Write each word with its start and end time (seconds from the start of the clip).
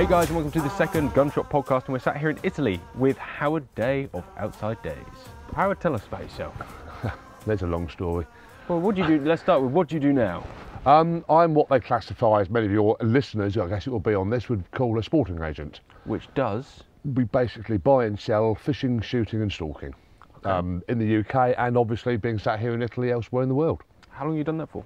Hey 0.00 0.06
guys, 0.06 0.28
and 0.28 0.36
welcome 0.36 0.50
to 0.52 0.66
the 0.66 0.74
second 0.76 1.12
Gunshot 1.12 1.50
podcast. 1.50 1.84
And 1.84 1.92
we're 1.92 1.98
sat 1.98 2.16
here 2.16 2.30
in 2.30 2.38
Italy 2.42 2.80
with 2.94 3.18
Howard 3.18 3.66
Day 3.74 4.08
of 4.14 4.24
Outside 4.38 4.82
Days. 4.82 4.96
Howard, 5.54 5.78
tell 5.78 5.94
us 5.94 6.06
about 6.06 6.22
yourself. 6.22 6.54
There's 7.46 7.60
a 7.60 7.66
long 7.66 7.86
story. 7.90 8.24
Well, 8.66 8.80
what 8.80 8.94
do 8.94 9.02
you 9.02 9.06
do? 9.06 9.20
Let's 9.22 9.42
start 9.42 9.60
with 9.60 9.72
what 9.72 9.88
do 9.88 9.96
you 9.96 10.00
do 10.00 10.14
now? 10.14 10.46
Um, 10.86 11.22
I'm 11.28 11.52
what 11.52 11.68
they 11.68 11.80
classify, 11.80 12.40
as 12.40 12.48
many 12.48 12.64
of 12.64 12.72
your 12.72 12.96
listeners, 13.02 13.58
I 13.58 13.68
guess 13.68 13.86
it 13.86 13.90
will 13.90 14.00
be 14.00 14.14
on 14.14 14.30
this, 14.30 14.48
would 14.48 14.64
call 14.70 14.98
a 14.98 15.02
sporting 15.02 15.42
agent. 15.42 15.80
Which 16.04 16.32
does. 16.34 16.82
We 17.04 17.24
basically 17.24 17.76
buy 17.76 18.06
and 18.06 18.18
sell 18.18 18.54
fishing, 18.54 19.02
shooting, 19.02 19.42
and 19.42 19.52
stalking 19.52 19.94
um, 20.44 20.82
in 20.88 20.98
the 20.98 21.18
UK, 21.18 21.54
and 21.58 21.76
obviously 21.76 22.16
being 22.16 22.38
sat 22.38 22.58
here 22.58 22.72
in 22.72 22.80
Italy, 22.80 23.10
elsewhere 23.10 23.42
in 23.42 23.50
the 23.50 23.54
world. 23.54 23.82
How 24.08 24.24
long 24.24 24.32
have 24.32 24.38
you 24.38 24.44
done 24.44 24.56
that 24.56 24.70
for? 24.70 24.82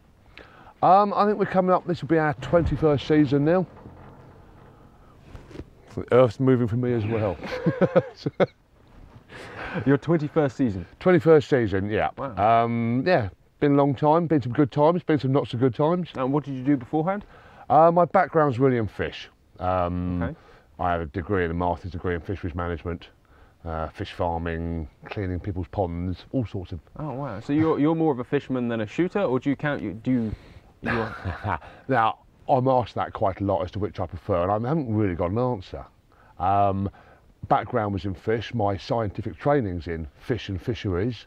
Um, 0.82 1.14
I 1.14 1.24
think 1.24 1.38
we're 1.38 1.46
coming 1.46 1.70
up. 1.70 1.86
This 1.86 2.02
will 2.02 2.08
be 2.08 2.18
our 2.18 2.34
21st 2.34 3.06
season 3.06 3.44
now. 3.44 3.64
The 5.94 6.12
Earth's 6.12 6.40
moving 6.40 6.66
for 6.68 6.76
me 6.76 6.92
as 6.92 7.04
well. 7.06 7.36
Your 9.86 9.98
21st 9.98 10.52
season. 10.52 10.86
21st 11.00 11.48
season, 11.48 11.90
yeah. 11.90 12.10
Wow. 12.16 12.64
Um, 12.64 13.02
yeah, 13.06 13.28
been 13.60 13.72
a 13.72 13.76
long 13.76 13.94
time. 13.94 14.26
Been 14.26 14.40
some 14.40 14.52
good 14.52 14.70
times. 14.70 15.02
Been 15.02 15.18
some 15.18 15.32
not 15.32 15.48
so 15.48 15.58
good 15.58 15.74
times. 15.74 16.10
And 16.14 16.32
what 16.32 16.44
did 16.44 16.54
you 16.54 16.62
do 16.62 16.76
beforehand? 16.76 17.24
Uh, 17.68 17.90
my 17.90 18.04
background's 18.04 18.58
really 18.58 18.76
in 18.76 18.86
fish. 18.86 19.28
Um, 19.58 20.22
Okay. 20.22 20.36
I 20.78 20.90
have 20.92 21.00
a 21.00 21.06
degree 21.06 21.42
and 21.44 21.50
a 21.52 21.54
master's 21.54 21.92
degree 21.92 22.14
in 22.14 22.20
fisheries 22.20 22.54
management, 22.54 23.08
uh, 23.64 23.88
fish 23.88 24.12
farming, 24.12 24.88
cleaning 25.06 25.38
people's 25.38 25.68
ponds, 25.68 26.24
all 26.32 26.44
sorts 26.46 26.72
of. 26.72 26.80
Oh 26.98 27.12
wow. 27.12 27.38
So 27.40 27.52
you're 27.52 27.78
you're 27.78 27.94
more 27.94 28.12
of 28.12 28.18
a 28.18 28.24
fisherman 28.24 28.66
than 28.68 28.80
a 28.80 28.86
shooter, 28.86 29.20
or 29.22 29.38
do 29.38 29.50
you 29.50 29.56
count 29.56 29.82
you 29.82 29.92
do 29.92 30.10
you? 30.10 30.34
Now, 31.88 32.18
I'm 32.48 32.68
asked 32.68 32.94
that 32.94 33.12
quite 33.12 33.40
a 33.40 33.44
lot 33.44 33.62
as 33.62 33.70
to 33.72 33.78
which 33.78 34.00
I 34.00 34.06
prefer, 34.06 34.42
and 34.42 34.66
I 34.66 34.68
haven't 34.68 34.94
really 34.94 35.14
got 35.14 35.30
an 35.30 35.38
answer. 35.38 35.84
Um, 36.38 36.90
background 37.48 37.92
was 37.92 38.04
in 38.04 38.14
fish. 38.14 38.54
My 38.54 38.76
scientific 38.76 39.36
training's 39.36 39.86
in 39.86 40.06
fish 40.20 40.48
and 40.48 40.60
fisheries. 40.60 41.26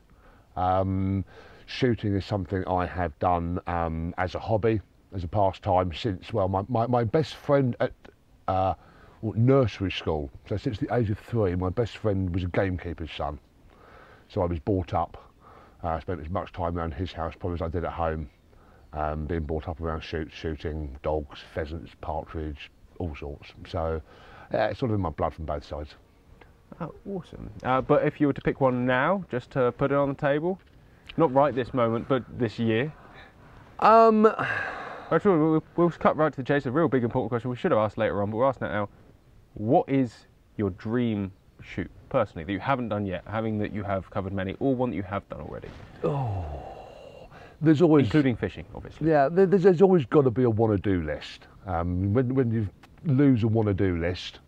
Um, 0.56 1.26
shooting 1.66 2.16
is 2.16 2.26
something 2.26 2.68
I 2.68 2.86
have 2.86 3.18
done 3.20 3.60
um, 3.68 4.14
as 4.18 4.36
a 4.36 4.40
hobby, 4.40 4.82
as 5.14 5.24
a 5.24 5.28
pastime 5.28 5.94
since, 5.94 6.34
well, 6.34 6.48
my, 6.48 6.64
my, 6.68 6.88
my 6.88 7.04
best 7.04 7.36
friend 7.36 7.76
at 7.80 7.94
uh, 8.48 8.74
nursery 9.22 9.92
school, 9.92 10.30
so 10.48 10.58
since 10.58 10.78
the 10.78 10.94
age 10.96 11.10
of 11.10 11.20
three, 11.20 11.56
my 11.56 11.70
best 11.70 11.98
friend 11.98 12.34
was 12.34 12.44
a 12.44 12.48
gamekeeper's 12.48 13.12
son. 13.12 13.40
So 14.30 14.42
I 14.42 14.46
was 14.46 14.60
brought 14.60 14.94
up, 14.94 15.32
uh, 15.84 16.00
spent 16.00 16.22
as 16.22 16.30
much 16.30 16.52
time 16.52 16.78
around 16.78 16.94
his 16.94 17.12
house 17.12 17.34
probably 17.40 17.56
as 17.56 17.62
I 17.62 17.70
did 17.70 17.86
at 17.86 17.94
home, 17.94 18.30
um, 18.94 19.26
being 19.26 19.42
brought 19.42 19.68
up 19.68 19.82
around 19.82 20.02
shoot, 20.02 20.32
shooting 20.32 20.98
dogs, 21.04 21.40
pheasants, 21.54 21.92
partridge, 22.02 22.72
all 23.00 23.16
sorts. 23.16 23.54
So 23.68 24.02
yeah, 24.54 24.68
it's 24.68 24.80
sort 24.80 24.92
of 24.92 24.96
in 24.96 25.02
my 25.02 25.10
blood 25.10 25.34
from 25.34 25.46
both 25.46 25.66
sides. 25.66 25.96
oh, 26.80 26.94
awesome. 27.10 27.50
Uh, 27.64 27.82
but 27.82 28.06
if 28.06 28.20
you 28.20 28.28
were 28.28 28.34
to 28.34 28.42
pick 28.42 28.62
one 28.62 28.86
now, 28.86 29.24
just 29.30 29.52
to 29.52 29.72
put 29.74 29.92
it 29.92 29.96
on 29.96 30.10
the 30.10 30.16
table, 30.16 30.60
not 31.18 31.34
right 31.34 31.54
this 31.54 31.74
moment, 31.74 32.08
but 32.08 32.24
this 32.38 32.60
year. 32.60 32.94
Um, 33.80 34.26
Actually, 35.12 35.40
we'll, 35.40 35.64
we'll 35.78 35.90
cut 35.90 36.18
right 36.18 36.34
to 36.34 36.38
the 36.38 36.44
chase. 36.44 36.66
A 36.66 36.72
real 36.72 36.90
big 36.90 37.04
important 37.04 37.30
question 37.30 37.50
we 37.50 37.56
should 37.56 37.72
have 37.72 37.80
asked 37.80 37.98
later 37.98 38.22
on, 38.22 38.30
but 38.30 38.38
we're 38.38 38.46
asking 38.46 38.68
it 38.68 38.72
now. 38.72 38.90
What 39.54 39.88
is 39.88 40.14
your 40.58 40.72
dream 40.72 41.32
shoot 41.62 41.90
personally 42.10 42.44
that 42.44 42.52
you 42.52 42.60
haven't 42.60 42.90
done 42.90 43.06
yet, 43.06 43.24
having 43.26 43.58
that 43.60 43.74
you 43.74 43.84
have 43.84 44.10
covered 44.10 44.34
many, 44.34 44.56
or 44.60 44.76
one 44.76 44.90
that 44.90 44.96
you 44.96 45.04
have 45.04 45.28
done 45.30 45.42
already, 45.42 45.70
there's 47.62 47.82
always 47.82 48.06
including 48.06 48.36
fishing, 48.36 48.66
obviously? 48.76 49.10
yeah, 49.10 49.30
there's, 49.32 49.64
there's 49.64 49.82
always 49.82 50.06
got 50.06 50.24
to 50.24 50.32
be 50.32 50.44
a 50.44 50.50
want 50.50 50.74
to 50.82 50.90
do 50.90 51.04
list. 51.06 51.48
Um, 51.66 52.14
when 52.14 52.34
when 52.36 52.52
you 52.52 52.68
lose 53.06 53.44
a 53.44 53.48
want 53.48 53.68
to 53.68 53.74
do 53.74 53.98
list, 53.98 54.40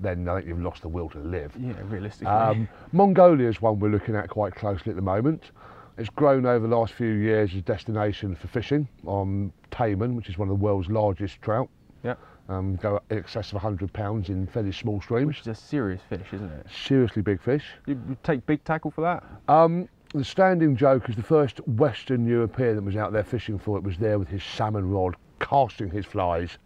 then 0.00 0.28
I 0.28 0.36
think 0.36 0.48
you've 0.48 0.60
lost 0.62 0.82
the 0.82 0.88
will 0.88 1.08
to 1.10 1.18
live. 1.18 1.52
Yeah, 1.58 1.72
realistically. 1.84 2.26
Um, 2.26 2.68
Mongolia 2.92 3.48
is 3.48 3.60
one 3.62 3.78
we're 3.80 3.88
looking 3.90 4.14
at 4.16 4.28
quite 4.28 4.54
closely 4.54 4.90
at 4.90 4.96
the 4.96 5.02
moment. 5.02 5.50
It's 5.98 6.10
grown 6.10 6.44
over 6.44 6.66
the 6.68 6.76
last 6.76 6.92
few 6.92 7.08
years 7.14 7.52
as 7.52 7.56
a 7.58 7.62
destination 7.62 8.34
for 8.36 8.48
fishing 8.48 8.86
on 9.06 9.50
Taimen, 9.70 10.14
which 10.14 10.28
is 10.28 10.36
one 10.36 10.48
of 10.50 10.58
the 10.58 10.62
world's 10.62 10.88
largest 10.90 11.40
trout. 11.40 11.70
yeah, 12.04 12.16
Um, 12.50 12.76
go 12.76 13.00
in 13.10 13.16
excess 13.16 13.48
of 13.48 13.54
100 13.54 13.90
pounds 13.94 14.28
in 14.28 14.46
fairly 14.46 14.72
small 14.72 15.00
streams. 15.00 15.26
which 15.28 15.40
is 15.40 15.46
a 15.46 15.54
serious 15.54 16.02
fish, 16.10 16.26
isn't 16.34 16.50
it? 16.52 16.66
Seriously 16.70 17.22
big 17.22 17.40
fish. 17.40 17.64
You, 17.86 17.98
you 18.10 18.16
take 18.22 18.44
big 18.44 18.62
tackle 18.64 18.90
for 18.90 19.00
that? 19.00 19.24
Um, 19.48 19.88
the 20.18 20.24
standing 20.24 20.76
joke 20.76 21.08
is 21.08 21.16
the 21.16 21.22
first 21.22 21.58
Western 21.66 22.26
European 22.26 22.76
that 22.76 22.84
was 22.84 22.96
out 22.96 23.12
there 23.12 23.24
fishing 23.24 23.58
for 23.58 23.76
it 23.76 23.82
was 23.82 23.98
there 23.98 24.18
with 24.18 24.28
his 24.28 24.42
salmon 24.42 24.90
rod, 24.90 25.16
casting 25.40 25.90
his 25.90 26.06
flies. 26.06 26.58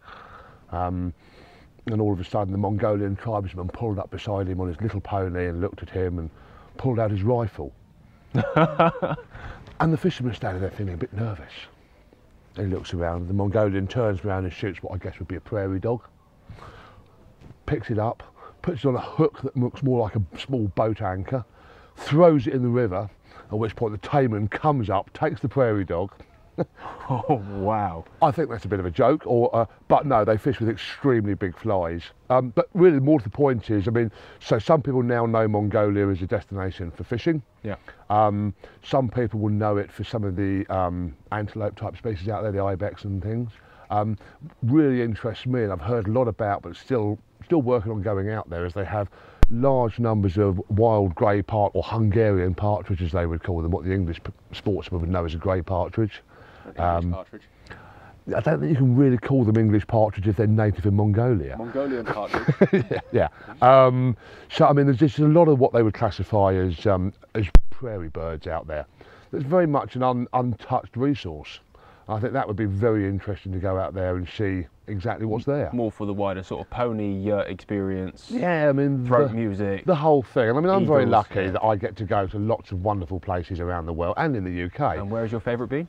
Um, 0.71 1.13
and 1.87 1.99
all 1.99 2.13
of 2.13 2.19
a 2.19 2.23
sudden, 2.23 2.51
the 2.51 2.57
Mongolian 2.57 3.15
tribesman 3.15 3.67
pulled 3.67 3.99
up 3.99 4.11
beside 4.11 4.47
him 4.47 4.61
on 4.61 4.67
his 4.67 4.79
little 4.81 5.01
pony 5.01 5.47
and 5.47 5.61
looked 5.61 5.81
at 5.81 5.89
him 5.89 6.19
and 6.19 6.29
pulled 6.77 6.99
out 6.99 7.11
his 7.11 7.23
rifle. 7.23 7.73
and 8.33 9.91
the 9.91 9.97
fisherman 9.97 10.33
standing 10.33 10.61
there 10.61 10.71
feeling 10.71 10.93
a 10.93 10.97
bit 10.97 11.11
nervous. 11.11 11.51
He 12.55 12.63
looks 12.63 12.93
around. 12.93 13.27
The 13.27 13.33
Mongolian 13.33 13.87
turns 13.87 14.23
around 14.23 14.43
and 14.43 14.53
shoots 14.53 14.83
what 14.83 14.93
I 14.93 14.97
guess 14.97 15.17
would 15.19 15.27
be 15.27 15.35
a 15.35 15.41
prairie 15.41 15.79
dog. 15.79 16.03
Picks 17.65 17.89
it 17.89 17.97
up, 17.97 18.23
puts 18.61 18.83
it 18.83 18.87
on 18.87 18.95
a 18.95 19.01
hook 19.01 19.41
that 19.41 19.57
looks 19.57 19.81
more 19.83 20.01
like 20.01 20.15
a 20.15 20.21
small 20.37 20.67
boat 20.69 21.01
anchor, 21.01 21.43
throws 21.95 22.47
it 22.47 22.53
in 22.53 22.61
the 22.61 22.69
river. 22.69 23.09
At 23.51 23.59
which 23.59 23.75
point 23.75 23.99
the 23.99 24.07
taimen 24.07 24.49
comes 24.49 24.89
up, 24.89 25.11
takes 25.13 25.41
the 25.41 25.49
prairie 25.49 25.85
dog. 25.85 26.11
Oh, 27.09 27.43
wow. 27.57 28.05
I 28.21 28.31
think 28.31 28.49
that's 28.49 28.63
a 28.63 28.67
bit 28.69 28.79
of 28.79 28.85
a 28.85 28.91
joke, 28.91 29.23
or 29.25 29.53
uh, 29.53 29.65
but 29.89 30.05
no, 30.05 30.23
they 30.23 30.37
fish 30.37 30.59
with 30.59 30.69
extremely 30.69 31.33
big 31.33 31.57
flies. 31.57 32.03
Um, 32.29 32.49
but 32.49 32.69
really, 32.73 32.99
more 32.99 33.19
to 33.19 33.23
the 33.23 33.29
point 33.29 33.69
is, 33.69 33.87
I 33.87 33.91
mean, 33.91 34.11
so 34.39 34.59
some 34.59 34.81
people 34.81 35.03
now 35.03 35.25
know 35.25 35.45
Mongolia 35.47 36.07
as 36.07 36.21
a 36.21 36.27
destination 36.27 36.89
for 36.91 37.03
fishing. 37.03 37.41
Yeah. 37.63 37.75
Um, 38.09 38.53
some 38.83 39.09
people 39.09 39.41
will 39.41 39.49
know 39.49 39.75
it 39.75 39.91
for 39.91 40.05
some 40.05 40.23
of 40.23 40.37
the 40.37 40.65
um, 40.67 41.15
antelope 41.33 41.75
type 41.75 41.97
species 41.97 42.29
out 42.29 42.43
there, 42.43 42.51
the 42.51 42.63
ibex 42.63 43.03
and 43.03 43.21
things. 43.21 43.51
Um, 43.89 44.17
really 44.63 45.01
interests 45.01 45.45
me, 45.45 45.63
and 45.63 45.73
I've 45.73 45.81
heard 45.81 46.07
a 46.07 46.11
lot 46.11 46.29
about, 46.29 46.61
but 46.61 46.77
still, 46.77 47.19
still 47.43 47.61
working 47.61 47.91
on 47.91 48.01
going 48.01 48.29
out 48.29 48.49
there 48.49 48.65
as 48.65 48.73
they 48.73 48.85
have 48.85 49.09
large 49.51 49.99
numbers 49.99 50.37
of 50.37 50.59
wild 50.69 51.13
grey 51.13 51.41
part 51.41 51.73
or 51.75 51.83
Hungarian 51.83 52.55
partridge, 52.55 53.01
as 53.01 53.11
they 53.11 53.25
would 53.25 53.43
call 53.43 53.61
them, 53.61 53.71
what 53.71 53.85
the 53.85 53.93
English 53.93 54.19
sportsmen 54.53 55.01
would 55.01 55.09
know 55.09 55.25
as 55.25 55.35
a 55.35 55.37
grey 55.37 55.61
partridge. 55.61 56.23
Um, 56.77 57.11
partridge. 57.11 57.43
I 58.27 58.39
don't 58.39 58.59
think 58.59 58.71
you 58.71 58.77
can 58.77 58.95
really 58.95 59.17
call 59.17 59.43
them 59.43 59.57
English 59.57 59.85
partridge 59.87 60.27
if 60.27 60.37
they're 60.37 60.47
native 60.47 60.85
in 60.85 60.95
Mongolia. 60.95 61.57
Mongolian 61.57 62.05
partridge. 62.05 62.85
yeah. 63.11 63.27
Um, 63.61 64.15
so 64.49 64.67
I 64.67 64.73
mean, 64.73 64.85
there's 64.85 64.99
just 64.99 65.19
a 65.19 65.27
lot 65.27 65.47
of 65.47 65.59
what 65.59 65.73
they 65.73 65.83
would 65.83 65.95
classify 65.95 66.53
as 66.53 66.85
um, 66.85 67.13
as 67.35 67.45
prairie 67.71 68.09
birds 68.09 68.47
out 68.47 68.67
there. 68.67 68.85
There's 69.31 69.43
very 69.43 69.67
much 69.67 69.95
an 69.95 70.03
un, 70.03 70.27
untouched 70.33 70.95
resource. 70.95 71.59
I 72.11 72.19
think 72.19 72.33
that 72.33 72.47
would 72.47 72.57
be 72.57 72.65
very 72.65 73.07
interesting 73.07 73.51
to 73.53 73.59
go 73.59 73.77
out 73.77 73.93
there 73.93 74.17
and 74.17 74.27
see 74.27 74.67
exactly 74.87 75.25
what's 75.25 75.45
there. 75.45 75.69
More 75.71 75.91
for 75.91 76.05
the 76.05 76.13
wider 76.13 76.43
sort 76.43 76.61
of 76.61 76.69
pony 76.69 77.31
experience, 77.31 78.29
Yeah, 78.29 78.67
I 78.69 78.73
mean, 78.73 79.05
throat 79.05 79.29
the, 79.29 79.35
music. 79.35 79.85
the 79.85 79.95
whole 79.95 80.21
thing. 80.21 80.49
And 80.49 80.57
I 80.57 80.61
mean, 80.61 80.69
I'm 80.69 80.85
very 80.85 81.05
lucky 81.05 81.43
yeah. 81.43 81.51
that 81.51 81.63
I 81.63 81.75
get 81.77 81.95
to 81.97 82.03
go 82.03 82.27
to 82.27 82.37
lots 82.37 82.71
of 82.71 82.83
wonderful 82.83 83.19
places 83.19 83.59
around 83.59 83.85
the 83.85 83.93
world 83.93 84.15
and 84.17 84.35
in 84.35 84.43
the 84.43 84.63
UK. 84.63 84.97
and 84.97 85.09
where's 85.09 85.31
your 85.31 85.41
favourite 85.41 85.69
been? 85.69 85.87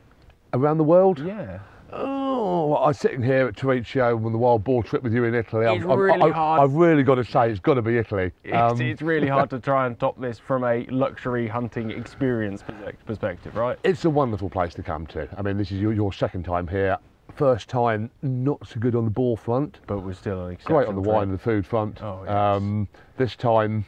around 0.55 0.79
the 0.79 0.85
world? 0.85 1.19
Yeah. 1.19 1.61
Oh, 1.95 2.67
well, 2.69 2.85
I'm 2.85 2.95
sitting 2.95 3.23
here 3.23 3.47
at 3.49 3.57
Torriccio 3.57 4.17
on 4.25 4.33
the 4.33 4.39
wild 4.39 4.65
boar 4.65 4.83
trip 4.83 5.03
with 5.03 5.13
you 5.15 5.25
in 5.25 5.35
Italy. 5.35 5.67
It's 5.67 5.85
really 5.85 6.31
hard. 6.31 6.63
I've 6.63 6.73
really 6.75 7.03
got 7.03 7.17
to 7.17 7.25
say 7.25 7.51
it's 7.51 7.61
got 7.61 7.75
to 7.75 7.83
be 7.83 7.99
Italy. 7.99 8.33
It's, 8.45 8.55
Um, 8.57 8.81
it's 8.81 9.03
really 9.03 9.29
hard 9.29 9.51
to 9.51 9.61
try 9.61 9.87
and 9.87 9.99
top 9.99 10.19
this 10.21 10.39
from 10.39 10.65
a 10.65 10.87
luxury 10.87 11.47
hunting 11.47 11.91
experience 11.91 12.65
perspective, 13.07 13.57
right? 13.57 13.79
it's 13.85 14.05
a 14.05 14.11
wonderful 14.11 14.49
place 14.49 14.75
to 14.75 14.83
come 14.83 15.07
to. 15.09 15.29
I 15.37 15.43
mean, 15.43 15.59
this 15.59 15.71
is 15.71 15.81
your, 15.81 15.93
your 15.93 16.13
second 16.13 16.45
time 16.45 16.67
here. 16.67 16.99
First 17.35 17.69
time, 17.69 18.11
not 18.23 18.67
so 18.67 18.79
good 18.81 18.95
on 18.95 19.05
the 19.05 19.11
boar 19.11 19.37
front. 19.37 19.81
But 19.87 20.01
we're 20.01 20.13
still 20.13 20.47
an 20.47 20.57
Great 20.65 20.87
on 20.89 20.95
the 20.95 21.01
exceptional 21.01 21.03
wine 21.03 21.23
and 21.25 21.35
the 21.35 21.39
food 21.39 21.67
front. 21.67 22.03
Oh, 22.03 22.23
yes. 22.25 22.33
um, 22.33 22.89
this 23.17 23.37
time, 23.37 23.85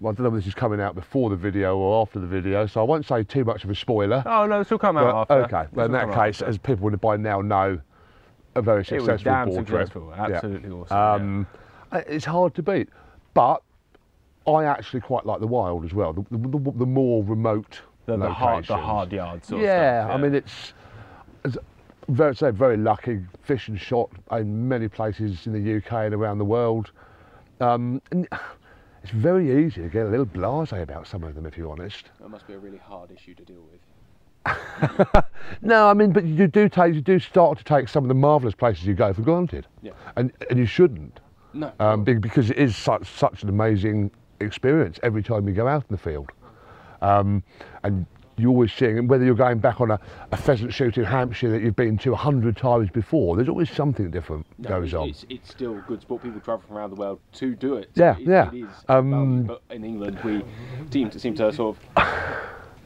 well, 0.00 0.12
I 0.12 0.14
don't 0.14 0.24
know 0.24 0.36
if 0.36 0.44
this 0.44 0.48
is 0.48 0.54
coming 0.54 0.80
out 0.80 0.94
before 0.94 1.30
the 1.30 1.36
video 1.36 1.76
or 1.76 2.02
after 2.02 2.18
the 2.18 2.26
video, 2.26 2.66
so 2.66 2.80
I 2.80 2.84
won't 2.84 3.06
say 3.06 3.22
too 3.22 3.44
much 3.44 3.64
of 3.64 3.70
a 3.70 3.74
spoiler. 3.74 4.22
Oh 4.26 4.46
no, 4.46 4.58
this 4.58 4.70
will 4.70 4.78
come 4.78 4.96
out 4.96 5.28
but, 5.28 5.40
after. 5.40 5.56
okay, 5.56 5.68
well, 5.72 5.86
in 5.86 5.92
that 5.92 6.12
case, 6.12 6.42
after. 6.42 6.46
as 6.46 6.58
people 6.58 6.84
would 6.84 7.00
by 7.00 7.16
now 7.16 7.40
know, 7.40 7.80
a 8.54 8.62
very 8.62 8.82
it 8.82 8.92
was 8.92 9.04
successful 9.04 9.32
damn 9.32 9.48
boar 9.48 9.62
trip. 9.62 9.66
successful. 9.66 10.12
Yeah. 10.14 10.24
Absolutely 10.24 10.70
awesome. 10.70 10.96
Um, 10.96 11.46
uh, 11.92 12.02
It's 12.06 12.24
hard 12.24 12.54
to 12.56 12.62
beat, 12.62 12.88
but 13.34 13.62
I 14.46 14.64
actually 14.64 15.00
quite 15.00 15.26
like 15.26 15.40
the 15.40 15.46
wild 15.46 15.84
as 15.84 15.94
well. 15.94 16.12
The, 16.12 16.24
the, 16.30 16.38
the, 16.38 16.72
the 16.72 16.86
more 16.86 17.24
remote 17.24 17.80
the, 18.06 18.16
the 18.16 18.30
hard, 18.30 18.66
the 18.66 18.76
hard 18.76 19.12
yard 19.12 19.44
sort 19.44 19.62
yeah, 19.62 20.02
of 20.02 20.04
stuff. 20.04 20.18
I 20.18 20.22
mean 20.22 20.34
it's, 20.34 20.72
it's 21.44 21.58
very, 22.08 22.36
say 22.36 22.50
very 22.50 22.76
lucky. 22.76 23.20
Fish 23.42 23.68
and 23.68 23.80
shot 23.80 24.10
in 24.30 24.68
many 24.68 24.88
places 24.88 25.46
in 25.46 25.52
the 25.52 25.76
UK 25.76 25.92
and 25.92 26.14
around 26.14 26.38
the 26.38 26.44
world. 26.44 26.92
Um, 27.60 28.00
and 28.10 28.28
it's 29.06 29.14
very 29.14 29.64
easy 29.64 29.82
to 29.82 29.88
get 29.88 30.06
a 30.06 30.08
little 30.08 30.26
blasé 30.26 30.82
about 30.82 31.06
some 31.06 31.22
of 31.22 31.36
them, 31.36 31.46
if 31.46 31.56
you're 31.56 31.70
honest. 31.70 32.10
That 32.20 32.28
must 32.28 32.44
be 32.48 32.54
a 32.54 32.58
really 32.58 32.78
hard 32.78 33.12
issue 33.12 33.34
to 33.34 33.44
deal 33.44 33.64
with. 33.70 35.24
No, 35.62 35.88
I 35.88 35.94
mean, 35.94 36.12
but 36.12 36.24
you 36.24 36.48
do 36.48 36.68
take, 36.68 36.92
you 36.94 37.00
do 37.00 37.20
start 37.20 37.56
to 37.58 37.64
take 37.64 37.88
some 37.88 38.02
of 38.04 38.08
the 38.08 38.14
marvellous 38.14 38.54
places 38.54 38.84
you 38.84 38.94
go 38.94 39.12
for 39.12 39.22
granted, 39.22 39.66
Yeah. 39.80 39.92
and 40.16 40.32
and 40.50 40.58
you 40.58 40.66
shouldn't. 40.66 41.20
No. 41.52 41.72
um, 41.78 42.02
because 42.02 42.50
it 42.50 42.58
is 42.58 42.76
such 42.76 43.06
such 43.08 43.42
an 43.44 43.48
amazing 43.48 44.10
experience 44.40 44.98
every 45.04 45.22
time 45.22 45.46
you 45.48 45.54
go 45.54 45.68
out 45.68 45.82
in 45.88 45.94
the 45.94 45.98
field, 45.98 46.30
um, 47.00 47.42
and 47.84 48.06
you're 48.36 48.50
always 48.50 48.72
seeing, 48.72 48.98
and 48.98 49.08
whether 49.08 49.24
you're 49.24 49.34
going 49.34 49.58
back 49.58 49.80
on 49.80 49.90
a, 49.90 50.00
a 50.32 50.36
pheasant 50.36 50.72
shoot 50.72 50.98
in 50.98 51.04
Hampshire 51.04 51.50
that 51.50 51.62
you've 51.62 51.76
been 51.76 51.96
to 51.98 52.12
a 52.12 52.16
hundred 52.16 52.56
times 52.56 52.90
before, 52.90 53.36
there's 53.36 53.48
always 53.48 53.70
something 53.70 54.10
different 54.10 54.46
No, 54.58 54.68
goes 54.68 54.94
on. 54.94 55.08
It's, 55.08 55.24
it's 55.28 55.50
still 55.50 55.82
good 55.86 56.02
sport. 56.02 56.22
People 56.22 56.40
travel 56.40 56.64
from 56.66 56.76
around 56.76 56.90
the 56.90 56.96
world 56.96 57.20
to 57.34 57.54
do 57.54 57.76
it. 57.76 57.90
Yeah, 57.94 58.16
it, 58.18 58.26
yeah. 58.26 58.50
It. 58.52 58.66
Um, 58.88 59.44
but 59.44 59.62
in 59.70 59.84
England, 59.84 60.18
we 60.24 60.44
seem 60.90 61.10
to 61.10 61.18
seem 61.18 61.34
to 61.36 61.52
sort 61.52 61.76
of 61.96 62.06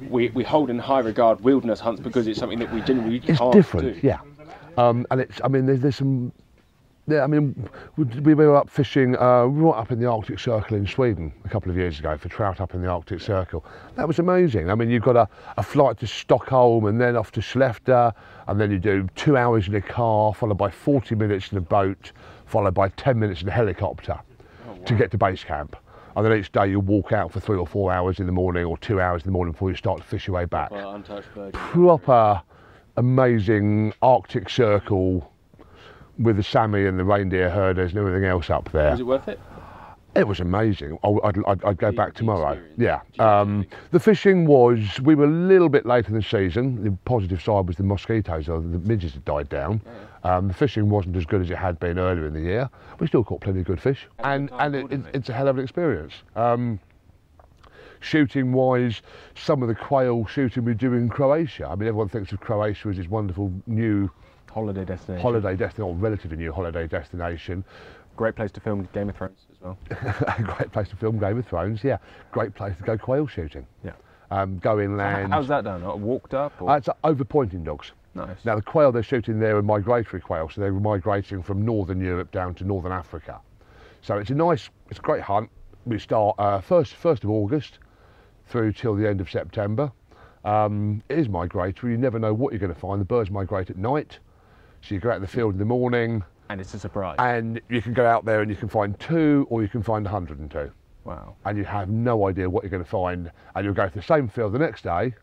we, 0.08 0.28
we 0.30 0.44
hold 0.44 0.70
in 0.70 0.78
high 0.78 1.00
regard 1.00 1.40
wilderness 1.40 1.80
hunts 1.80 2.00
because 2.00 2.26
it's 2.26 2.38
something 2.38 2.58
that 2.58 2.72
we 2.72 2.80
generally 2.82 3.22
it's 3.26 3.38
can't 3.38 3.52
different, 3.52 4.00
do. 4.00 4.06
yeah. 4.06 4.20
Um, 4.78 5.06
and 5.10 5.20
it's, 5.20 5.40
I 5.44 5.48
mean, 5.48 5.66
there's, 5.66 5.80
there's 5.80 5.96
some, 5.96 6.32
yeah, 7.10 7.24
I 7.24 7.26
mean, 7.26 7.68
we, 7.96 8.04
we 8.04 8.34
were 8.34 8.56
up 8.56 8.70
fishing 8.70 9.16
uh, 9.16 9.44
right 9.44 9.78
up 9.78 9.92
in 9.92 10.00
the 10.00 10.06
Arctic 10.06 10.38
Circle 10.38 10.76
in 10.76 10.86
Sweden 10.86 11.32
a 11.44 11.48
couple 11.48 11.70
of 11.70 11.76
years 11.76 11.98
ago 11.98 12.16
for 12.16 12.28
trout 12.28 12.60
up 12.60 12.74
in 12.74 12.82
the 12.82 12.88
Arctic 12.88 13.20
Circle. 13.20 13.64
That 13.96 14.06
was 14.06 14.18
amazing. 14.18 14.70
I 14.70 14.74
mean, 14.74 14.90
you've 14.90 15.02
got 15.02 15.16
a, 15.16 15.28
a 15.56 15.62
flight 15.62 15.98
to 15.98 16.06
Stockholm 16.06 16.86
and 16.86 17.00
then 17.00 17.16
off 17.16 17.32
to 17.32 17.40
Skellefteå, 17.40 18.12
and 18.46 18.60
then 18.60 18.70
you 18.70 18.78
do 18.78 19.08
two 19.14 19.36
hours 19.36 19.68
in 19.68 19.74
a 19.74 19.80
car, 19.80 20.34
followed 20.34 20.58
by 20.58 20.70
40 20.70 21.14
minutes 21.14 21.52
in 21.52 21.58
a 21.58 21.62
boat, 21.62 22.12
followed 22.46 22.74
by 22.74 22.88
10 22.90 23.18
minutes 23.18 23.42
in 23.42 23.48
a 23.48 23.52
helicopter 23.52 24.18
to 24.86 24.94
get 24.94 25.10
to 25.10 25.18
base 25.18 25.44
camp. 25.44 25.76
And 26.16 26.26
then 26.26 26.36
each 26.36 26.50
day 26.50 26.68
you 26.68 26.80
walk 26.80 27.12
out 27.12 27.32
for 27.32 27.40
three 27.40 27.56
or 27.56 27.66
four 27.66 27.92
hours 27.92 28.18
in 28.18 28.26
the 28.26 28.32
morning 28.32 28.64
or 28.64 28.76
two 28.78 29.00
hours 29.00 29.22
in 29.22 29.26
the 29.26 29.32
morning 29.32 29.52
before 29.52 29.70
you 29.70 29.76
start 29.76 29.98
to 30.00 30.04
fish 30.04 30.26
your 30.26 30.36
way 30.36 30.44
back 30.44 30.70
Well, 30.70 30.94
proper 31.52 32.42
amazing 32.96 33.92
Arctic 34.02 34.48
Circle 34.48 35.29
with 36.20 36.36
the 36.36 36.42
Sami 36.42 36.84
and 36.86 36.98
the 36.98 37.04
reindeer 37.04 37.50
herders 37.50 37.90
and 37.92 37.98
everything 37.98 38.24
else 38.24 38.50
up 38.50 38.70
there. 38.72 38.90
Was 38.90 39.00
it 39.00 39.06
worth 39.06 39.26
it? 39.28 39.40
It 40.16 40.26
was 40.26 40.40
amazing. 40.40 40.98
I- 41.04 41.18
I'd, 41.24 41.38
I'd, 41.46 41.64
I'd 41.64 41.78
go 41.78 41.92
back 41.92 42.14
tomorrow. 42.14 42.52
experience. 42.52 42.78
Yeah. 43.16 43.40
Um, 43.40 43.64
the 43.92 44.00
fishing 44.00 44.44
was, 44.44 45.00
we 45.02 45.14
were 45.14 45.24
a 45.26 45.30
little 45.30 45.68
bit 45.68 45.86
late 45.86 46.08
in 46.08 46.14
the 46.14 46.22
season. 46.22 46.82
The 46.82 46.90
positive 47.04 47.40
side 47.40 47.66
was 47.68 47.76
the 47.76 47.84
mosquitoes, 47.84 48.48
or 48.48 48.60
the 48.60 48.78
midges 48.80 49.12
had 49.14 49.24
died 49.24 49.48
down. 49.48 49.80
Um, 50.24 50.48
the 50.48 50.54
fishing 50.54 50.90
wasn't 50.90 51.16
as 51.16 51.24
good 51.24 51.40
as 51.42 51.48
it 51.50 51.56
had 51.56 51.78
been 51.78 51.96
earlier 51.98 52.26
in 52.26 52.34
the 52.34 52.40
year. 52.40 52.68
We 52.98 53.06
still 53.06 53.22
caught 53.24 53.40
plenty 53.40 53.60
of 53.60 53.66
good 53.66 53.80
fish. 53.80 54.06
And, 54.18 54.50
and 54.58 54.74
it, 54.74 54.92
it, 54.92 55.00
it's 55.14 55.28
a 55.28 55.32
hell 55.32 55.46
of 55.48 55.56
an 55.58 55.62
experience. 55.62 56.12
Um, 56.34 56.80
shooting 58.00 58.52
wise, 58.52 59.02
some 59.36 59.62
of 59.62 59.68
the 59.68 59.74
quail 59.74 60.26
shooting 60.26 60.64
we 60.64 60.74
do 60.74 60.92
in 60.94 61.08
Croatia. 61.08 61.68
I 61.68 61.74
mean, 61.76 61.86
everyone 61.88 62.08
thinks 62.08 62.32
of 62.32 62.40
Croatia 62.40 62.88
as 62.88 62.96
this 62.96 63.06
wonderful 63.08 63.52
new 63.66 64.10
Holiday 64.52 64.84
destination. 64.84 65.22
holiday 65.22 65.56
destination, 65.56 65.82
or 65.82 65.94
relatively 65.94 66.36
new 66.36 66.52
holiday 66.52 66.86
destination. 66.86 67.64
Great 68.16 68.34
place 68.34 68.50
to 68.52 68.60
film 68.60 68.88
Game 68.92 69.08
of 69.08 69.16
Thrones 69.16 69.46
as 69.52 69.60
well. 69.60 69.78
great 70.56 70.72
place 70.72 70.88
to 70.88 70.96
film 70.96 71.18
Game 71.18 71.38
of 71.38 71.46
Thrones, 71.46 71.82
yeah. 71.84 71.98
Great 72.32 72.54
place 72.54 72.76
to 72.76 72.82
go 72.82 72.98
quail 72.98 73.26
shooting. 73.26 73.66
Yeah. 73.84 73.92
Um, 74.30 74.58
go 74.58 74.80
inland. 74.80 75.32
How's 75.32 75.48
that 75.48 75.64
done? 75.64 75.82
Uh, 75.82 75.94
Walked 75.94 76.34
up? 76.34 76.52
Or? 76.60 76.70
Uh, 76.70 76.76
it's 76.76 76.88
over 77.04 77.24
pointing 77.24 77.64
dogs. 77.64 77.92
nice. 78.14 78.44
Now, 78.44 78.56
the 78.56 78.62
quail 78.62 78.92
they're 78.92 79.02
shooting 79.02 79.38
there 79.40 79.56
are 79.56 79.62
migratory 79.62 80.20
quail, 80.20 80.48
so 80.48 80.60
they're 80.60 80.72
migrating 80.72 81.42
from 81.42 81.64
northern 81.64 82.00
Europe 82.00 82.30
down 82.30 82.54
to 82.56 82.64
northern 82.64 82.92
Africa. 82.92 83.40
So 84.02 84.18
it's 84.18 84.30
a 84.30 84.34
nice, 84.34 84.68
it's 84.90 84.98
a 84.98 85.02
great 85.02 85.22
hunt. 85.22 85.48
We 85.86 85.98
start 85.98 86.36
uh, 86.38 86.60
first, 86.60 86.94
first 86.94 87.24
of 87.24 87.30
August 87.30 87.78
through 88.48 88.72
till 88.72 88.94
the 88.94 89.08
end 89.08 89.20
of 89.20 89.30
September. 89.30 89.90
Um, 90.44 91.02
it 91.08 91.18
is 91.18 91.28
migratory. 91.28 91.92
You 91.92 91.98
never 91.98 92.18
know 92.18 92.34
what 92.34 92.52
you're 92.52 92.60
going 92.60 92.74
to 92.74 92.78
find. 92.80 93.00
The 93.00 93.04
birds 93.04 93.30
migrate 93.30 93.70
at 93.70 93.76
night, 93.76 94.18
so 94.82 94.94
you 94.94 95.00
go 95.00 95.10
out 95.10 95.16
in 95.16 95.22
the 95.22 95.28
field 95.28 95.52
in 95.52 95.58
the 95.58 95.64
morning, 95.64 96.22
and 96.48 96.60
it's 96.60 96.74
a 96.74 96.78
surprise. 96.78 97.16
and 97.18 97.60
you 97.68 97.80
can 97.80 97.92
go 97.92 98.06
out 98.06 98.24
there 98.24 98.40
and 98.40 98.50
you 98.50 98.56
can 98.56 98.68
find 98.68 98.98
two, 98.98 99.46
or 99.50 99.62
you 99.62 99.68
can 99.68 99.82
find 99.82 100.04
102 100.04 100.70
wow. 101.04 101.34
and 101.44 101.58
you 101.58 101.64
have 101.64 101.88
no 101.88 102.28
idea 102.28 102.48
what 102.48 102.64
you're 102.64 102.70
going 102.70 102.84
to 102.84 102.88
find, 102.88 103.30
and 103.54 103.64
you'll 103.64 103.74
go 103.74 103.88
to 103.88 103.94
the 103.94 104.02
same 104.02 104.28
field 104.28 104.52
the 104.52 104.58
next 104.58 104.82
day, 104.82 105.14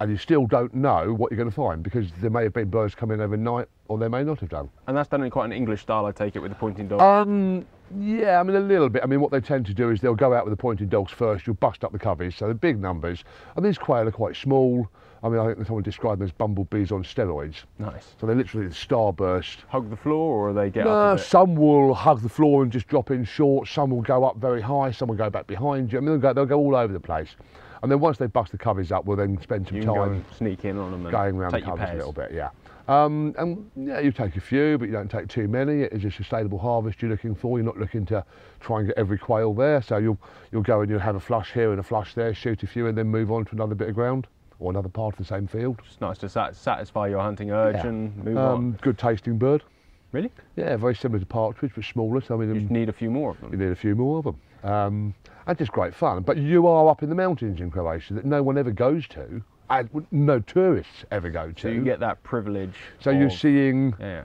and 0.00 0.10
you 0.10 0.16
still 0.16 0.46
don't 0.46 0.74
know 0.74 1.12
what 1.12 1.30
you're 1.30 1.36
going 1.36 1.50
to 1.50 1.54
find 1.54 1.82
because 1.82 2.10
there 2.20 2.30
may 2.30 2.42
have 2.42 2.54
been 2.54 2.70
birds 2.70 2.94
coming 2.94 3.20
overnight, 3.20 3.68
or 3.88 3.98
they 3.98 4.08
may 4.08 4.24
not 4.24 4.40
have 4.40 4.48
done. 4.48 4.68
And 4.86 4.96
that's 4.96 5.08
done 5.08 5.22
in 5.22 5.30
quite 5.30 5.46
an 5.46 5.52
English 5.52 5.82
style, 5.82 6.06
I 6.06 6.12
take 6.12 6.36
it, 6.36 6.40
with 6.40 6.50
the 6.50 6.56
pointing 6.56 6.88
dog. 6.88 7.00
Um, 7.00 7.66
yeah, 7.98 8.40
I 8.40 8.42
mean 8.42 8.56
a 8.56 8.60
little 8.60 8.88
bit. 8.88 9.02
I 9.02 9.06
mean 9.06 9.20
what 9.20 9.30
they 9.30 9.40
tend 9.40 9.66
to 9.66 9.74
do 9.74 9.90
is 9.90 10.00
they'll 10.00 10.14
go 10.14 10.32
out 10.32 10.44
with 10.44 10.52
the 10.52 10.60
pointing 10.60 10.88
dogs 10.88 11.12
first. 11.12 11.46
You'll 11.46 11.54
bust 11.54 11.84
up 11.84 11.92
the 11.92 11.98
coveys, 11.98 12.34
so 12.34 12.48
the 12.48 12.54
big 12.54 12.80
numbers, 12.80 13.24
and 13.56 13.64
these 13.64 13.78
quail 13.78 14.08
are 14.08 14.12
quite 14.12 14.36
small. 14.36 14.88
I 15.22 15.28
mean, 15.28 15.38
I 15.38 15.52
think 15.52 15.66
someone 15.66 15.82
described 15.82 16.20
them 16.20 16.26
as 16.26 16.32
bumblebees 16.32 16.90
on 16.92 17.04
steroids. 17.04 17.56
nice. 17.78 18.14
So 18.20 18.26
they're 18.26 18.36
literally 18.36 18.68
the 18.68 18.74
starburst. 18.74 19.58
Hug 19.68 19.90
the 19.90 19.96
floor, 19.96 20.48
or 20.48 20.52
they 20.54 20.70
get 20.70 20.86
No, 20.86 20.90
up 20.90 21.20
some 21.20 21.54
will 21.54 21.92
hug 21.92 22.22
the 22.22 22.28
floor 22.28 22.62
and 22.62 22.72
just 22.72 22.88
drop 22.88 23.10
in 23.10 23.24
short. 23.24 23.68
Some 23.68 23.90
will 23.90 24.00
go 24.00 24.24
up 24.24 24.36
very 24.36 24.62
high. 24.62 24.90
Some 24.90 25.08
will 25.08 25.16
go 25.16 25.28
back 25.28 25.46
behind 25.46 25.92
you. 25.92 25.98
I 25.98 26.00
mean, 26.00 26.12
they'll 26.12 26.18
go, 26.18 26.32
they'll 26.32 26.46
go 26.46 26.58
all 26.58 26.74
over 26.74 26.92
the 26.92 27.00
place. 27.00 27.36
And 27.82 27.90
then 27.90 28.00
once 28.00 28.18
they 28.18 28.26
bust 28.26 28.52
the 28.52 28.58
coveys 28.58 28.92
up, 28.92 29.04
we'll 29.04 29.16
then 29.16 29.40
spend 29.42 29.68
some 29.68 29.76
You 29.76 29.82
can 29.82 29.94
go 29.94 30.04
time 30.04 30.12
and 30.12 30.24
sneak 30.36 30.64
in 30.64 30.78
on 30.78 30.90
them 30.90 31.06
and 31.06 31.12
going 31.12 31.36
around 31.36 31.52
the 31.52 31.62
covers 31.62 31.88
a 31.90 31.94
little 31.94 32.12
bit. 32.12 32.32
Yeah. 32.32 32.50
Um, 32.88 33.34
and 33.38 33.70
yeah, 33.76 34.00
you 34.00 34.10
take 34.12 34.36
a 34.36 34.40
few, 34.40 34.76
but 34.76 34.86
you 34.86 34.92
don't 34.92 35.10
take 35.10 35.28
too 35.28 35.48
many. 35.48 35.82
It 35.82 35.92
is 35.92 36.04
a 36.04 36.10
sustainable 36.10 36.58
harvest 36.58 37.00
you're 37.00 37.10
looking 37.10 37.34
for. 37.34 37.58
You're 37.58 37.64
not 37.64 37.78
looking 37.78 38.04
to 38.06 38.24
try 38.58 38.80
and 38.80 38.88
get 38.88 38.98
every 38.98 39.16
quail 39.18 39.54
there. 39.54 39.80
So 39.80 39.98
you'll 39.98 40.18
you'll 40.50 40.62
go 40.62 40.80
and 40.80 40.90
you'll 40.90 40.98
have 40.98 41.14
a 41.14 41.20
flush 41.20 41.52
here 41.52 41.70
and 41.70 41.78
a 41.78 41.82
flush 41.82 42.14
there, 42.14 42.34
shoot 42.34 42.62
a 42.62 42.66
few, 42.66 42.86
and 42.86 42.98
then 42.98 43.06
move 43.06 43.30
on 43.30 43.44
to 43.44 43.52
another 43.52 43.74
bit 43.74 43.88
of 43.88 43.94
ground 43.94 44.26
or 44.60 44.70
another 44.70 44.88
part 44.88 45.14
of 45.14 45.18
the 45.18 45.24
same 45.24 45.46
field. 45.46 45.80
It's 45.86 46.00
nice 46.00 46.18
to 46.18 46.28
sat- 46.28 46.54
satisfy 46.54 47.08
your 47.08 47.20
hunting 47.20 47.50
urge 47.50 47.76
Yeah. 47.76 47.86
and 47.86 48.16
move 48.24 48.36
on. 48.36 48.54
Um, 48.54 48.72
good 48.82 48.98
tasting 48.98 49.38
bird. 49.38 49.64
Really? 50.12 50.30
Yeah, 50.56 50.76
very 50.76 50.94
similar 50.94 51.18
to 51.20 51.26
partridge, 51.26 51.72
but 51.74 51.84
smaller. 51.84 52.20
So 52.20 52.34
I 52.34 52.38
mean, 52.44 52.54
You 52.54 52.60
um, 52.62 52.68
need 52.68 52.88
a 52.88 52.92
few 52.92 53.10
more 53.10 53.30
of 53.30 53.40
them. 53.40 53.52
you 53.52 53.58
need 53.58 53.72
a 53.72 53.76
few 53.76 53.94
more 53.96 54.18
of 54.18 54.24
them. 54.24 54.36
Um, 54.70 55.14
and 55.46 55.56
just 55.56 55.72
great 55.72 55.94
fun. 55.94 56.22
But 56.22 56.36
you 56.36 56.66
are 56.66 56.88
up 56.88 57.02
in 57.02 57.08
the 57.08 57.14
mountains 57.14 57.60
in 57.60 57.70
Croatia 57.70 58.14
that 58.14 58.24
no 58.24 58.42
one 58.42 58.58
ever 58.58 58.70
goes 58.70 59.08
to, 59.08 59.42
and 59.70 60.06
no 60.10 60.40
tourists 60.40 61.04
ever 61.10 61.30
go 61.30 61.52
to. 61.52 61.60
So 61.62 61.68
you 61.68 61.82
get 61.82 62.00
that 62.00 62.22
privilege. 62.22 62.74
so 62.98 63.10
you're 63.10 63.30
seeing 63.30 63.94
Yeah. 63.98 64.22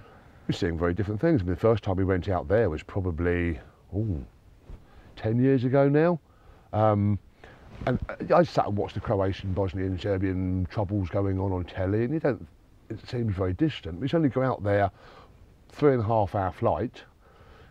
you're 0.47 0.53
seeing 0.53 0.77
very 0.77 0.93
different 0.93 1.21
things. 1.21 1.41
I 1.41 1.45
mean, 1.45 1.53
the 1.53 1.59
first 1.59 1.83
time 1.83 1.95
we 1.95 2.03
went 2.03 2.27
out 2.29 2.47
there 2.47 2.69
was 2.69 2.83
probably 2.83 3.59
ooh, 3.95 4.25
10 5.15 5.39
years 5.39 5.63
ago 5.63 5.87
now. 5.87 6.19
Um, 6.73 7.17
and 7.85 7.99
I 8.33 8.43
sat 8.43 8.67
and 8.67 8.77
watched 8.77 8.95
the 8.95 9.01
Croatian, 9.01 9.53
Bosnian, 9.53 9.99
Serbian 9.99 10.67
troubles 10.69 11.09
going 11.09 11.39
on 11.39 11.51
on 11.51 11.63
telly, 11.65 12.03
and 12.05 12.13
you 12.13 12.19
don't, 12.19 12.47
it 12.89 12.99
seems 13.07 13.35
very 13.35 13.53
distant. 13.53 13.99
We 13.99 14.05
just 14.07 14.15
only 14.15 14.29
go 14.29 14.41
out 14.43 14.63
there, 14.63 14.91
three 15.69 15.93
and 15.93 16.01
a 16.01 16.05
half 16.05 16.35
hour 16.35 16.51
flight, 16.51 17.03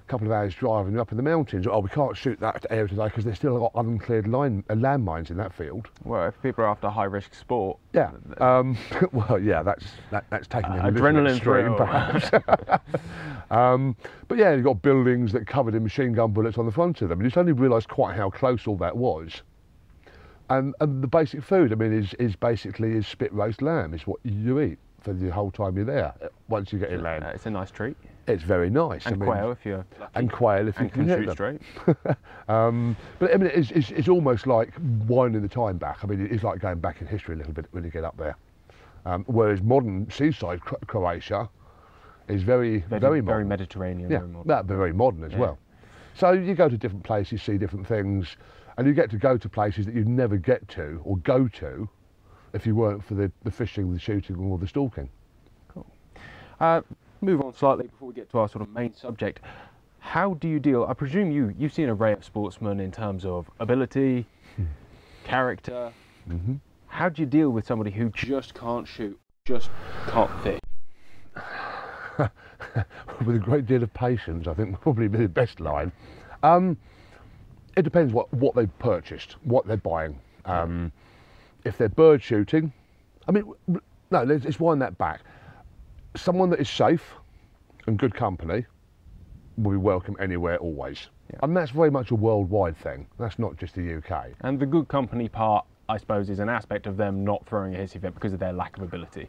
a 0.06 0.10
couple 0.10 0.26
of 0.26 0.32
hours 0.32 0.54
driving 0.54 0.98
up 1.00 1.10
in 1.12 1.16
the 1.16 1.22
mountains. 1.22 1.66
Oh, 1.66 1.78
we 1.80 1.88
can't 1.88 2.16
shoot 2.16 2.38
that 2.40 2.66
area 2.68 2.86
today 2.88 3.04
because 3.06 3.24
there's 3.24 3.38
still 3.38 3.56
a 3.56 3.58
lot 3.58 3.72
of 3.74 3.86
uncleared 3.86 4.26
line, 4.28 4.62
uh, 4.68 4.74
landmines 4.74 5.30
in 5.30 5.36
that 5.38 5.52
field. 5.54 5.88
Well, 6.04 6.28
if 6.28 6.40
people 6.42 6.62
are 6.64 6.68
after 6.68 6.88
high 6.90 7.04
risk 7.04 7.32
sport, 7.34 7.78
Yeah. 7.94 8.10
Um, 8.38 8.76
well, 9.12 9.38
yeah, 9.40 9.62
that's 9.62 9.86
that, 10.10 10.24
that's 10.30 10.46
taking 10.46 10.72
Uh, 10.72 10.90
adrenaline 10.90 11.40
thrill. 11.40 11.74
perhaps. 11.74 12.30
um, 13.50 13.96
but 14.28 14.38
yeah, 14.38 14.52
you've 14.52 14.64
got 14.64 14.82
buildings 14.82 15.32
that 15.32 15.46
covered 15.46 15.74
in 15.74 15.82
machine 15.82 16.12
gun 16.12 16.32
bullets 16.32 16.58
on 16.58 16.66
the 16.66 16.72
front 16.72 17.00
of 17.02 17.08
them. 17.08 17.20
And 17.20 17.26
you 17.26 17.30
suddenly 17.30 17.52
realise 17.52 17.86
quite 17.86 18.14
how 18.16 18.30
close 18.30 18.66
all 18.66 18.76
that 18.76 18.96
was. 18.96 19.42
And, 20.50 20.74
and 20.80 21.02
the 21.02 21.06
basic 21.08 21.42
food, 21.42 21.72
I 21.72 21.74
mean, 21.76 21.92
is, 21.92 22.12
is 22.14 22.36
basically 22.36 22.92
is 22.92 23.06
spit 23.06 23.32
roast 23.32 23.62
lamb. 23.62 23.94
It's 23.94 24.06
what 24.06 24.20
you 24.24 24.60
eat 24.60 24.78
for 25.00 25.12
the 25.12 25.30
whole 25.30 25.50
time 25.50 25.76
you're 25.76 25.84
there. 25.86 26.14
uh, 26.22 26.28
Once 26.48 26.72
you 26.72 26.78
get 26.78 26.92
inland, 26.92 27.24
uh, 27.24 27.28
it's 27.28 27.46
a 27.46 27.50
nice 27.50 27.70
treat. 27.70 27.96
it's 28.26 28.42
very 28.42 28.68
nice. 28.70 29.06
And 29.06 29.14
I 29.14 29.18
mean, 29.18 29.26
quail 29.28 29.50
if 29.52 29.64
you're 29.64 29.84
and 30.14 30.30
quail 30.30 30.68
if 30.68 30.78
you 30.80 30.88
can, 30.88 31.06
can 31.06 31.18
shoot 31.24 31.26
them. 31.26 31.34
straight. 31.96 32.16
Um, 32.48 32.96
but 33.18 33.32
I 33.34 33.36
mean, 33.38 33.50
it's, 33.54 33.70
it's, 33.70 33.90
it's 33.90 34.08
almost 34.08 34.46
like 34.46 34.72
winding 35.06 35.42
the 35.42 35.48
time 35.48 35.78
back. 35.78 35.98
I 36.02 36.06
mean, 36.06 36.26
it's 36.30 36.42
like 36.42 36.58
going 36.60 36.78
back 36.78 37.00
in 37.00 37.06
history 37.06 37.34
a 37.34 37.38
little 37.38 37.52
bit 37.54 37.66
when 37.72 37.84
you 37.84 37.90
get 37.90 38.04
up 38.04 38.16
there. 38.16 38.36
Um, 39.06 39.24
whereas 39.26 39.60
modern 39.62 40.10
seaside 40.10 40.60
Croatia 40.62 41.48
is 42.28 42.42
very, 42.42 42.80
Very, 42.88 43.00
very, 43.00 43.20
very. 43.20 43.44
Mediterranean. 43.44 44.10
yeah, 44.10 44.18
very 44.20 44.30
modern. 44.30 44.48
that, 44.48 44.66
but 44.66 44.76
very 44.76 44.92
modern 44.94 45.24
as 45.24 45.32
Yeah. 45.32 45.38
well. 45.38 45.58
So 46.14 46.32
you 46.32 46.54
go 46.54 46.68
to 46.68 46.78
different 46.78 47.04
places, 47.04 47.42
see 47.42 47.58
different 47.58 47.86
things, 47.86 48.36
and 48.76 48.86
you 48.86 48.92
get 48.92 49.10
to 49.10 49.16
go 49.16 49.36
to 49.36 49.48
places 49.48 49.86
that 49.86 49.94
you'd 49.94 50.08
never 50.08 50.36
get 50.36 50.66
to 50.68 51.00
or 51.04 51.16
go 51.18 51.48
to 51.48 51.88
if 52.52 52.66
you 52.66 52.74
weren't 52.74 53.04
for 53.04 53.14
the, 53.14 53.30
the 53.42 53.50
fishing, 53.50 53.92
the 53.92 53.98
shooting, 53.98 54.36
or 54.36 54.58
the 54.58 54.66
stalking. 54.66 55.08
Cool. 55.68 55.86
Uh, 56.60 56.82
move 57.20 57.40
on 57.42 57.54
slightly 57.54 57.86
before 57.88 58.08
we 58.08 58.14
get 58.14 58.30
to 58.30 58.38
our 58.38 58.48
sort 58.48 58.62
of 58.62 58.68
main 58.70 58.94
subject. 58.94 59.40
How 59.98 60.34
do 60.34 60.48
you 60.48 60.60
deal? 60.60 60.84
I 60.84 60.92
presume 60.92 61.30
you 61.30 61.54
you've 61.58 61.72
seen 61.72 61.86
an 61.86 61.90
array 61.90 62.12
of 62.12 62.24
sportsmen 62.24 62.78
in 62.78 62.92
terms 62.92 63.24
of 63.24 63.50
ability, 63.58 64.26
character. 65.24 65.92
Mhm. 66.28 66.60
How 66.86 67.08
do 67.08 67.22
you 67.22 67.26
deal 67.26 67.50
with 67.50 67.66
somebody 67.66 67.90
who 67.90 68.10
Just 68.10 68.54
can't 68.54 68.86
shoot. 68.86 69.18
Just 69.44 69.70
can't 70.06 70.30
fish. 70.42 70.60
with 73.26 73.36
a 73.36 73.38
great 73.40 73.66
deal 73.66 73.82
of 73.82 73.92
patience, 73.94 74.46
I 74.46 74.54
think 74.54 74.80
probably 74.80 75.08
be 75.08 75.18
the 75.18 75.28
best 75.28 75.58
line. 75.58 75.90
Um, 76.42 76.76
it 77.76 77.82
depends 77.82 78.12
what, 78.12 78.32
what 78.32 78.54
they've 78.54 78.78
purchased, 78.78 79.36
what 79.44 79.66
they're 79.66 79.76
buying. 79.76 80.18
Um, 80.44 80.92
if 81.64 81.78
they're 81.78 81.88
bird 81.88 82.22
shooting, 82.22 82.72
I 83.26 83.32
mean, 83.32 83.52
no, 83.66 84.22
let's, 84.22 84.44
let's 84.44 84.60
wind 84.60 84.82
that 84.82 84.96
back. 84.98 85.20
Someone 86.16 86.50
that 86.50 86.60
is 86.60 86.68
safe 86.68 87.14
and 87.86 87.98
good 87.98 88.14
company 88.14 88.66
will 89.56 89.72
be 89.72 89.76
welcome 89.76 90.16
anywhere, 90.20 90.58
always. 90.58 91.08
Yeah. 91.32 91.38
And 91.42 91.56
that's 91.56 91.70
very 91.70 91.90
much 91.90 92.10
a 92.10 92.14
worldwide 92.14 92.76
thing. 92.76 93.06
That's 93.18 93.38
not 93.38 93.56
just 93.56 93.74
the 93.74 93.96
UK. 93.96 94.28
And 94.42 94.60
the 94.60 94.66
good 94.66 94.88
company 94.88 95.28
part, 95.28 95.64
I 95.88 95.96
suppose, 95.96 96.28
is 96.28 96.38
an 96.38 96.48
aspect 96.48 96.86
of 96.86 96.96
them 96.96 97.24
not 97.24 97.46
throwing 97.46 97.74
a 97.74 97.78
hissy 97.78 98.00
fit 98.00 98.14
because 98.14 98.32
of 98.32 98.38
their 98.38 98.52
lack 98.52 98.76
of 98.76 98.82
ability. 98.82 99.28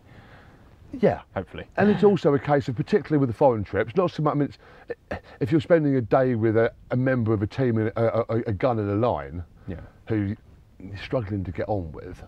Yeah. 1.02 1.22
Hopefully. 1.36 1.66
And 1.78 1.90
it's 1.90 2.04
also 2.04 2.34
a 2.34 2.40
case 2.40 2.68
of, 2.68 2.76
particularly 2.76 3.20
with 3.20 3.30
the 3.30 3.36
foreign 3.36 3.64
trips, 3.64 3.96
not 3.96 4.12
so 4.12 4.24
much. 4.24 4.34
I 4.34 4.38
mean, 4.38 4.54
if 5.40 5.52
you're 5.52 5.62
spending 5.62 5.96
a 5.96 6.02
day 6.02 6.36
with 6.36 6.58
a, 6.58 6.72
a 6.92 6.96
member 6.96 7.34
of 7.34 7.42
a 7.42 7.48
team, 7.48 7.78
in 7.78 7.92
a, 7.96 8.04
a, 8.06 8.36
a 8.48 8.54
gun 8.54 8.80
in 8.80 8.90
a 8.90 8.96
line, 8.96 9.44
Yeah. 9.68 9.78
who 10.08 10.36
you're 10.80 10.98
struggling 10.98 11.44
to 11.44 11.52
get 11.52 11.68
on 11.70 11.92
with, 11.92 12.22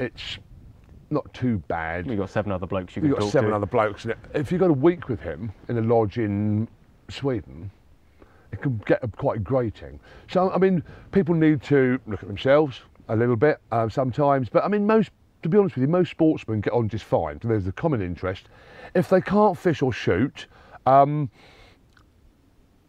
it's 0.00 0.38
not 1.10 1.32
too 1.34 1.58
bad. 1.68 2.06
You've 2.06 2.18
got 2.18 2.30
seven 2.30 2.52
other 2.52 2.66
blokes 2.66 2.96
you 2.96 3.02
can 3.02 3.10
You've 3.10 3.18
got 3.20 3.30
seven 3.30 3.50
to. 3.50 3.56
other 3.56 3.66
blokes. 3.66 4.06
If 4.34 4.50
you've 4.50 4.60
got 4.60 4.70
a 4.70 4.74
week 4.74 5.08
with 5.08 5.20
him 5.20 5.52
in 5.68 5.76
a 5.78 5.82
lodge 5.82 6.18
in 6.18 6.66
Sweden, 7.10 7.70
it 8.50 8.60
can 8.62 8.80
get 8.86 9.00
quite 9.16 9.44
grating. 9.44 10.00
So, 10.30 10.50
I 10.50 10.58
mean, 10.58 10.82
people 11.10 11.34
need 11.34 11.62
to 11.64 12.00
look 12.06 12.22
at 12.22 12.28
themselves 12.28 12.80
a 13.08 13.16
little 13.16 13.36
bit 13.36 13.58
uh, 13.70 13.88
sometimes. 13.88 14.48
But, 14.48 14.64
I 14.64 14.68
mean, 14.68 14.86
most, 14.86 15.10
to 15.42 15.48
be 15.48 15.58
honest 15.58 15.74
with 15.76 15.82
you, 15.82 15.88
most 15.88 16.10
sportsmen 16.10 16.60
get 16.60 16.72
on 16.72 16.88
just 16.88 17.04
fine. 17.04 17.38
There's 17.42 17.66
a 17.66 17.72
common 17.72 18.00
interest. 18.00 18.48
If 18.94 19.08
they 19.08 19.20
can't 19.20 19.58
fish 19.58 19.82
or 19.82 19.92
shoot, 19.92 20.46
um, 20.86 21.30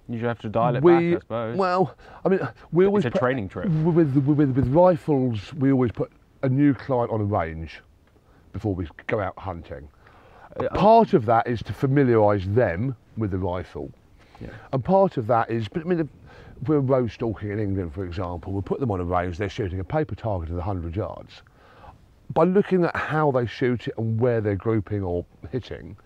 You 0.07 0.25
have 0.25 0.39
to 0.39 0.49
dial 0.49 0.75
it 0.75 0.83
we, 0.83 1.13
back, 1.13 1.17
I 1.17 1.19
suppose. 1.21 1.57
well, 1.57 1.95
I 2.23 2.29
mean, 2.29 2.47
we 2.71 2.85
always 2.85 3.05
it's 3.05 3.09
a 3.09 3.11
put- 3.11 3.19
training 3.19 3.49
trip. 3.49 3.69
with, 3.69 4.15
with, 4.15 4.51
with, 4.51 4.67
rifles, 4.73 5.53
we 5.55 5.71
always 5.71 5.91
put 5.91 6.11
a 6.43 6.49
new 6.49 6.73
client 6.73 7.11
on 7.11 7.21
a 7.21 7.25
range 7.25 7.81
before 8.51 8.75
we 8.75 8.87
go 9.07 9.19
out 9.19 9.37
hunting. 9.37 9.87
Uh, 10.57 10.67
part 10.75 11.13
of 11.13 11.25
that 11.25 11.47
is 11.47 11.63
to 11.63 11.73
familiarise 11.73 12.47
them 12.49 12.95
with 13.17 13.31
the 13.31 13.37
rifle. 13.37 13.91
Yeah. 14.39 14.49
And 14.71 14.83
part 14.83 15.17
of 15.17 15.25
that 15.27 15.49
is, 15.49 15.67
but 15.67 15.81
I 15.83 15.85
mean, 15.85 15.99
if 16.01 16.67
we're 16.67 16.79
roe 16.79 17.07
stalking 17.07 17.49
in 17.49 17.59
England, 17.59 17.93
for 17.93 18.05
example, 18.05 18.53
we'll 18.53 18.61
put 18.61 18.79
them 18.79 18.91
on 18.91 18.99
a 18.99 19.03
range, 19.03 19.37
they're 19.37 19.49
shooting 19.49 19.79
a 19.79 19.83
paper 19.83 20.13
target 20.13 20.49
at 20.49 20.55
100 20.55 20.95
yards. 20.95 21.41
By 22.33 22.45
looking 22.45 22.83
at 22.83 22.95
how 22.95 23.31
they 23.31 23.45
shoot 23.45 23.87
it 23.87 23.93
and 23.97 24.19
where 24.19 24.41
they're 24.41 24.55
grouping 24.55 25.03
or 25.03 25.25
hitting, 25.51 25.97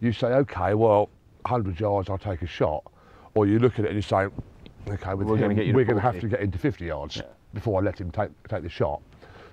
you 0.00 0.12
say, 0.12 0.28
okay, 0.28 0.74
well, 0.74 1.10
100 1.42 1.78
yards, 1.78 2.10
I'll 2.10 2.18
take 2.18 2.42
a 2.42 2.46
shot. 2.46 2.82
Or 3.34 3.46
you 3.46 3.58
look 3.58 3.78
at 3.78 3.84
it 3.84 3.88
and 3.88 3.96
you 3.96 4.02
say, 4.02 4.26
okay, 4.88 5.14
with 5.14 5.28
We're 5.28 5.36
gonna 5.36 5.50
him, 5.50 5.56
get 5.56 5.66
you 5.66 5.72
to 5.72 5.76
we're 5.76 5.84
going 5.84 5.96
to 5.96 6.02
have 6.02 6.18
to 6.20 6.28
get 6.28 6.40
into 6.40 6.58
50 6.58 6.84
yards 6.86 7.16
Yeah. 7.16 7.22
before 7.54 7.80
I 7.80 7.84
let 7.84 8.00
him 8.00 8.10
take, 8.10 8.30
take 8.48 8.62
the 8.62 8.68
shot. 8.68 9.00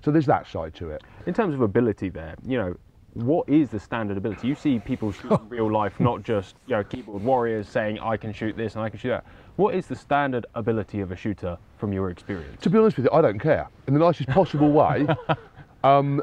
So 0.04 0.10
there's 0.10 0.26
that 0.26 0.46
side 0.48 0.74
to 0.76 0.90
it. 0.90 1.02
In 1.26 1.34
terms 1.34 1.54
of 1.54 1.60
ability, 1.60 2.08
there, 2.08 2.34
you 2.44 2.58
know, 2.58 2.76
what 3.12 3.48
is 3.48 3.68
the 3.70 3.78
standard 3.78 4.16
ability? 4.16 4.48
You 4.48 4.56
see 4.56 4.80
people 4.80 5.12
shoot 5.12 5.30
in 5.30 5.48
real 5.48 5.70
life, 5.70 6.00
not 6.00 6.24
just 6.24 6.56
you 6.66 6.74
know 6.74 6.82
keyboard 6.82 7.22
warriors 7.22 7.68
saying 7.68 8.00
I 8.00 8.16
can 8.16 8.32
shoot 8.32 8.56
this 8.56 8.74
and 8.74 8.82
I 8.82 8.90
can 8.90 8.98
shoot 8.98 9.10
that. 9.10 9.24
What 9.54 9.76
is 9.76 9.86
the 9.86 9.94
standard 9.94 10.46
ability 10.56 11.00
of 11.00 11.12
a 11.12 11.16
shooter 11.16 11.56
from 11.78 11.92
your 11.92 12.10
experience? 12.10 12.60
To 12.62 12.70
be 12.70 12.76
honest 12.78 12.96
with 12.96 13.06
you, 13.06 13.12
I 13.12 13.22
don't 13.22 13.38
care. 13.38 13.68
In 13.86 13.94
the 13.94 14.00
nicest 14.00 14.28
possible 14.30 14.72
way, 14.72 15.06
um, 15.84 16.22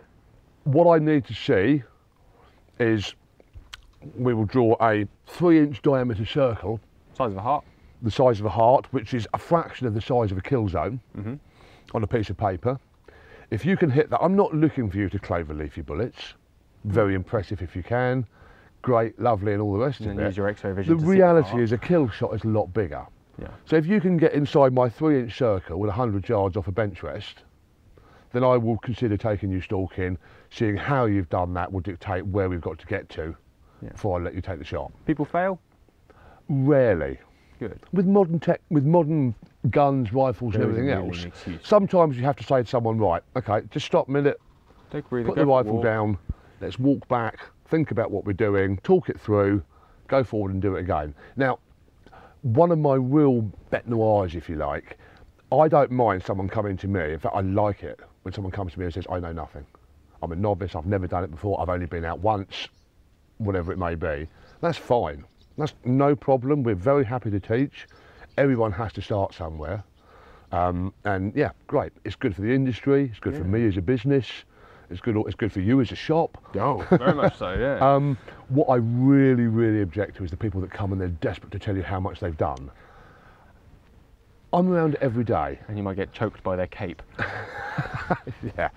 what 0.64 0.94
I 0.94 1.00
need 1.00 1.26
to 1.26 1.34
see 1.34 1.84
is 2.80 3.14
we 4.16 4.34
will 4.34 4.46
draw 4.46 4.76
a 4.82 5.08
three 5.28 5.60
inch 5.60 5.82
diameter 5.82 6.26
circle 6.26 6.80
Size 7.18 7.32
of 7.32 7.38
a 7.38 7.42
heart. 7.42 7.64
the 8.02 8.12
size 8.12 8.40
of 8.40 8.46
a 8.46 8.50
heart, 8.50 8.88
which 8.92 9.14
is 9.14 9.28
a 9.34 9.38
fraction 9.38 9.86
of 9.88 9.94
the 9.94 10.02
size 10.02 10.32
of 10.32 10.38
a 10.38 10.42
kill 10.42 10.68
zone, 10.68 11.00
on 11.94 12.04
a 12.04 12.08
piece 12.08 12.30
of 12.30 12.38
paper. 12.38 12.80
If 13.52 13.66
you 13.66 13.76
can 13.78 13.90
hit 13.90 14.10
that, 14.10 14.20
I'm 14.22 14.36
not 14.36 14.54
looking 14.56 14.90
for 14.90 14.98
you 14.98 15.10
to 15.10 15.20
clover 15.20 15.54
leafy 15.54 15.82
bullets. 15.82 16.34
Very 16.86 17.14
impressive 17.16 17.62
if 17.62 17.76
you 17.76 17.84
can. 17.84 18.26
Great, 18.82 19.20
lovely, 19.20 19.54
and 19.54 19.62
all 19.62 19.74
the 19.74 19.80
rest 19.86 20.00
And 20.00 20.12
of 20.12 20.20
it. 20.20 20.24
use 20.26 20.38
your 20.38 20.48
X-ray 20.48 20.72
vision. 20.72 20.98
the 20.98 21.06
reality 21.06 21.62
is 21.62 21.72
a 21.74 21.78
kill 21.78 22.10
shot 22.10 22.34
is 22.34 22.44
a 22.44 22.48
lot 22.48 22.74
bigger. 22.74 23.06
Yeah. 23.40 23.50
So 23.66 23.76
if 23.76 23.86
you 23.86 24.02
can 24.02 24.18
get 24.18 24.34
inside 24.34 24.74
my 24.74 24.90
three 24.90 25.20
inch 25.20 25.38
circle 25.38 25.80
with 25.80 25.90
100 25.90 26.28
yards 26.28 26.58
off 26.58 26.68
a 26.68 26.72
bench 26.72 27.04
rest, 27.04 27.44
then 28.34 28.44
I 28.44 28.58
will 28.58 28.78
consider 28.78 29.18
taking 29.18 29.52
you 29.52 29.62
stalking. 29.62 30.18
Seeing 30.50 30.76
how 30.78 31.06
you've 31.06 31.30
done 31.30 31.54
that 31.54 31.72
will 31.72 31.80
dictate 31.82 32.26
where 32.26 32.50
we've 32.50 32.62
got 32.62 32.80
to 32.80 32.86
get 32.86 33.10
to 33.10 33.36
Yeah. 33.82 33.90
before 33.90 34.20
I 34.20 34.24
let 34.24 34.34
you 34.36 34.42
take 34.42 34.60
the 34.60 34.66
shot. 34.66 34.92
People 35.06 35.26
fail. 35.26 35.60
Rarely. 36.50 37.18
Good. 37.60 37.80
With 37.94 38.08
modern 38.08 38.40
tech, 38.40 38.62
with 38.70 38.86
modern 38.86 39.36
guns, 39.70 40.12
rifles, 40.14 40.54
There 40.54 40.64
and 40.64 40.72
everything 40.72 40.90
else, 40.90 41.28
sometimes 41.62 42.18
you 42.18 42.24
have 42.24 42.36
to 42.38 42.44
say 42.44 42.64
to 42.64 42.68
someone, 42.68 42.98
right, 42.98 43.22
okay, 43.36 43.62
just 43.70 43.86
stop 43.86 44.08
a 44.08 44.12
minute, 44.12 44.40
Take 44.90 45.06
a 45.06 45.08
breather. 45.10 45.28
put 45.30 45.36
the 45.38 45.46
rifle 45.46 45.74
walk. 45.76 45.84
down, 45.84 46.18
let's 46.60 46.80
walk 46.80 47.08
back, 47.08 47.40
think 47.68 47.92
about 47.92 48.10
what 48.10 48.26
we're 48.26 48.34
doing, 48.34 48.78
talk 48.78 49.10
it 49.10 49.20
through, 49.20 49.62
go 50.08 50.24
forward 50.24 50.52
and 50.54 50.62
do 50.62 50.76
it 50.76 50.80
again. 50.80 51.14
Now, 51.36 51.60
one 52.42 52.72
of 52.72 52.80
my 52.80 52.96
real 52.96 53.42
bet 53.70 53.88
noirs, 53.88 54.34
if 54.34 54.50
you 54.50 54.56
like, 54.56 54.98
I 55.52 55.68
don't 55.68 55.92
mind 55.92 56.24
someone 56.24 56.50
coming 56.50 56.78
to 56.78 56.88
me. 56.88 57.14
In 57.14 57.20
fact, 57.20 57.36
I 57.36 57.42
like 57.42 57.84
it 57.84 58.00
when 58.24 58.34
someone 58.34 58.52
comes 58.52 58.74
to 58.74 58.80
me 58.80 58.86
and 58.86 58.94
says, 58.94 59.06
I 59.10 59.20
know 59.20 59.32
nothing. 59.32 59.66
I'm 60.22 60.32
a 60.32 60.36
novice, 60.36 60.76
I've 60.76 60.86
never 60.86 61.08
done 61.08 61.24
it 61.24 61.32
before, 61.32 61.60
I've 61.60 61.70
only 61.70 61.88
been 61.88 62.06
out 62.06 62.20
once, 62.20 62.68
whatever 63.38 63.72
it 63.72 63.78
may 63.78 63.96
be. 63.96 64.28
That's 64.62 64.78
fine. 64.78 65.24
That's 65.58 65.74
no 65.84 66.16
problem. 66.16 66.64
We're 66.64 66.76
very 66.76 67.04
happy 67.04 67.32
to 67.32 67.40
teach. 67.40 67.88
Everyone 68.38 68.72
has 68.72 68.94
to 68.94 69.02
start 69.02 69.34
somewhere. 69.34 69.84
Um, 70.52 70.94
and 71.06 71.34
yeah, 71.36 71.52
great. 71.68 71.92
It's 72.04 72.16
good 72.16 72.36
for 72.36 72.42
the 72.42 72.54
industry, 72.54 73.10
it's 73.10 73.20
good 73.20 73.36
for 73.36 73.44
me 73.44 73.68
as 73.68 73.78
a 73.78 73.82
business, 73.82 74.28
it's 74.90 75.00
good, 75.00 75.16
it's 75.26 75.36
good 75.36 75.52
for 75.52 75.62
you 75.62 75.80
as 75.80 75.92
a 75.92 75.96
shop. 75.96 76.38
Oh, 76.56 76.86
very 76.92 77.14
much 77.14 77.38
so. 77.38 77.54
Yeah. 77.54 77.80
Um, 77.96 78.18
what 78.50 78.66
I 78.66 78.76
really, 78.76 79.46
really 79.46 79.82
object 79.82 80.18
to 80.18 80.26
is 80.26 80.32
the 80.32 80.38
people 80.38 80.60
that 80.60 80.72
come 80.72 80.92
and 80.92 81.00
they're 81.00 81.08
desperate 81.08 81.52
to 81.54 81.60
tell 81.60 81.76
you 81.76 81.84
how 81.84 82.02
much 82.02 82.20
they've 82.20 82.38
done. 82.38 82.70
I'm 84.54 84.70
around 84.72 84.96
every 85.02 85.24
day. 85.24 85.60
and 85.68 85.78
you 85.78 85.84
might 85.84 85.96
get 85.96 86.12
choked 86.14 86.44
by 86.44 86.56
their 86.56 86.68
cape. 86.68 87.02
Yeah. 88.58 88.70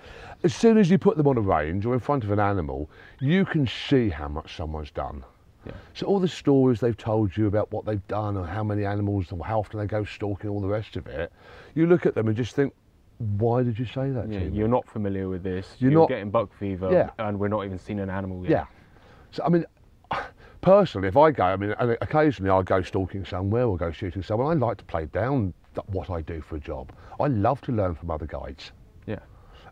As 0.45 0.55
soon 0.55 0.79
as 0.79 0.89
you 0.91 0.97
put 0.99 1.17
them 1.17 1.27
on 1.27 1.37
a 1.37 1.41
range 1.41 1.85
or 1.87 1.95
in 1.95 1.99
front 2.01 2.23
of 2.23 2.31
an 2.31 2.39
animal, 2.39 2.89
you 3.21 3.45
can 3.45 3.67
see 3.67 4.09
how 4.09 4.29
much 4.29 4.57
someone's 4.57 4.91
done. 4.93 5.25
Yeah. 5.67 5.73
So 5.95 6.07
all 6.07 6.21
the 6.21 6.29
stories 6.29 6.79
they've 6.79 6.97
told 6.97 7.37
you 7.37 7.47
about 7.49 7.73
what 7.73 7.85
they've 7.85 8.07
done 8.07 8.37
or 8.37 8.47
how 8.47 8.63
many 8.63 8.85
animals 8.85 9.33
or 9.33 9.45
how 9.45 9.59
often 9.61 9.81
they 9.81 9.87
go 9.87 10.05
stalking, 10.05 10.51
all 10.51 10.61
the 10.61 10.69
rest 10.69 10.97
of 10.97 11.07
it, 11.09 11.33
you 11.75 11.87
look 11.87 12.07
at 12.07 12.15
them 12.15 12.29
and 12.29 12.37
just 12.37 12.55
think, 12.55 12.73
why 13.19 13.63
did 13.65 13.77
you 13.79 13.87
say 13.87 14.11
that 14.11 14.29
Yeah, 14.31 14.41
to 14.41 14.51
me? 14.51 14.57
you're 14.59 14.69
not 14.69 14.87
familiar 14.89 15.29
with 15.29 15.43
this. 15.43 15.75
You're 15.79 15.91
You're, 15.91 16.01
not- 16.03 16.09
getting 16.11 16.31
buck 16.31 16.53
fever, 16.57 16.91
Yeah. 16.93 17.11
and 17.19 17.39
we're 17.41 17.49
not 17.49 17.65
even 17.65 17.79
seeing 17.79 17.99
an 17.99 18.11
animal 18.11 18.43
yet. 18.43 18.51
Yeah. 18.51 18.65
So 19.33 19.43
I 19.45 19.49
mean, 19.49 19.65
personally, 20.61 21.09
if 21.09 21.17
I 21.17 21.31
go, 21.33 21.45
I 21.45 21.57
mean, 21.57 21.75
occasionally 22.01 22.51
I 22.51 22.63
go 22.63 22.83
stalking 22.83 23.25
somewhere 23.25 23.65
or 23.65 23.77
go 23.77 23.91
shooting 23.91 24.23
someone. 24.23 24.57
I 24.63 24.67
like 24.67 24.77
to 24.79 24.85
play 24.85 25.07
down 25.07 25.53
what 25.87 26.11
I 26.11 26.21
do 26.23 26.41
for 26.41 26.57
a 26.57 26.61
job. 26.61 26.93
I 27.21 27.27
love 27.27 27.61
to 27.63 27.73
learn 27.73 27.95
from 27.95 28.11
other 28.11 28.27
guides. 28.27 28.73
Yeah. 29.07 29.19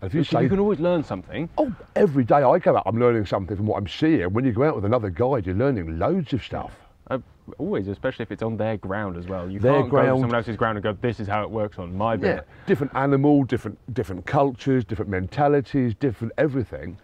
And 0.00 0.08
if 0.10 0.14
you 0.14 0.24
say, 0.24 0.42
you 0.42 0.48
can 0.48 0.58
always 0.58 0.80
learn 0.80 1.02
something. 1.04 1.48
oh, 1.58 1.74
every 1.96 2.24
day 2.24 2.36
I 2.42 2.58
go 2.58 2.76
out, 2.76 2.82
I'm 2.86 2.98
learning 2.98 3.26
something 3.26 3.56
from 3.56 3.66
what 3.66 3.76
I'm 3.78 3.88
seeing. 3.88 4.32
When 4.32 4.44
you 4.44 4.52
go 4.52 4.64
out 4.64 4.74
with 4.74 4.84
another 4.84 5.10
guide, 5.10 5.46
you're 5.46 5.54
learning 5.54 5.98
loads 5.98 6.32
of 6.32 6.42
stuff. 6.42 6.72
Uh, 7.10 7.18
always, 7.58 7.88
especially 7.88 8.22
if 8.22 8.30
it's 8.32 8.42
on 8.42 8.56
their 8.56 8.76
ground 8.76 9.16
as 9.16 9.26
well. 9.26 9.50
You 9.50 9.58
Their 9.58 9.72
can't 9.72 9.90
go 9.90 9.96
to 9.98 10.02
ground. 10.04 10.20
someone 10.20 10.36
else's 10.36 10.56
ground 10.56 10.78
and 10.78 10.82
go, 10.84 10.92
"This 10.92 11.18
is 11.20 11.26
how 11.26 11.42
it 11.42 11.50
works 11.50 11.78
on 11.78 11.96
my 11.96 12.16
bit." 12.16 12.36
Yeah, 12.36 12.40
different 12.66 12.94
animal, 12.94 13.42
different 13.44 13.76
different 13.94 14.24
cultures, 14.26 14.84
different 14.84 15.10
mentalities, 15.10 15.94
different 15.94 16.32
everything. 16.38 16.96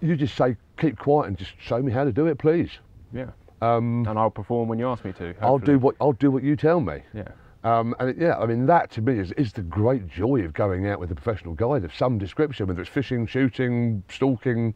You 0.00 0.16
just 0.16 0.34
say, 0.34 0.56
keep 0.78 0.98
quiet 0.98 1.28
and 1.28 1.36
just 1.36 1.52
show 1.60 1.80
me 1.80 1.92
how 1.92 2.04
to 2.04 2.10
do 2.12 2.26
it, 2.26 2.38
please. 2.38 2.70
Yeah. 3.12 3.26
Um, 3.60 4.04
And 4.08 4.18
I'll 4.18 4.30
perform 4.30 4.68
when 4.68 4.78
you 4.80 4.88
ask 4.88 5.04
me 5.04 5.12
to. 5.12 5.34
I'll 5.40 5.58
do 5.58 5.78
what 5.78 5.94
I'll 6.00 6.12
do 6.14 6.30
what 6.30 6.42
you 6.42 6.56
tell 6.56 6.80
me. 6.80 7.02
Yeah. 7.14 7.28
Um, 7.64 7.94
and 8.00 8.10
it, 8.10 8.16
yeah, 8.18 8.36
I 8.38 8.46
mean 8.46 8.66
that 8.66 8.90
to 8.92 9.00
me 9.02 9.18
is, 9.18 9.32
is 9.32 9.52
the 9.52 9.62
great 9.62 10.08
joy 10.08 10.40
of 10.44 10.52
going 10.52 10.88
out 10.88 10.98
with 10.98 11.10
a 11.12 11.14
professional 11.14 11.54
guide 11.54 11.84
of 11.84 11.94
some 11.94 12.18
description, 12.18 12.66
whether 12.66 12.80
it's 12.80 12.90
fishing, 12.90 13.26
shooting, 13.26 14.02
stalking. 14.08 14.74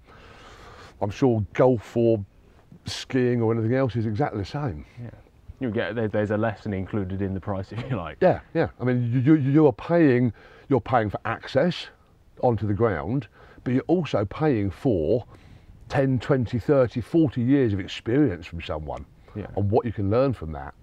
I'm 1.00 1.10
sure 1.10 1.44
golf 1.54 1.96
or 1.96 2.24
skiing 2.84 3.42
or 3.42 3.52
anything 3.52 3.74
else 3.74 3.96
is 3.96 4.06
exactly 4.06 4.38
the 4.40 4.46
same. 4.46 4.84
Yeah. 5.02 5.10
You 5.58 5.70
get 5.70 6.12
there's 6.12 6.30
a 6.30 6.36
lesson 6.36 6.72
included 6.72 7.22
in 7.22 7.34
the 7.34 7.40
price 7.40 7.72
if 7.72 7.90
you 7.90 7.96
like. 7.96 8.18
Yeah, 8.20 8.40
yeah. 8.54 8.68
I 8.80 8.84
mean 8.84 9.10
you, 9.12 9.34
you, 9.34 9.50
you 9.50 9.66
are 9.66 9.72
paying 9.72 10.32
you're 10.68 10.80
paying 10.80 11.10
for 11.10 11.18
access 11.24 11.86
onto 12.42 12.66
the 12.66 12.74
ground, 12.74 13.28
but 13.64 13.72
you're 13.72 13.82
also 13.86 14.24
paying 14.24 14.70
for 14.70 15.24
10, 15.88 16.18
20, 16.18 16.58
30, 16.58 17.00
40 17.00 17.40
years 17.40 17.72
of 17.72 17.80
experience 17.80 18.46
from 18.46 18.60
someone 18.60 19.06
Yeah. 19.34 19.46
and 19.56 19.70
what 19.70 19.86
you 19.86 19.92
can 19.92 20.10
learn 20.10 20.32
from 20.34 20.52
that. 20.52 20.74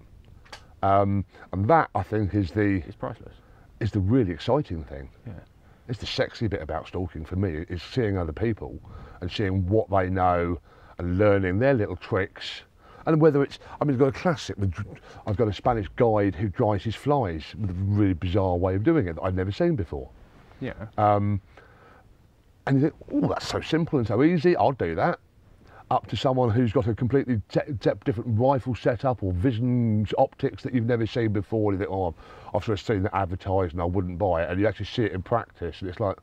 Um, 0.84 1.24
and 1.52 1.66
that 1.68 1.88
I 1.94 2.02
think 2.02 2.34
is 2.34 2.50
the 2.50 2.82
It's 2.86 2.96
priceless. 2.96 3.34
is 3.80 3.90
the 3.90 4.00
really 4.00 4.32
exciting 4.32 4.84
thing. 4.84 5.08
Yeah. 5.26 5.32
It's 5.88 5.98
the 5.98 6.06
sexy 6.06 6.46
bit 6.48 6.62
about 6.62 6.86
stalking 6.88 7.24
for 7.24 7.36
me 7.36 7.64
is 7.68 7.82
seeing 7.82 8.16
other 8.18 8.32
people 8.32 8.78
and 9.20 9.30
seeing 9.30 9.66
what 9.68 9.88
they 9.90 10.08
know 10.08 10.58
and 10.98 11.18
learning 11.18 11.58
their 11.58 11.74
little 11.74 11.96
tricks. 11.96 12.62
And 13.06 13.20
whether 13.20 13.42
it's, 13.42 13.58
I 13.80 13.84
mean, 13.84 13.94
I've 13.94 14.00
got 14.00 14.08
a 14.08 14.12
classic. 14.12 14.56
I've 15.26 15.36
got 15.36 15.48
a 15.48 15.52
Spanish 15.52 15.88
guide 15.96 16.34
who 16.34 16.48
dries 16.48 16.82
his 16.84 16.94
flies 16.94 17.54
with 17.60 17.70
a 17.70 17.74
really 17.74 18.14
bizarre 18.14 18.56
way 18.56 18.74
of 18.74 18.82
doing 18.82 19.08
it 19.08 19.16
that 19.16 19.22
I've 19.22 19.34
never 19.34 19.52
seen 19.52 19.76
before. 19.76 20.08
Yeah. 20.60 20.72
Um, 20.96 21.40
and 22.66 22.76
you 22.80 22.90
think, 22.90 22.94
oh, 23.12 23.28
that's 23.28 23.46
so 23.46 23.60
simple 23.60 23.98
and 23.98 24.08
so 24.08 24.22
easy. 24.22 24.56
I'll 24.56 24.72
do 24.72 24.94
that. 24.94 25.18
Up 25.94 26.08
to 26.08 26.16
someone 26.16 26.50
who's 26.50 26.72
got 26.72 26.88
a 26.88 26.94
completely 26.94 27.40
te- 27.48 27.72
te- 27.80 27.90
different 28.04 28.38
rifle 28.38 28.74
setup 28.74 29.22
or 29.22 29.32
vision 29.32 30.04
optics 30.18 30.62
that 30.64 30.74
you've 30.74 30.86
never 30.86 31.06
seen 31.06 31.32
before. 31.32 31.72
You 31.72 31.78
think, 31.78 31.90
oh, 31.90 32.08
I've, 32.08 32.14
I've 32.54 32.64
sort 32.64 32.80
of 32.80 32.84
seen 32.84 33.04
that 33.04 33.14
advertised 33.14 33.72
and 33.72 33.80
I 33.80 33.84
wouldn't 33.84 34.18
buy 34.18 34.42
it, 34.42 34.50
and 34.50 34.60
you 34.60 34.66
actually 34.66 34.86
see 34.86 35.04
it 35.04 35.12
in 35.12 35.22
practice, 35.22 35.80
and 35.80 35.88
it's 35.88 36.00
like, 36.00 36.16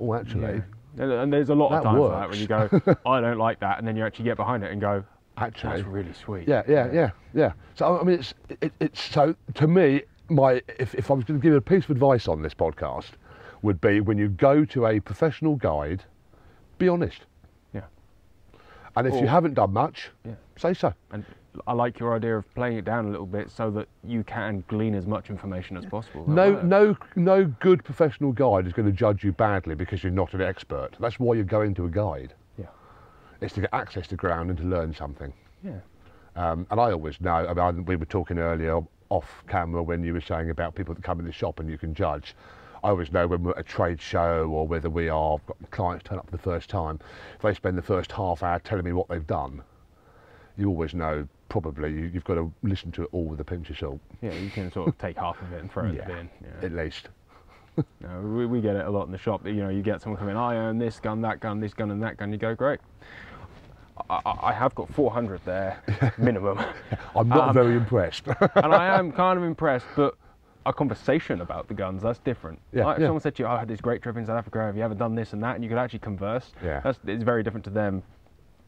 oh, 0.00 0.14
actually, 0.14 0.62
And, 0.96 1.12
and 1.12 1.32
there's 1.32 1.50
a 1.50 1.54
lot 1.54 1.72
of 1.72 1.82
That 1.82 1.88
times 1.88 2.00
like 2.00 2.20
that 2.20 2.30
when 2.30 2.38
you 2.38 2.46
go. 2.46 2.96
I 3.10 3.20
don't 3.20 3.38
like 3.38 3.60
that, 3.60 3.78
and 3.78 3.86
then 3.86 3.96
you 3.96 4.04
actually 4.04 4.26
get 4.26 4.36
behind 4.36 4.62
it 4.62 4.70
and 4.70 4.80
go, 4.80 5.04
actually, 5.36 5.76
that's 5.76 5.88
really 5.88 6.12
sweet. 6.12 6.46
Yeah, 6.46 6.62
yeah, 6.68 6.92
yeah, 6.92 7.10
yeah. 7.34 7.52
So 7.74 7.98
I 7.98 8.04
mean, 8.04 8.20
it's 8.20 8.32
it, 8.60 8.72
it's 8.80 9.02
so 9.02 9.34
to 9.54 9.66
me, 9.66 10.02
my 10.28 10.62
if, 10.78 10.94
if 10.94 11.10
I 11.10 11.14
was 11.14 11.24
going 11.24 11.40
to 11.40 11.42
give 11.42 11.54
a 11.54 11.60
piece 11.60 11.84
of 11.84 11.90
advice 11.90 12.28
on 12.28 12.42
this 12.42 12.54
podcast, 12.54 13.10
would 13.62 13.80
be 13.80 14.00
when 14.00 14.18
you 14.18 14.28
go 14.28 14.64
to 14.66 14.86
a 14.86 15.00
professional 15.00 15.56
guide, 15.56 16.04
be 16.78 16.88
honest. 16.88 17.26
And 18.96 19.06
if 19.06 19.14
Or- 19.14 19.20
you 19.20 19.26
haven't 19.28 19.54
done 19.54 19.72
much, 19.72 20.10
Yeah. 20.24 20.34
say 20.56 20.74
so. 20.74 20.92
And 21.12 21.24
I 21.66 21.72
like 21.72 21.98
your 21.98 22.14
idea 22.14 22.36
of 22.36 22.54
playing 22.54 22.78
it 22.78 22.84
down 22.84 23.06
a 23.06 23.10
little 23.10 23.26
bit 23.26 23.50
so 23.50 23.70
that 23.72 23.88
you 24.04 24.22
can 24.24 24.62
glean 24.68 24.94
as 24.94 25.06
much 25.06 25.30
information 25.30 25.76
as 25.76 25.84
possible. 25.86 26.28
No, 26.28 26.60
no, 26.62 26.96
no 27.16 27.44
good 27.44 27.82
professional 27.84 28.32
guide 28.32 28.66
is 28.66 28.72
going 28.72 28.86
to 28.86 28.92
judge 28.92 29.24
you 29.24 29.32
badly 29.32 29.74
because 29.74 30.02
you're 30.02 30.12
not 30.12 30.32
an 30.34 30.40
expert. 30.42 30.90
That's 31.00 31.18
why 31.18 31.34
you're 31.34 31.44
going 31.44 31.74
to 31.74 31.86
a 31.86 31.90
guide. 31.90 32.34
Yeah. 32.56 32.66
It's 33.40 33.54
to 33.54 33.62
get 33.62 33.70
access 33.72 34.06
to 34.08 34.16
ground 34.16 34.50
and 34.50 34.58
to 34.58 34.64
learn 34.64 34.94
something. 34.94 35.32
Yeah. 35.62 35.80
Um, 36.36 36.66
and 36.70 36.80
I 36.80 36.92
always 36.92 37.20
know, 37.20 37.32
I 37.48 37.72
mean, 37.72 37.84
we 37.84 37.96
were 37.96 38.04
talking 38.06 38.38
earlier 38.38 38.80
off 39.08 39.42
camera 39.48 39.82
when 39.82 40.04
you 40.04 40.12
were 40.12 40.20
saying 40.20 40.50
about 40.50 40.76
people 40.76 40.94
that 40.94 41.02
come 41.02 41.18
in 41.18 41.26
the 41.26 41.32
shop 41.32 41.58
and 41.58 41.68
you 41.68 41.76
can 41.76 41.94
judge. 41.94 42.36
I 42.82 42.88
always 42.88 43.12
know 43.12 43.26
when 43.26 43.42
we're 43.42 43.52
at 43.52 43.58
a 43.58 43.62
trade 43.62 44.00
show 44.00 44.48
or 44.50 44.66
whether 44.66 44.88
we 44.88 45.08
are 45.08 45.38
got 45.46 45.56
clients 45.70 46.04
turn 46.08 46.18
up 46.18 46.26
for 46.26 46.32
the 46.32 46.42
first 46.42 46.70
time, 46.70 46.98
if 47.36 47.42
they 47.42 47.54
spend 47.54 47.76
the 47.76 47.82
first 47.82 48.10
half 48.12 48.42
hour 48.42 48.58
telling 48.60 48.84
me 48.84 48.92
what 48.92 49.08
they've 49.08 49.26
done, 49.26 49.62
you 50.56 50.68
always 50.68 50.94
know 50.94 51.26
probably 51.48 51.90
you, 51.92 52.10
you've 52.12 52.24
got 52.24 52.34
to 52.34 52.52
listen 52.62 52.90
to 52.92 53.02
it 53.02 53.08
all 53.12 53.24
with 53.24 53.40
a 53.40 53.44
pinch 53.44 53.68
of 53.70 53.78
salt, 53.78 54.00
Yeah, 54.22 54.32
you 54.34 54.50
can 54.50 54.70
sort 54.72 54.88
of 54.88 54.98
take 54.98 55.16
half 55.18 55.40
of 55.42 55.52
it 55.52 55.60
and 55.60 55.70
throw 55.70 55.84
it 55.84 55.88
in 55.90 55.94
Yeah. 55.96 56.04
the 56.06 56.12
bin. 56.12 56.30
Yeah. 56.42 56.66
at 56.66 56.72
least. 56.72 57.08
No, 58.00 58.20
we, 58.20 58.44
we 58.46 58.60
get 58.60 58.76
it 58.76 58.84
a 58.84 58.90
lot 58.90 59.06
in 59.06 59.12
the 59.12 59.16
shop. 59.16 59.46
You 59.46 59.52
know, 59.54 59.68
you 59.70 59.80
get 59.82 60.02
someone 60.02 60.18
coming, 60.18 60.36
I 60.36 60.56
own 60.56 60.76
this 60.78 61.00
gun, 61.00 61.22
that 61.22 61.40
gun, 61.40 61.60
this 61.60 61.72
gun, 61.72 61.90
and 61.90 62.02
that 62.02 62.16
gun. 62.18 62.30
You 62.32 62.36
go, 62.36 62.54
great. 62.54 62.78
I, 64.10 64.20
I, 64.26 64.38
I 64.48 64.52
have 64.52 64.74
got 64.74 64.92
400 64.92 65.40
there, 65.46 66.12
minimum. 66.18 66.58
I'm 67.16 67.28
not 67.28 67.48
Um, 67.50 67.54
very 67.54 67.76
impressed. 67.76 68.26
and 68.56 68.74
I 68.74 68.98
am 68.98 69.12
kind 69.12 69.38
of 69.38 69.44
impressed, 69.44 69.86
but 69.96 70.14
a 70.66 70.72
conversation 70.72 71.40
about 71.40 71.68
the 71.68 71.74
guns, 71.74 72.02
that's 72.02 72.18
different. 72.18 72.58
Yeah, 72.72 72.84
like 72.86 72.96
if 72.96 73.00
yeah. 73.00 73.06
someone 73.08 73.22
said 73.22 73.34
to 73.36 73.42
you, 73.42 73.46
oh, 73.46 73.52
I 73.52 73.58
had 73.58 73.68
this 73.68 73.80
great 73.80 74.02
trip 74.02 74.16
in 74.16 74.26
South 74.26 74.38
Africa, 74.38 74.58
have 74.58 74.76
you 74.76 74.82
ever 74.82 74.94
done 74.94 75.14
this 75.14 75.32
and 75.32 75.42
that? 75.42 75.54
And 75.54 75.64
you 75.64 75.70
could 75.70 75.78
actually 75.78 76.00
converse. 76.00 76.52
Yeah. 76.62 76.80
That's, 76.80 76.98
it's 77.06 77.24
very 77.24 77.42
different 77.42 77.64
to 77.64 77.70
them, 77.70 78.02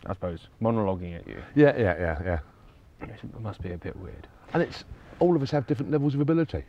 I 0.06 0.14
suppose, 0.14 0.48
monologuing 0.60 1.16
at 1.16 1.26
you. 1.26 1.42
yeah, 1.54 1.76
yeah, 1.76 1.96
yeah, 1.98 2.18
yeah. 2.24 2.38
It 3.02 3.40
must 3.40 3.60
be 3.60 3.72
a 3.72 3.78
bit 3.78 3.96
weird. 3.96 4.26
And 4.54 4.62
it's 4.62 4.84
all 5.18 5.36
of 5.36 5.42
us 5.42 5.50
have 5.50 5.66
different 5.66 5.90
levels 5.90 6.14
of 6.14 6.20
ability. 6.20 6.64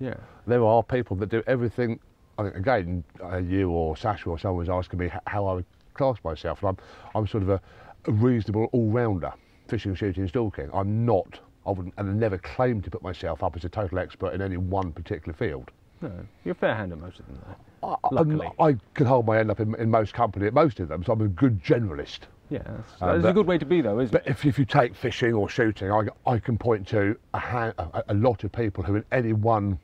Yeah. 0.00 0.14
There 0.46 0.64
are 0.64 0.82
people 0.82 1.16
that 1.16 1.28
do 1.28 1.42
everything. 1.46 1.98
I 2.38 2.44
think 2.44 2.56
again, 2.56 3.04
uh, 3.22 3.38
you 3.38 3.70
or 3.70 3.96
Sasha 3.96 4.28
or 4.30 4.38
someone 4.38 4.58
was 4.58 4.68
asking 4.68 5.00
me 5.00 5.10
how 5.26 5.46
I 5.46 5.54
would 5.54 5.64
class 5.94 6.16
myself, 6.24 6.62
and 6.62 6.68
I'm 6.68 6.78
I'm 7.14 7.26
sort 7.26 7.42
of 7.42 7.48
a, 7.48 7.60
a 8.06 8.12
reasonable 8.12 8.68
all-rounder, 8.72 9.32
fishing, 9.66 9.94
shooting, 9.94 10.28
stalking. 10.28 10.70
I'm 10.72 11.04
not. 11.04 11.40
I 11.66 11.70
wouldn't, 11.70 11.94
and 11.98 12.08
I 12.08 12.12
never 12.12 12.38
claim 12.38 12.80
to 12.82 12.90
put 12.90 13.02
myself 13.02 13.42
up 13.42 13.56
as 13.56 13.64
a 13.64 13.68
total 13.68 13.98
expert 13.98 14.32
in 14.34 14.40
any 14.42 14.56
one 14.56 14.92
particular 14.92 15.34
field. 15.36 15.70
No, 16.00 16.12
you're 16.44 16.54
fair 16.54 16.74
hand 16.74 16.92
at 16.92 16.98
most 17.00 17.18
of 17.20 17.26
them, 17.26 17.38
though. 17.82 17.88
I, 17.88 18.08
Luckily. 18.12 18.48
I 18.60 18.76
can 18.94 19.06
hold 19.06 19.26
my 19.26 19.38
end 19.38 19.50
up 19.50 19.60
in, 19.60 19.74
in 19.76 19.90
most 19.90 20.14
company 20.14 20.46
at 20.46 20.54
most 20.54 20.80
of 20.80 20.88
them, 20.88 21.02
so 21.04 21.12
I'm 21.12 21.20
a 21.20 21.28
good 21.28 21.62
generalist. 21.62 22.20
Yeah, 22.50 22.60
that's, 22.64 22.92
Uh, 23.02 23.12
that's 23.14 23.26
a 23.26 23.32
good 23.32 23.46
way 23.46 23.58
to 23.58 23.66
be, 23.66 23.80
though, 23.82 23.98
isn't 24.00 24.12
But 24.12 24.26
it? 24.26 24.30
if, 24.30 24.44
if 24.46 24.58
you 24.58 24.64
take 24.64 24.94
fishing 24.94 25.34
or 25.34 25.48
shooting, 25.48 25.90
I, 25.90 26.06
I 26.26 26.38
can 26.38 26.56
point 26.56 26.86
to 26.88 27.16
a, 27.34 27.38
ha- 27.38 27.72
a, 27.78 28.04
a 28.08 28.14
lot 28.14 28.44
of 28.44 28.52
people 28.52 28.82
who 28.84 28.96
in 28.96 29.04
any 29.12 29.32
one 29.32 29.78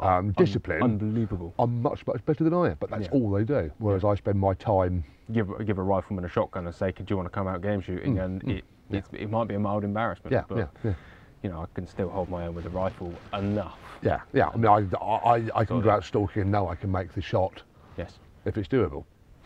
um, 0.00 0.30
discipline 0.32 0.82
Unbelievable. 0.82 1.54
are 1.58 1.66
much, 1.66 2.06
much 2.06 2.24
better 2.24 2.44
than 2.44 2.54
I 2.54 2.70
am, 2.70 2.76
but 2.80 2.90
that's 2.90 3.04
Yeah. 3.06 3.10
all 3.12 3.30
they 3.30 3.44
do. 3.44 3.70
Whereas 3.78 4.04
I 4.04 4.14
spend 4.14 4.38
my 4.38 4.54
time, 4.54 5.04
Give 5.32 5.50
give 5.66 5.76
a 5.78 5.82
rifleman 5.82 6.24
a 6.24 6.28
shotgun 6.28 6.64
and 6.66 6.74
say, 6.74 6.90
"Do 6.90 7.04
you 7.06 7.16
want 7.16 7.26
to 7.26 7.30
come 7.30 7.46
out 7.46 7.60
game 7.60 7.82
shooting?" 7.82 8.18
and 8.18 8.42
it 8.48 8.64
it's, 8.90 9.08
it 9.12 9.28
might 9.30 9.46
be 9.46 9.54
a 9.56 9.58
mild 9.60 9.84
embarrassment, 9.84 10.32
Mm, 10.34 10.38
yeah, 10.38 10.44
but 10.48 10.56
yeah, 10.58 10.66
yeah, 10.90 10.94
you 11.42 11.50
know, 11.50 11.60
I 11.60 11.66
can 11.74 11.86
still 11.86 12.08
hold 12.08 12.30
my 12.30 12.46
own 12.46 12.54
with 12.54 12.64
a 12.64 12.70
rifle 12.70 13.12
enough. 13.34 13.78
yeah, 14.00 14.20
yeah. 14.32 14.48
I 14.48 14.56
mean, 14.56 14.66
I, 14.66 14.96
I, 15.04 15.42
I 15.54 15.64
can 15.66 15.82
go 15.82 15.90
out 15.90 16.02
stalking 16.04 16.40
and 16.42 16.50
know 16.50 16.68
I 16.68 16.74
can 16.76 16.90
make 16.90 17.12
the 17.12 17.20
shot 17.20 17.60
Yes. 17.98 18.18
if 18.46 18.56
it's 18.56 18.68
doable, 18.68 19.04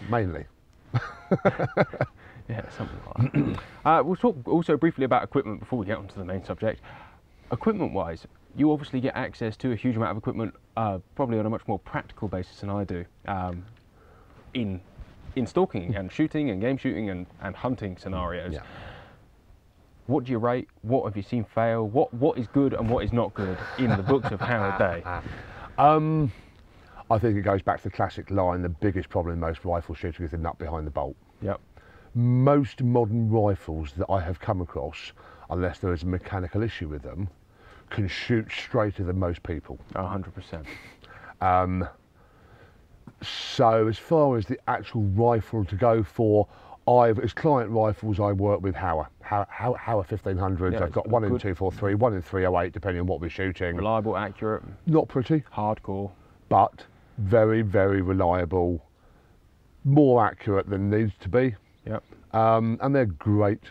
mainly. 0.09 0.45
Yeah, 2.49 2.69
something 2.77 2.99
like 3.17 3.33
that. 3.33 3.59
uh, 3.85 4.03
we'll 4.05 4.17
talk 4.17 4.37
also 4.47 4.77
briefly 4.77 5.05
about 5.05 5.23
equipment 5.23 5.61
before 5.61 5.79
we 5.79 5.87
get 5.87 5.97
onto 5.97 6.15
the 6.17 6.25
main 6.25 6.45
subject. 6.45 6.81
Equipment-wise, 7.53 8.27
you 8.57 8.73
obviously 8.73 9.01
get 9.01 9.17
access 9.17 9.57
to 9.59 9.73
a 9.73 9.77
huge 9.77 9.97
amount 9.97 10.13
of 10.13 10.17
equipment, 10.19 10.55
uh, 10.77 10.99
probably 11.15 11.39
on 11.39 11.47
a 11.47 11.51
much 11.51 11.67
more 11.67 11.79
practical 11.79 12.29
basis 12.29 12.61
than 12.61 12.71
I 12.71 12.85
do, 12.85 13.05
um, 13.27 13.65
in 14.55 14.81
in 15.35 15.47
stalking 15.47 15.97
and 15.97 16.13
shooting 16.13 16.51
and 16.51 16.61
game 16.61 16.77
shooting 16.77 17.09
and, 17.09 17.27
and 17.41 17.57
hunting 17.57 17.97
scenarios. 17.97 18.53
Yeah. 18.53 18.63
What 20.07 20.25
do 20.25 20.33
you 20.33 20.39
rate? 20.39 20.69
What 20.83 21.05
have 21.05 21.17
you 21.17 21.23
seen 21.23 21.45
fail? 21.45 21.87
What 21.87 22.13
what 22.13 22.37
is 22.37 22.47
good 22.49 22.75
and 22.75 22.91
what 22.91 23.05
is 23.05 23.13
not 23.13 23.33
good 23.35 23.57
in 23.79 23.89
the 23.91 24.03
books 24.03 24.31
of 24.31 24.41
Howard 24.41 24.79
Day? 25.03 25.03
Um, 25.79 26.31
I 27.11 27.19
think 27.19 27.37
it 27.37 27.43
goes 27.43 27.63
back 27.63 27.79
to 27.79 27.85
the 27.85 27.91
classic 27.91 28.31
line: 28.31 28.63
the 28.63 28.69
biggest 28.69 29.09
problem 29.09 29.35
in 29.35 29.41
most 29.41 29.65
rifle 29.65 29.95
shooting 29.95 30.25
is 30.25 30.33
the 30.33 30.39
nut 30.39 30.59
behind 30.59 30.87
the 30.87 30.91
bolt. 30.91 31.17
Yep. 31.41 31.61
Most 32.15 32.83
modern 32.83 33.31
rifles 33.31 33.93
that 33.97 34.11
I 34.11 34.21
have 34.21 34.39
come 34.39 34.61
across, 34.61 35.13
unless 35.49 35.79
there 35.79 35.95
is 35.95 36.03
a 36.03 36.07
mechanical 36.07 36.63
issue 36.63 36.89
with 36.89 37.03
them, 37.03 37.29
can 37.93 38.09
shoot 38.09 38.51
straighter 38.51 39.05
than 39.05 39.19
most 39.19 39.43
people. 39.43 39.79
A 39.95 40.07
hundred 40.07 40.35
percent. 40.35 40.67
Um, 41.41 41.89
so 43.23 43.87
as 43.89 43.99
far 43.99 44.37
as 44.37 44.47
the 44.47 44.59
actual 44.69 45.03
rifle 45.03 45.65
to 45.67 45.77
go 45.77 46.03
for, 46.03 46.49
I've 46.89 47.19
as 47.21 47.33
client 47.33 47.71
rifles 47.71 48.19
I 48.19 48.33
work 48.33 48.61
with 48.63 48.75
Howa, 48.75 49.09
Howa, 49.23 49.47
Howa, 49.51 49.77
Howa 49.79 50.05
1500s. 50.05 50.73
Yeah, 50.73 50.83
I've 50.85 50.93
got 50.93 51.09
one 51.09 51.23
in 51.23 51.31
good. 51.31 51.41
243, 51.41 51.95
one 51.95 52.15
in 52.15 52.23
308, 52.23 52.73
depending 52.73 53.01
on 53.01 53.07
what 53.07 53.21
we're 53.21 53.29
shooting. 53.29 53.77
Reliable, 53.77 54.17
accurate, 54.17 54.65
Not 54.87 55.07
pretty, 55.09 55.45
hardcore. 55.55 56.11
but 56.49 56.85
very, 57.19 57.63
very 57.63 58.03
reliable. 58.03 58.85
More 59.85 60.25
accurate 60.25 60.69
than 60.69 60.91
needs 60.91 61.13
to 61.21 61.29
be, 61.29 61.55
Yep. 61.87 62.03
um, 62.33 62.79
and 62.81 62.95
they're 62.95 63.07
great 63.07 63.71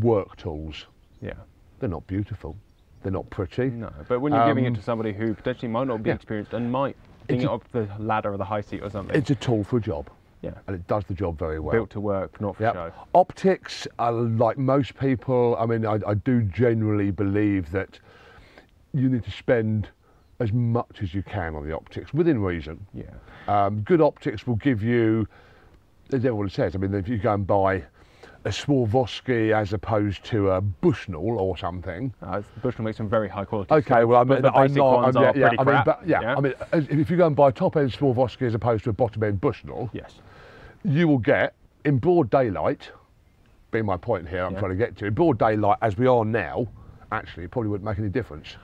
work 0.00 0.36
tools. 0.36 0.86
Yeah. 1.20 1.34
They're 1.80 1.88
not 1.88 2.06
beautiful, 2.06 2.56
they're 3.04 3.12
not 3.12 3.28
pretty. 3.30 3.70
No, 3.70 3.92
but 4.08 4.18
when 4.20 4.32
you're 4.32 4.46
giving 4.46 4.64
it 4.64 4.68
Um, 4.68 4.74
to 4.76 4.82
somebody 4.82 5.12
who 5.12 5.34
potentially 5.34 5.68
might 5.68 5.86
not 5.86 6.02
be 6.02 6.08
yeah. 6.08 6.14
experienced 6.16 6.54
and 6.54 6.72
might 6.72 6.96
It's 7.28 7.44
it 7.44 7.48
up 7.48 7.62
the 7.70 7.86
ladder 7.98 8.32
or 8.32 8.38
the 8.38 8.44
high 8.46 8.62
seat 8.62 8.82
or 8.82 8.90
something. 8.90 9.14
It's 9.14 9.30
a 9.30 9.34
tool 9.34 9.62
for 9.62 9.76
a 9.76 9.80
job, 9.80 10.08
yeah. 10.40 10.52
and 10.66 10.74
it 10.74 10.86
does 10.88 11.04
the 11.04 11.12
job 11.14 11.38
very 11.38 11.60
well. 11.60 11.72
Built 11.72 11.90
to 11.90 12.00
work, 12.00 12.40
not 12.40 12.56
for 12.56 12.62
Yep. 12.64 12.74
show. 12.74 12.92
Optics, 13.14 13.86
are 13.98 14.10
like 14.12 14.56
most 14.58 14.98
people, 14.98 15.54
I 15.60 15.66
mean, 15.66 15.84
I, 15.86 16.00
I 16.06 16.14
do 16.14 16.42
generally 16.42 17.10
believe 17.10 17.70
that 17.72 18.00
you 18.94 19.08
need 19.10 19.24
to 19.24 19.30
spend 19.30 19.88
as 20.40 20.50
much 20.52 21.02
as 21.02 21.12
you 21.14 21.22
can 21.22 21.54
on 21.54 21.66
the 21.68 21.74
optics 21.76 22.14
within 22.14 22.40
reason. 22.40 22.86
Yeah. 22.94 23.04
Um, 23.48 23.80
good 23.82 24.00
optics 24.00 24.46
will 24.46 24.56
give 24.56 24.82
you, 24.82 25.28
as 26.12 26.24
everyone 26.24 26.48
says, 26.48 26.74
I 26.74 26.78
mean, 26.78 26.94
if 26.94 27.06
you 27.06 27.18
go 27.18 27.34
and 27.34 27.46
buy 27.46 27.84
a 28.44 28.50
Swarovski 28.50 29.54
as 29.54 29.72
opposed 29.72 30.22
to 30.24 30.50
a 30.50 30.60
Bushnell 30.60 31.38
or 31.38 31.56
something. 31.56 32.12
Uh, 32.22 32.42
Bushnell 32.62 32.84
makes 32.84 32.98
some 32.98 33.08
very 33.08 33.28
high 33.28 33.44
quality. 33.44 33.72
Okay, 33.72 33.84
stuff, 33.86 34.04
well, 34.04 34.20
I 34.20 34.24
mean, 34.24 34.42
the 34.42 34.52
I'm 34.52 34.74
not, 34.74 35.02
ones 35.02 35.16
I'm, 35.16 35.22
yeah, 35.22 35.32
yeah, 35.34 35.48
pretty 35.48 35.58
I 35.58 35.64
mean, 35.64 35.82
crap. 35.82 35.84
but 35.86 36.06
yeah, 36.06 36.34
I 36.36 36.40
mean, 36.40 36.54
if 36.72 37.10
you 37.10 37.16
go 37.16 37.26
and 37.26 37.34
buy 37.34 37.48
a 37.48 37.52
top 37.52 37.76
end 37.76 37.92
Swarovski 37.92 38.42
as 38.42 38.54
opposed 38.54 38.84
to 38.84 38.90
a 38.90 38.92
bottom 38.92 39.22
end 39.22 39.40
Bushnell, 39.40 39.88
yes. 39.92 40.14
you 40.84 41.08
will 41.08 41.18
get 41.18 41.54
in 41.84 41.98
broad 41.98 42.28
daylight, 42.30 42.90
being 43.70 43.86
my 43.86 43.96
point 43.96 44.28
here, 44.28 44.44
I'm 44.44 44.52
Yeah. 44.54 44.60
trying 44.60 44.72
to 44.72 44.76
get 44.76 44.96
to, 44.98 45.06
in 45.06 45.14
broad 45.14 45.38
daylight 45.38 45.78
as 45.80 45.96
we 45.96 46.06
are 46.06 46.24
now, 46.24 46.68
actually, 47.12 47.44
it 47.44 47.50
probably 47.50 47.70
wouldn't 47.70 47.88
make 47.88 47.98
any 47.98 48.08
difference. 48.10 48.56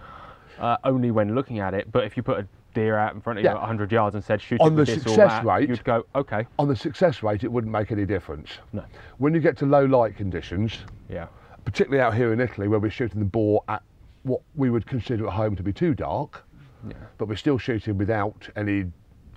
Uh, 0.58 0.76
only 0.84 1.10
when 1.10 1.34
looking 1.34 1.58
at 1.58 1.72
it, 1.72 1.90
but 1.90 2.04
if 2.04 2.18
you 2.18 2.22
put 2.22 2.38
a 2.38 2.46
deer 2.74 2.96
out 2.96 3.14
in 3.14 3.20
front 3.20 3.38
of 3.38 3.44
Yeah. 3.44 3.52
you 3.52 3.56
at 3.56 3.60
100 3.62 3.92
yards 3.92 4.14
and 4.14 4.24
said 4.24 4.40
shoot 4.40 4.60
On 4.60 4.74
the 4.74 4.80
with 4.82 4.88
this 4.88 4.96
or 4.98 5.00
success 5.08 5.30
that, 5.32 5.44
rate- 5.44 5.68
you'd 5.68 5.84
go, 5.84 6.04
okay, 6.14 6.46
On 6.58 6.68
the 6.68 6.76
success 6.76 7.22
rate, 7.22 7.44
it 7.44 7.50
wouldn't 7.52 7.72
make 7.72 7.90
any 7.92 8.04
difference. 8.06 8.58
no, 8.72 8.84
When 9.18 9.34
you 9.34 9.40
get 9.40 9.56
to 9.58 9.66
low 9.66 9.84
light 9.84 10.16
conditions, 10.16 10.78
yeah, 11.08 11.26
particularly 11.64 12.00
out 12.02 12.14
here 12.14 12.32
in 12.32 12.40
Italy 12.40 12.68
where 12.68 12.78
we're 12.78 12.90
shooting 12.90 13.18
the 13.20 13.26
boar 13.26 13.62
at 13.68 13.82
what 14.22 14.40
we 14.54 14.70
would 14.70 14.86
consider 14.86 15.26
at 15.26 15.32
home 15.32 15.56
to 15.56 15.62
be 15.62 15.72
too 15.72 15.94
dark, 15.94 16.44
yeah. 16.86 16.94
but 17.18 17.28
we're 17.28 17.36
still 17.36 17.58
shooting 17.58 17.96
without 17.98 18.48
any, 18.56 18.84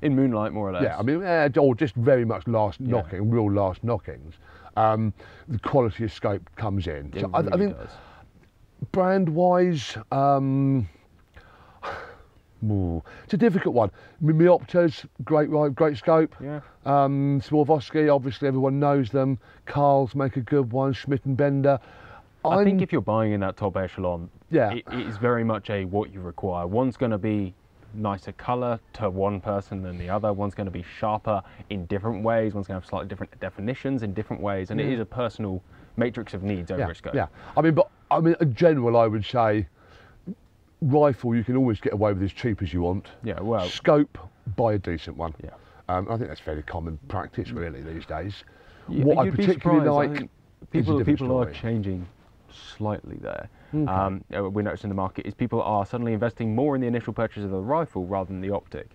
In 0.01 0.15
moonlight, 0.15 0.51
more 0.53 0.69
or 0.69 0.73
less. 0.73 0.83
yeah, 0.83 0.97
I 0.97 1.01
mean, 1.01 1.23
eh, 1.23 1.49
or 1.57 1.75
just 1.75 1.95
very 1.95 2.25
much 2.25 2.47
last 2.47 2.79
Yeah. 2.81 2.91
knocking, 2.91 3.29
real 3.29 3.51
last 3.51 3.83
knockings. 3.83 4.35
Um, 4.75 5.13
the 5.47 5.59
quality 5.59 6.03
of 6.03 6.11
scope 6.11 6.41
comes 6.55 6.87
in. 6.87 7.11
it 7.15 7.21
So 7.21 7.29
I, 7.33 7.39
really 7.41 7.51
I 7.53 7.55
mean, 7.57 7.69
does. 7.73 7.89
brand 8.91 9.29
wise, 9.29 9.97
um, 10.11 10.87
Ooh, 12.63 13.03
it's 13.23 13.33
a 13.33 13.37
difficult 13.37 13.75
one. 13.75 13.91
Mi- 14.21 14.33
Meoptas, 14.33 15.05
great, 15.23 15.49
right, 15.49 15.73
great 15.73 15.97
scope. 15.97 16.35
Yeah. 16.41 16.61
Um, 16.85 17.41
Swarovski, 17.41 18.13
obviously 18.13 18.47
everyone 18.47 18.79
knows 18.79 19.09
them. 19.09 19.37
Carl's 19.65 20.15
make 20.15 20.37
a 20.37 20.41
good 20.41 20.71
one. 20.71 20.93
Schmidt 20.93 21.25
and 21.25 21.35
Bender. 21.35 21.79
I 22.45 22.63
think 22.63 22.75
I'm- 22.75 22.79
if 22.83 22.91
you're 22.91 23.01
buying 23.01 23.31
in 23.33 23.39
that 23.41 23.57
top 23.57 23.75
echelon, 23.77 24.29
Yeah. 24.49 24.71
it, 24.73 24.83
it 24.91 24.99
is 25.07 25.17
very 25.17 25.43
much 25.43 25.69
a 25.69 25.85
what 25.85 26.13
you 26.13 26.21
require. 26.21 26.67
One's 26.67 26.97
going 26.97 27.11
to 27.11 27.17
be 27.17 27.53
nicer 27.95 28.31
color 28.33 28.79
to 28.93 29.09
one 29.09 29.39
person 29.39 29.81
than 29.83 29.97
the 29.97 30.09
other. 30.09 30.33
One's 30.33 30.55
going 30.55 30.65
to 30.65 30.71
be 30.71 30.83
sharper 30.97 31.41
in 31.69 31.85
different 31.85 32.23
ways. 32.23 32.53
One's 32.53 32.67
going 32.67 32.79
to 32.79 32.81
have 32.83 32.89
slightly 32.89 33.07
different 33.07 33.37
definitions 33.39 34.03
in 34.03 34.13
different 34.13 34.41
ways, 34.41 34.71
and 34.71 34.79
it 34.81 34.87
is 34.87 34.99
a 34.99 35.05
personal 35.05 35.61
matrix 35.95 36.33
of 36.33 36.41
needs 36.43 36.71
over 36.71 36.81
yeah, 36.81 36.89
a 36.89 36.95
scope. 36.95 37.13
yeah. 37.13 37.27
I 37.55 37.61
mean, 37.61 37.75
but 37.75 37.89
I 38.09 38.19
mean, 38.19 38.35
in 38.41 38.53
general, 38.55 38.97
I 38.97 39.05
would 39.07 39.23
say 39.25 39.67
rifle 40.93 41.35
you 41.35 41.43
can 41.43 41.55
always 41.55 41.79
get 41.79 41.93
away 41.93 42.13
with 42.13 42.23
as 42.23 42.33
cheap 42.33 42.61
as 42.61 42.73
you 42.73 42.81
want. 42.81 43.07
Yeah, 43.23 43.39
well- 43.41 43.67
scope 43.67 44.17
buy 44.55 44.73
a 44.73 44.77
decent 44.77 45.17
one. 45.17 45.33
Yeah. 45.43 45.51
Um, 45.89 46.07
I 46.09 46.17
think 46.17 46.29
that's 46.29 46.39
fairly 46.39 46.61
common 46.63 46.97
practice 47.07 47.51
really 47.51 47.81
these 47.81 48.05
days. 48.05 48.43
Yeah, 48.89 49.05
what 49.05 49.17
I 49.17 49.29
particularly 49.29 49.87
I 49.87 49.91
like 49.91 50.21
a 50.21 50.65
people 50.67 51.03
people 51.03 51.37
are 51.37 51.51
changing 51.51 52.07
slightly 52.77 53.17
there. 53.17 53.49
Um, 53.73 54.23
uh, 54.37 54.49
we're 54.49 54.61
noticing 54.61 54.89
the 54.89 54.95
market 54.95 55.25
is 55.25 55.33
people 55.33 55.61
are 55.63 55.83
suddenly 55.85 56.13
investing 56.13 56.53
more 56.53 56.75
in 56.75 56.81
the 56.81 56.85
initial 56.87 57.11
purchase 57.11 57.43
of 57.43 57.49
the 57.49 57.57
rifle 57.57 58.05
rather 58.05 58.27
than 58.27 58.39
the 58.39 58.51
optic, 58.51 58.89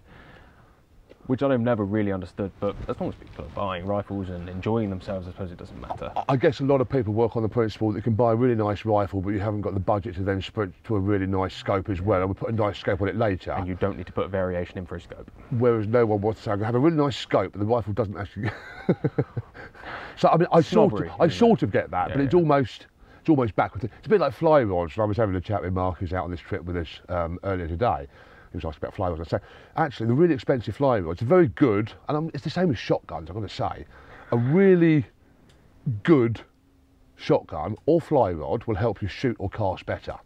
which 1.28 1.42
I've 1.42 1.60
never 1.60 1.84
really 1.84 2.10
understood. 2.10 2.50
But 2.58 2.74
as 2.88 2.98
long 2.98 3.10
as 3.10 3.14
people 3.14 3.44
are 3.44 3.48
buying 3.48 3.84
rifles 3.86 4.30
and 4.30 4.48
enjoying 4.48 4.88
themselves, 4.88 5.28
I 5.28 5.30
suppose 5.30 5.52
it 5.52 5.58
doesn't 5.58 5.78
matter. 5.80 6.10
I 6.26 6.36
guess 6.36 6.60
a 6.60 6.64
lot 6.64 6.80
of 6.80 6.88
people 6.88 7.12
work 7.12 7.36
on 7.36 7.42
the 7.42 7.48
principle 7.50 7.92
that 7.92 7.98
you 7.98 8.02
can 8.02 8.14
buy 8.14 8.32
a 8.32 8.34
really 8.34 8.54
nice 8.54 8.86
rifle, 8.86 9.20
but 9.20 9.30
you 9.30 9.38
haven't 9.38 9.60
got 9.60 9.74
the 9.74 9.80
budget 9.80 10.14
to 10.16 10.22
then 10.22 10.40
sprint 10.40 10.74
to 10.84 10.96
a 10.96 10.98
really 10.98 11.26
nice 11.26 11.54
scope 11.54 11.90
as 11.90 12.00
well, 12.00 12.20
and 12.22 12.30
we 12.30 12.34
put 12.34 12.48
a 12.48 12.52
nice 12.52 12.78
scope 12.78 13.02
on 13.02 13.08
it 13.08 13.16
later. 13.16 13.52
And 13.52 13.68
you 13.68 13.74
don't 13.74 13.98
need 13.98 14.06
to 14.06 14.12
put 14.12 14.24
a 14.24 14.28
variation 14.28 14.78
in 14.78 14.86
for 14.86 14.96
a 14.96 15.00
scope. 15.00 15.30
Whereas 15.50 15.86
no 15.86 16.06
one 16.06 16.22
wants 16.22 16.40
to 16.40 16.44
say, 16.44 16.50
I'm 16.52 16.58
going 16.58 16.62
to 16.62 16.66
have 16.66 16.74
a 16.74 16.78
really 16.80 16.96
nice 16.96 17.16
scope, 17.16 17.52
but 17.52 17.58
the 17.60 17.66
rifle 17.66 17.92
doesn't 17.92 18.16
actually. 18.16 18.50
so 20.16 20.28
I 20.28 20.36
mean, 20.38 20.48
I 20.50 20.62
sort 20.62 20.94
of, 20.94 21.10
I 21.20 21.28
sort 21.28 21.62
of 21.62 21.70
get 21.70 21.90
that, 21.90 22.08
Yeah, 22.08 22.16
but 22.16 22.24
it's 22.24 22.32
yeah. 22.32 22.40
almost, 22.40 22.86
it's 23.20 23.28
almost 23.28 23.54
backwards. 23.54 23.84
It's 23.84 24.06
a 24.06 24.08
bit 24.08 24.20
like 24.20 24.32
fly 24.32 24.62
rods. 24.62 24.98
I 24.98 25.04
was 25.04 25.18
having 25.18 25.36
a 25.36 25.42
chat 25.42 25.62
with 25.62 25.74
Mark, 25.74 25.98
who's 25.98 26.14
out 26.14 26.24
on 26.24 26.30
this 26.30 26.40
trip 26.40 26.64
with 26.64 26.78
us 26.78 26.88
um, 27.10 27.38
earlier 27.44 27.68
today. 27.68 28.06
He 28.52 28.56
was 28.56 28.64
asking 28.64 28.80
about 28.82 28.94
fly 28.94 29.08
rods. 29.08 29.20
I 29.20 29.24
said, 29.24 29.42
actually, 29.76 30.06
the 30.06 30.14
really 30.14 30.34
expensive 30.34 30.76
fly 30.76 30.98
rods 31.00 31.22
are 31.22 31.26
very 31.26 31.48
good, 31.48 31.92
and 32.08 32.16
I'm, 32.16 32.30
it's 32.34 32.44
the 32.44 32.50
same 32.50 32.68
with 32.68 32.78
shotguns. 32.78 33.28
I've 33.28 33.37
got 33.37 33.48
to 33.48 33.54
say, 33.54 33.87
a 34.32 34.37
really 34.37 35.06
good 36.02 36.40
shotgun 37.16 37.76
or 37.87 38.00
fly 38.00 38.32
rod 38.32 38.64
will 38.64 38.76
help 38.76 39.02
you 39.02 39.08
shoot 39.08 39.37
or 39.38 39.50
cast 39.50 39.87
better. 39.87 40.16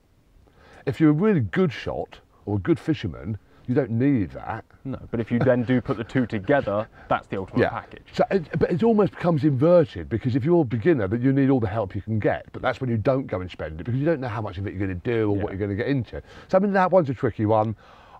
If 0.87 1.01
you're 1.01 1.11
a 1.11 1.15
really 1.15 1.41
good 1.41 1.73
shot 1.73 2.21
or 2.45 2.57
a 2.57 2.61
good 2.61 2.79
fisherman, 2.79 3.39
you 3.69 3.75
don't 3.75 3.91
need 3.91 4.31
that. 4.33 4.65
No, 4.85 4.99
but 5.11 5.21
if 5.21 5.31
you 5.31 5.39
then 5.39 5.63
do 5.63 5.81
put 5.81 5.97
the 5.97 6.05
two 6.05 6.27
together, 6.27 6.89
that's 7.09 7.29
the 7.29 7.39
ultimate 7.39 7.71
package. 7.71 8.03
So, 8.13 8.25
it, 8.31 8.49
but 8.59 8.71
it 8.71 8.83
almost 8.83 9.13
becomes 9.13 9.45
inverted 9.45 10.09
because 10.09 10.35
if 10.35 10.45
you're 10.45 10.63
a 10.63 10.65
beginner, 10.65 11.07
that 11.07 11.21
you 11.21 11.33
need 11.33 11.51
all 11.51 11.61
the 11.61 11.69
help 11.69 11.95
you 11.95 12.03
can 12.03 12.19
get. 12.19 12.47
But 12.53 12.63
that's 12.63 12.81
when 12.81 12.91
you 12.91 12.97
don't 12.97 13.29
go 13.29 13.41
and 13.41 13.51
spend 13.51 13.81
it 13.81 13.85
because 13.85 13.99
you 13.99 14.05
don't 14.05 14.21
know 14.21 14.29
how 14.29 14.43
much 14.43 14.59
of 14.59 14.67
it 14.67 14.75
you're 14.75 14.85
going 14.87 15.01
to 15.01 15.11
do 15.11 15.31
or 15.31 15.37
what 15.37 15.53
you're 15.53 15.59
going 15.59 15.71
to 15.71 15.77
get 15.77 15.87
into. 15.87 16.21
So 16.49 16.59
I 16.59 16.61
mean 16.61 16.73
that 16.73 16.91
one's 16.91 17.09
a 17.11 17.15
tricky 17.15 17.47
one. 17.47 17.77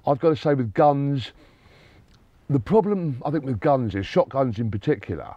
I've 0.07 0.19
got 0.19 0.31
to 0.31 0.37
say 0.37 0.55
with 0.55 0.75
guns, 0.75 1.33
the 2.51 2.61
problem 2.61 3.23
I 3.25 3.31
think 3.31 3.45
with 3.45 3.61
guns 3.61 3.95
is 3.95 4.07
shotguns 4.07 4.59
in 4.59 4.71
particular, 4.71 5.35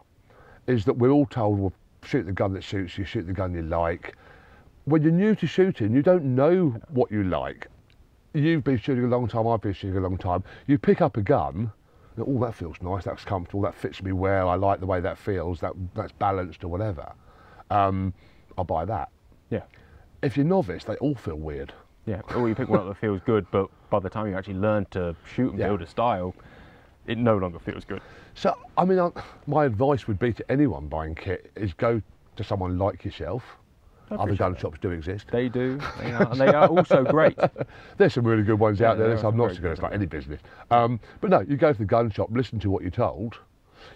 is 0.68 0.86
that 0.86 0.98
we're 0.98 1.12
all 1.12 1.28
told 1.28 1.60
well 1.60 1.74
shoot 2.04 2.26
the 2.26 2.32
gun 2.32 2.54
that 2.54 2.64
suits 2.64 2.98
you, 2.98 3.06
shoot 3.06 3.28
the 3.28 3.34
gun 3.34 3.54
you 3.54 3.62
like. 3.62 4.16
When 4.86 5.02
you're 5.02 5.12
new 5.12 5.36
to 5.36 5.48
shooting, 5.48 5.94
you 5.94 6.02
don't 6.02 6.36
know 6.36 6.80
what 6.90 7.12
you 7.12 7.24
like. 7.24 7.68
You've 8.34 8.64
been 8.64 8.78
shooting 8.78 9.06
a 9.06 9.08
long 9.08 9.28
time, 9.28 9.48
I've 9.48 9.62
been 9.62 9.74
shooting 9.74 9.98
a 9.98 10.02
long 10.02 10.18
time. 10.18 10.44
You 10.68 10.78
pick 10.78 11.02
up 11.02 11.18
a 11.18 11.22
gun, 11.22 11.72
oh, 12.18 12.40
that 12.40 12.54
feels 12.54 12.76
nice, 12.82 13.06
that's 13.06 13.24
comfortable, 13.24 13.62
that 13.62 13.76
fits 13.76 14.04
me 14.04 14.12
well, 14.12 14.50
I 14.50 14.56
like 14.56 14.80
the 14.80 14.86
way 14.86 15.00
that 15.00 15.18
feels, 15.18 15.60
that, 15.62 15.74
that's 15.96 16.12
balanced 16.12 16.64
or 16.64 16.68
whatever. 16.68 17.12
Um, 17.72 18.14
I'll 18.58 18.64
buy 18.66 18.86
that. 18.86 19.10
Yeah. 19.50 19.64
If 20.22 20.38
you're 20.38 20.46
novice, 20.46 20.84
they 20.84 20.96
all 20.96 21.16
feel 21.16 21.38
weird. 21.38 21.74
Yeah, 22.06 22.22
or 22.36 22.48
you 22.48 22.56
pick 22.56 22.70
one 22.70 22.80
up 22.80 22.88
that 22.88 22.98
feels 22.98 23.22
good, 23.26 23.46
but 23.52 23.70
by 23.90 24.00
the 24.00 24.10
time 24.10 24.28
you 24.28 24.36
actually 24.38 24.56
learn 24.56 24.86
to 24.92 25.16
shoot 25.34 25.52
and 25.52 25.60
Yeah. 25.60 25.68
build 25.68 25.82
a 25.82 25.88
style, 25.88 26.36
it 27.08 27.18
no 27.18 27.38
longer 27.38 27.60
feels 27.60 27.84
good. 27.86 28.02
So, 28.36 28.56
I 28.78 28.86
mean, 28.86 29.00
I, 29.00 29.10
my 29.48 29.66
advice 29.66 30.08
would 30.08 30.20
be 30.20 30.34
to 30.34 30.52
anyone 30.52 30.88
buying 30.88 31.16
kit 31.16 31.52
is 31.56 31.74
go 31.74 32.02
to 32.36 32.44
someone 32.44 32.78
like 32.78 33.04
yourself. 33.06 33.44
Other 34.12 34.36
gun 34.36 34.52
that. 34.54 34.62
shops 34.62 34.78
do 34.80 34.92
exist. 34.92 35.26
They 35.32 35.50
do, 35.50 35.80
they 36.00 36.12
are, 36.12 36.30
and 36.32 36.40
they 36.40 36.50
are 36.54 36.68
also 36.68 37.04
great. 37.04 37.36
There's 37.98 38.14
some 38.14 38.24
really 38.28 38.44
good 38.44 38.60
ones 38.60 38.80
Yeah, 38.80 38.92
out 38.92 39.00
there. 39.00 39.10
That's, 39.10 39.24
I'm 39.24 39.36
not 39.36 39.56
so 39.56 39.62
good. 39.62 39.72
It's 39.72 39.82
like 39.82 39.94
any 39.94 40.06
business. 40.06 40.40
Um, 40.70 41.00
but 41.22 41.32
no, 41.32 41.40
you 41.40 41.58
go 41.58 41.74
to 41.74 41.80
the 41.80 41.86
gun 41.86 42.12
shop, 42.12 42.30
listen 42.32 42.60
to 42.60 42.70
what 42.70 42.84
you're 42.84 42.92
told. 42.92 43.40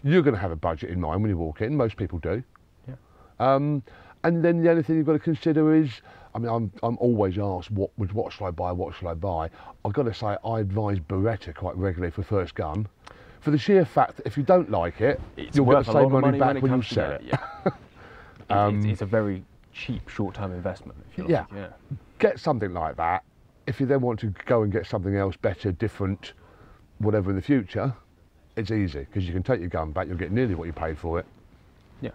You're 0.04 0.24
going 0.24 0.34
to 0.34 0.40
have 0.42 0.52
a 0.52 0.56
budget 0.56 0.90
in 0.90 1.00
mind 1.00 1.22
when 1.22 1.30
you 1.30 1.38
walk 1.38 1.62
in. 1.62 1.78
Most 1.78 1.96
people 1.96 2.18
do. 2.18 2.44
Yeah. 2.88 2.96
Um, 3.40 3.84
and 4.24 4.44
then 4.44 4.64
the 4.64 4.72
only 4.72 4.82
thing 4.82 4.96
you've 4.98 5.06
got 5.06 5.14
to 5.14 5.20
consider 5.20 5.76
is, 5.76 6.02
I 6.36 6.40
mean, 6.40 6.50
I'm, 6.50 6.72
I'm 6.84 6.98
always 7.00 7.38
asked, 7.38 7.72
what 7.72 7.90
what 7.98 8.32
should 8.32 8.46
I 8.46 8.52
buy? 8.52 8.72
What 8.72 8.94
should 8.96 9.08
I 9.08 9.14
buy? 9.16 9.50
I've 9.84 9.94
got 9.94 10.04
to 10.04 10.14
say, 10.14 10.38
I 10.46 10.60
advise 10.60 11.00
Beretta 11.00 11.56
quite 11.56 11.76
regularly 11.76 12.12
for 12.12 12.24
first 12.24 12.54
gun, 12.56 12.88
for 13.42 13.52
the 13.52 13.58
sheer 13.58 13.84
fact 13.86 14.18
that 14.18 14.28
if 14.28 14.38
you 14.38 14.44
don't 14.44 14.70
like 14.70 15.02
it, 15.02 15.20
It's 15.38 15.56
you'll 15.58 15.66
get 15.66 15.86
the 15.86 15.94
same 15.94 16.12
money, 16.12 16.26
money 16.28 16.40
back 16.40 16.54
when 16.62 16.72
when 16.72 16.80
you 16.80 16.84
sell 16.84 17.12
it. 17.12 17.22
it. 17.22 17.28
Yeah. 17.28 17.38
It's- 18.52 18.74
it's, 18.74 18.86
it's 18.86 19.02
a 19.04 19.06
very 19.06 19.44
cheap 19.74 20.10
short-term 20.10 20.52
investment. 20.52 20.98
If 21.12 21.18
you 21.20 21.24
like. 21.26 21.32
Yeah. 21.32 21.46
yeah. 21.56 21.68
get 22.18 22.40
something 22.40 22.74
like 22.74 22.96
that. 22.98 23.24
If 23.68 23.80
you 23.80 23.86
then 23.86 24.02
want 24.02 24.20
to 24.22 24.34
go 24.46 24.64
and 24.64 24.72
get 24.72 24.88
something 24.88 25.16
else 25.16 25.36
better, 25.38 25.72
different, 25.72 26.34
whatever 26.98 27.30
in 27.30 27.36
the 27.36 27.42
future, 27.44 27.94
it's 28.56 28.72
easy 28.72 29.02
because 29.02 29.26
you 29.28 29.34
can 29.34 29.44
take 29.44 29.60
your 29.60 29.70
gun 29.70 29.92
back. 29.92 30.08
You'll 30.08 30.18
get 30.18 30.32
nearly 30.32 30.56
what 30.56 30.66
you 30.66 30.74
paid 30.74 30.98
for 30.98 31.20
it. 31.20 31.28
Yeah. 32.02 32.10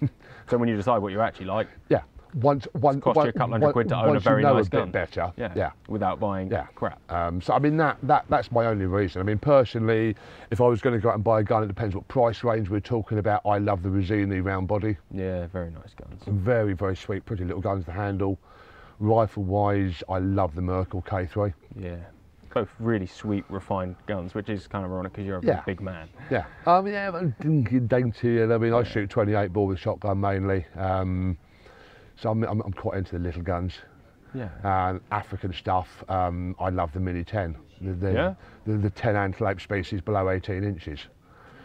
so 0.48 0.56
when 0.58 0.68
you 0.68 0.76
decide 0.76 0.98
what 0.98 1.10
you 1.10 1.20
actually 1.20 1.46
like, 1.46 1.66
Yeah. 1.88 2.02
Once, 2.34 2.66
one, 2.72 3.00
cost 3.00 3.16
one, 3.16 3.26
you 3.26 3.30
a 3.30 3.32
couple 3.32 3.52
hundred 3.52 3.72
quid 3.72 3.88
to 3.88 3.96
own 3.96 4.04
a 4.04 4.08
once 4.10 4.22
very 4.22 4.42
you 4.42 4.48
know 4.48 4.54
nice 4.56 4.66
a 4.66 4.70
gun. 4.70 4.90
better. 4.90 5.32
yeah, 5.36 5.52
Yeah. 5.56 5.70
without 5.88 6.20
buying 6.20 6.50
Yeah. 6.50 6.66
crap. 6.74 7.00
Um, 7.10 7.40
so 7.40 7.54
I 7.54 7.58
mean 7.58 7.76
that, 7.78 7.98
that 8.04 8.24
that's 8.28 8.50
my 8.52 8.66
only 8.66 8.86
reason. 8.86 9.20
I 9.20 9.24
mean 9.24 9.38
personally, 9.38 10.14
if 10.50 10.60
I 10.60 10.64
was 10.66 10.80
going 10.80 10.94
to 10.94 11.00
go 11.02 11.08
out 11.10 11.16
and 11.16 11.24
buy 11.24 11.40
a 11.40 11.42
gun, 11.42 11.62
it 11.64 11.68
depends 11.68 11.94
what 11.94 12.06
price 12.08 12.44
range 12.44 12.68
we're 12.70 12.80
talking 12.80 13.18
about. 13.18 13.42
I 13.46 13.58
love 13.58 13.82
the 13.82 13.88
Rizzini 13.88 14.44
round 14.44 14.68
body, 14.68 14.96
Yeah, 15.10 15.46
very 15.46 15.70
nice 15.70 15.94
guns. 15.94 16.22
very 16.26 16.72
very 16.74 16.96
sweet, 16.96 17.24
pretty 17.26 17.44
little 17.44 17.62
guns 17.62 17.84
to 17.86 17.92
handle. 17.92 18.38
Rifle 18.98 19.44
wise, 19.44 20.02
I 20.08 20.18
love 20.18 20.54
the 20.54 20.62
Merkel 20.62 21.02
K3. 21.02 21.54
Yeah. 21.78 21.96
Both 22.52 22.68
really 22.80 23.06
sweet, 23.06 23.44
refined 23.48 23.94
guns, 24.06 24.34
which 24.34 24.48
is 24.50 24.66
kind 24.66 24.84
of 24.84 24.90
ironic 24.90 25.12
because 25.12 25.24
you're 25.26 25.38
a 25.38 25.44
Yeah. 25.44 25.62
big 25.64 25.80
man. 25.80 26.08
Yeah, 26.30 26.44
um, 26.66 26.86
yeah, 26.86 27.10
dinky, 27.40 27.78
dainty, 27.80 28.42
and 28.42 28.52
I 28.52 28.58
mean, 28.58 28.74
I 28.74 28.82
shoot 28.82 29.08
28 29.08 29.52
bore 29.52 29.68
with 29.68 29.78
shotgun 29.78 30.20
mainly, 30.20 30.66
um, 30.76 31.38
so 32.20 32.30
I'm, 32.30 32.42
I'm, 32.44 32.60
I'm 32.60 32.72
quite 32.72 32.98
into 32.98 33.12
the 33.12 33.18
little 33.18 33.42
guns. 33.42 33.74
Yeah. 34.34 34.48
And 34.62 35.00
African 35.10 35.52
stuff, 35.52 36.04
um, 36.08 36.54
I 36.60 36.68
love 36.68 36.92
the 36.92 37.00
Mini 37.00 37.24
10, 37.24 37.56
the, 37.80 37.92
the, 37.94 38.12
Yeah? 38.12 38.34
the, 38.66 38.76
the 38.76 38.90
10 38.90 39.16
antelope 39.16 39.60
species 39.60 40.00
below 40.00 40.30
18 40.30 40.62
inches. 40.62 41.00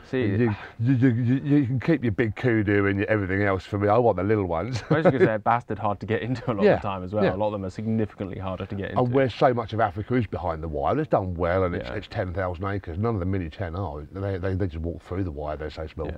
See, 0.10 0.22
You, 0.22 0.56
you, 0.80 0.94
you, 0.96 1.10
you, 1.44 1.66
can 1.66 1.80
keep 1.80 2.04
your 2.04 2.12
big 2.12 2.36
kudu 2.36 2.86
and 2.86 3.00
your 3.00 3.08
everything 3.10 3.42
else 3.42 3.66
for 3.66 3.80
me. 3.80 3.88
I 3.88 3.98
want 3.98 4.18
the 4.18 4.24
little 4.24 4.46
ones. 4.46 4.80
Going 4.84 5.04
to 5.04 5.20
say, 5.20 5.38
bastard 5.44 5.80
hard 5.80 6.00
to 6.00 6.06
get 6.06 6.22
into 6.22 6.52
a 6.52 6.54
lot 6.54 6.64
Yeah, 6.64 6.74
of 6.76 6.82
the 6.84 6.88
time 6.88 7.04
as 7.04 7.12
well. 7.12 7.24
yeah. 7.24 7.34
A 7.34 7.36
lot 7.36 7.48
of 7.48 7.54
them 7.54 7.66
are 7.66 7.72
significantly 7.72 8.38
harder 8.38 8.68
to 8.68 8.76
get 8.76 8.92
into. 8.92 9.02
and 9.02 9.12
where 9.12 9.30
so 9.32 9.52
much 9.52 9.74
of 9.74 9.80
Africa 9.80 10.14
is 10.14 10.28
behind 10.28 10.62
the 10.62 10.68
wire, 10.68 11.00
it's 11.00 11.10
done 11.10 11.34
well 11.34 11.64
and 11.64 11.74
it's, 11.76 11.90
Yeah. 11.90 11.96
it's 11.96 12.08
10,000 12.08 12.64
acres. 12.66 13.00
None 13.00 13.16
of 13.16 13.20
the 13.20 13.26
Mini 13.26 13.50
10 13.50 13.76
are. 13.76 14.02
They, 14.12 14.38
they, 14.38 14.54
they 14.54 14.68
just 14.68 14.84
walk 14.84 15.02
through 15.02 15.24
the 15.24 15.32
wire, 15.32 15.58
they're 15.58 15.72
so 15.72 15.88
small. 15.88 16.12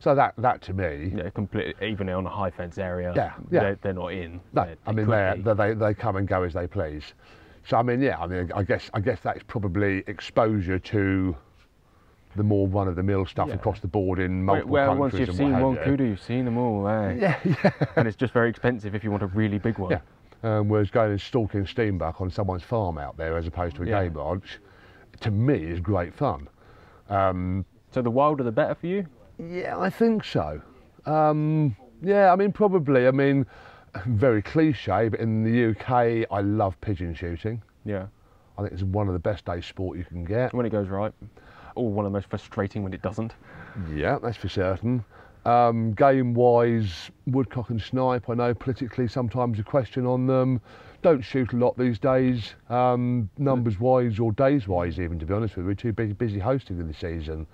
So 0.00 0.14
that, 0.14 0.34
that 0.38 0.62
to 0.62 0.72
me, 0.72 1.12
yeah, 1.16 1.30
completely, 1.30 1.74
even 1.86 2.08
on 2.10 2.24
a 2.26 2.30
high 2.30 2.50
fence 2.50 2.78
area, 2.78 3.12
Yeah, 3.16 3.32
yeah. 3.50 3.60
They're, 3.60 3.78
they're 3.82 3.92
not 3.94 4.12
in. 4.12 4.40
No, 4.52 4.64
They- 4.64 4.76
I 4.86 4.92
mean 4.92 5.06
they 5.08 5.54
they 5.54 5.74
they 5.74 5.94
come 5.94 6.16
and 6.16 6.26
go 6.28 6.42
as 6.44 6.52
they 6.54 6.66
please. 6.66 7.14
So 7.66 7.76
I 7.76 7.82
mean, 7.82 8.00
yeah, 8.00 8.18
I 8.18 8.26
mean, 8.26 8.50
I 8.54 8.62
guess 8.62 8.90
I 8.94 9.00
guess 9.00 9.20
that's 9.22 9.42
probably 9.46 10.04
exposure 10.06 10.78
to 10.78 11.36
the 12.36 12.42
more 12.44 12.68
run-of-the-mill 12.68 13.26
stuff 13.26 13.48
Yeah. 13.48 13.54
across 13.54 13.80
the 13.80 13.88
board 13.88 14.20
in 14.20 14.44
multiple 14.44 14.70
once 14.74 15.12
countries 15.12 15.20
you've 15.20 15.28
and 15.30 15.38
what 15.38 15.58
seen 15.58 15.60
one 15.66 15.74
you. 15.74 15.80
kudu, 15.82 16.04
you've 16.04 16.20
seen 16.22 16.44
them 16.44 16.56
all, 16.58 16.86
eh? 16.86 17.14
Yeah, 17.18 17.36
yeah, 17.44 17.70
and 17.96 18.06
it's 18.06 18.16
just 18.16 18.32
very 18.32 18.48
expensive 18.48 18.94
if 18.94 19.02
you 19.02 19.10
want 19.10 19.22
a 19.24 19.26
really 19.28 19.58
big 19.58 19.78
one. 19.78 19.90
yeah. 19.90 20.00
Um, 20.44 20.68
whereas 20.68 20.88
going 20.90 21.10
and 21.10 21.20
stalking 21.20 21.64
steenbuck 21.64 22.20
on 22.20 22.30
someone's 22.30 22.62
farm 22.62 22.96
out 22.96 23.16
there 23.16 23.36
as 23.36 23.48
opposed 23.48 23.74
to 23.76 23.82
a 23.82 23.86
Yeah. 23.86 24.04
game 24.04 24.14
lodge, 24.14 24.60
to 25.20 25.32
me 25.32 25.54
is 25.64 25.80
great 25.80 26.14
fun. 26.14 26.48
Um, 27.08 27.64
So 27.90 28.02
the 28.02 28.10
wilder 28.10 28.44
the 28.44 28.52
better 28.52 28.76
for 28.76 28.86
you? 28.86 29.06
Yeah, 29.38 29.78
I 29.78 29.90
think 29.90 30.24
so. 30.24 30.60
Um, 31.06 31.76
yeah, 32.02 32.32
I 32.32 32.36
mean, 32.36 32.52
probably. 32.52 33.06
I 33.06 33.10
mean, 33.10 33.46
very 34.06 34.42
cliche, 34.42 35.08
but 35.08 35.20
in 35.20 35.44
the 35.44 35.70
UK, 35.70 36.26
I 36.30 36.40
love 36.40 36.80
pigeon 36.80 37.14
shooting. 37.14 37.62
Yeah. 37.84 38.06
I 38.56 38.62
think 38.62 38.72
it's 38.72 38.82
one 38.82 39.06
of 39.06 39.12
the 39.12 39.20
best 39.20 39.44
day 39.44 39.60
sport 39.60 39.98
you 39.98 40.04
can 40.04 40.24
get. 40.24 40.52
When 40.52 40.66
it 40.66 40.70
goes 40.70 40.88
right. 40.88 41.12
Or 41.76 41.88
one 41.88 42.04
of 42.04 42.12
the 42.12 42.16
most 42.16 42.28
frustrating 42.28 42.82
when 42.82 42.92
it 42.92 43.02
doesn't. 43.02 43.32
Yeah, 43.94 44.18
that's 44.20 44.36
for 44.36 44.48
certain. 44.48 45.04
Um, 45.44 45.92
game 45.92 46.34
wise, 46.34 47.10
woodcock 47.26 47.70
and 47.70 47.80
snipe, 47.80 48.28
I 48.28 48.34
know 48.34 48.52
politically 48.52 49.06
sometimes 49.06 49.58
a 49.60 49.62
question 49.62 50.04
on 50.04 50.26
them. 50.26 50.60
Don't 51.00 51.22
shoot 51.22 51.52
a 51.52 51.56
lot 51.56 51.78
these 51.78 51.98
days, 52.00 52.54
um, 52.68 53.30
numbers 53.38 53.78
wise 53.78 54.18
or 54.18 54.32
days 54.32 54.66
wise, 54.66 54.98
even 54.98 55.18
to 55.20 55.26
be 55.26 55.32
honest 55.32 55.56
with 55.56 55.64
you. 55.64 55.68
We're 55.68 55.74
too 55.74 55.92
busy, 55.92 56.12
busy 56.12 56.38
hosting 56.40 56.80
in 56.80 56.88
the 56.88 56.94
season. 56.94 57.46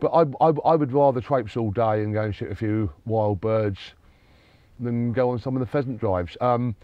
But 0.00 0.08
I, 0.08 0.22
I, 0.44 0.52
I 0.64 0.76
would 0.76 0.92
rather 0.92 1.20
traipse 1.20 1.56
all 1.56 1.70
day 1.70 2.02
and 2.02 2.12
go 2.12 2.22
and 2.22 2.34
shoot 2.34 2.50
a 2.50 2.54
few 2.54 2.90
wild 3.04 3.40
birds 3.40 3.78
than 4.80 5.12
go 5.12 5.30
on 5.30 5.38
some 5.38 5.56
of 5.56 5.60
the 5.60 5.66
pheasant 5.66 6.00
drives. 6.00 6.36
Um, 6.40 6.74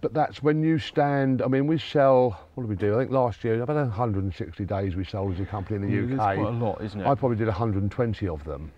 but 0.00 0.12
that's 0.12 0.42
when 0.42 0.62
you 0.62 0.78
stand. 0.78 1.42
I 1.42 1.46
mean, 1.46 1.66
we 1.66 1.78
sell. 1.78 2.38
What 2.54 2.64
do 2.64 2.68
we 2.68 2.76
do? 2.76 2.94
I 2.94 2.98
think 2.98 3.10
last 3.10 3.42
year 3.42 3.60
about 3.62 3.76
160 3.76 4.64
days 4.64 4.94
we 4.94 5.04
sold 5.04 5.34
as 5.34 5.40
a 5.40 5.46
company 5.46 5.76
in 5.76 6.08
the 6.08 6.14
UK. 6.14 6.36
quite 6.36 6.38
a 6.38 6.50
lot, 6.50 6.82
isn't 6.82 7.00
it? 7.00 7.06
I 7.06 7.14
probably 7.14 7.38
did 7.38 7.46
120 7.46 8.28
of 8.28 8.44
them. 8.44 8.70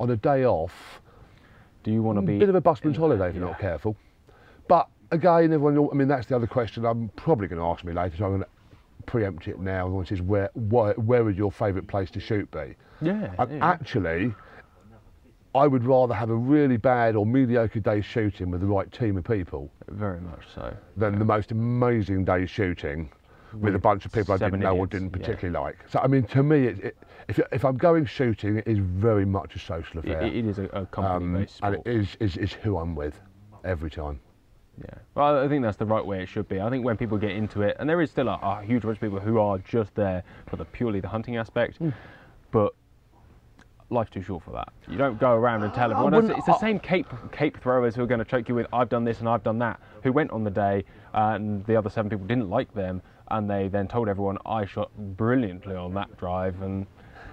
On 0.00 0.08
a 0.10 0.16
day 0.16 0.46
off, 0.46 1.00
Do 1.82 1.90
you 1.90 2.02
want 2.02 2.18
to 2.18 2.22
be 2.22 2.36
a 2.36 2.38
bit 2.38 2.48
of 2.48 2.54
a 2.54 2.60
busman's 2.60 2.96
holiday 2.96 3.30
if 3.30 3.34
you're 3.34 3.44
not 3.44 3.58
careful. 3.58 3.96
But 4.68 4.88
again, 5.10 5.52
everyone. 5.52 5.88
I 5.90 5.94
mean, 5.94 6.08
that's 6.08 6.26
the 6.26 6.36
other 6.36 6.46
question 6.46 6.84
I'm 6.86 7.08
probably 7.16 7.48
going 7.48 7.60
to 7.60 7.66
ask 7.66 7.84
me 7.84 7.92
later, 7.92 8.16
so 8.16 8.24
I'm 8.24 8.30
going 8.30 8.42
to 8.42 8.48
preempt 9.08 9.48
it 9.48 9.58
now. 9.58 9.88
Which 9.88 10.12
is 10.12 10.22
where 10.22 10.50
where, 10.54 10.94
where 10.94 11.24
would 11.24 11.36
your 11.36 11.50
favourite 11.50 11.88
place 11.88 12.10
to 12.12 12.20
shoot 12.20 12.48
be? 12.50 12.76
Yeah. 13.00 13.32
And 13.38 13.50
yeah. 13.58 13.66
actually, 13.66 14.34
I 15.54 15.66
would 15.66 15.84
rather 15.84 16.14
have 16.14 16.30
a 16.30 16.36
really 16.36 16.76
bad 16.76 17.16
or 17.16 17.26
mediocre 17.26 17.80
day 17.80 18.00
shooting 18.00 18.50
with 18.50 18.60
the 18.60 18.66
right 18.66 18.90
team 18.92 19.16
of 19.16 19.24
people 19.24 19.72
Very 19.88 20.20
much 20.20 20.44
so. 20.54 20.76
than 20.96 21.18
the 21.18 21.24
most 21.24 21.50
amazing 21.50 22.24
day 22.24 22.46
shooting 22.46 23.10
with 23.54 23.74
a 23.74 23.78
bunch 23.78 24.04
of 24.04 24.12
people 24.12 24.34
I 24.34 24.36
didn't 24.36 24.60
know 24.60 24.76
or 24.76 24.86
didn't 24.86 25.08
yeah. 25.08 25.18
particularly 25.18 25.58
like. 25.58 25.78
So 25.88 26.00
I 26.00 26.06
mean, 26.06 26.24
to 26.24 26.42
me, 26.42 26.66
it, 26.66 26.78
it, 26.80 26.96
if 27.28 27.40
if 27.50 27.64
I'm 27.64 27.78
going 27.78 28.04
shooting, 28.04 28.58
it 28.58 28.68
is 28.68 28.78
very 28.78 29.24
much 29.24 29.56
a 29.56 29.58
social 29.58 30.00
It- 30.00 30.10
affair, 30.10 30.22
it 30.22 30.44
is 30.44 30.58
a, 30.58 30.64
a 30.72 30.80
um, 30.80 30.86
company-based 30.86 31.60
and 31.62 31.74
it 31.76 31.86
is, 31.86 32.16
is 32.20 32.36
is 32.36 32.52
who 32.52 32.76
I'm 32.76 32.94
with 32.94 33.18
every 33.64 33.90
time. 33.90 34.20
Yeah, 34.80 34.94
well, 35.14 35.44
I 35.44 35.48
think 35.48 35.62
that's 35.62 35.76
the 35.76 35.86
right 35.86 36.04
way 36.04 36.22
it 36.22 36.28
should 36.28 36.48
be. 36.48 36.60
I 36.60 36.70
think 36.70 36.84
when 36.84 36.96
people 36.96 37.18
get 37.18 37.32
into 37.32 37.62
it, 37.62 37.76
and 37.80 37.88
there 37.88 38.00
is 38.00 38.10
still 38.10 38.28
a, 38.28 38.38
a 38.42 38.62
huge 38.64 38.82
bunch 38.82 38.96
of 38.96 39.00
people 39.00 39.18
who 39.20 39.38
are 39.38 39.58
just 39.58 39.94
there 39.94 40.22
for 40.46 40.56
the 40.56 40.64
purely 40.64 41.00
the 41.00 41.08
hunting 41.08 41.36
aspect, 41.36 41.78
Hmm. 41.78 41.90
but 42.52 42.74
life's 43.90 44.10
too 44.10 44.22
short 44.22 44.44
for 44.44 44.50
that. 44.52 44.68
You 44.88 44.98
don't 44.98 45.18
go 45.18 45.32
around 45.32 45.62
and 45.62 45.72
tell 45.72 45.90
everyone. 45.90 46.14
It's, 46.14 46.38
it's 46.38 46.46
the 46.46 46.58
same 46.58 46.78
cape 46.78 47.08
cape 47.32 47.60
throwers 47.60 47.94
who 47.94 48.02
are 48.02 48.06
going 48.06 48.18
to 48.20 48.24
choke 48.24 48.48
you 48.48 48.54
with 48.54 48.66
"I've 48.72 48.88
done 48.88 49.04
this 49.04 49.20
and 49.20 49.28
I've 49.28 49.42
done 49.42 49.58
that," 49.60 49.80
who 50.02 50.12
went 50.12 50.30
on 50.30 50.44
the 50.44 50.50
day, 50.50 50.84
and 51.14 51.64
the 51.66 51.74
other 51.76 51.90
seven 51.90 52.10
people 52.10 52.26
didn't 52.26 52.50
like 52.50 52.72
them, 52.74 53.02
and 53.30 53.48
they 53.50 53.68
then 53.68 53.88
told 53.88 54.08
everyone 54.08 54.38
I 54.46 54.64
shot 54.66 54.90
brilliantly 54.96 55.74
on 55.74 55.94
that 55.94 56.16
drive, 56.18 56.60
and 56.62 56.86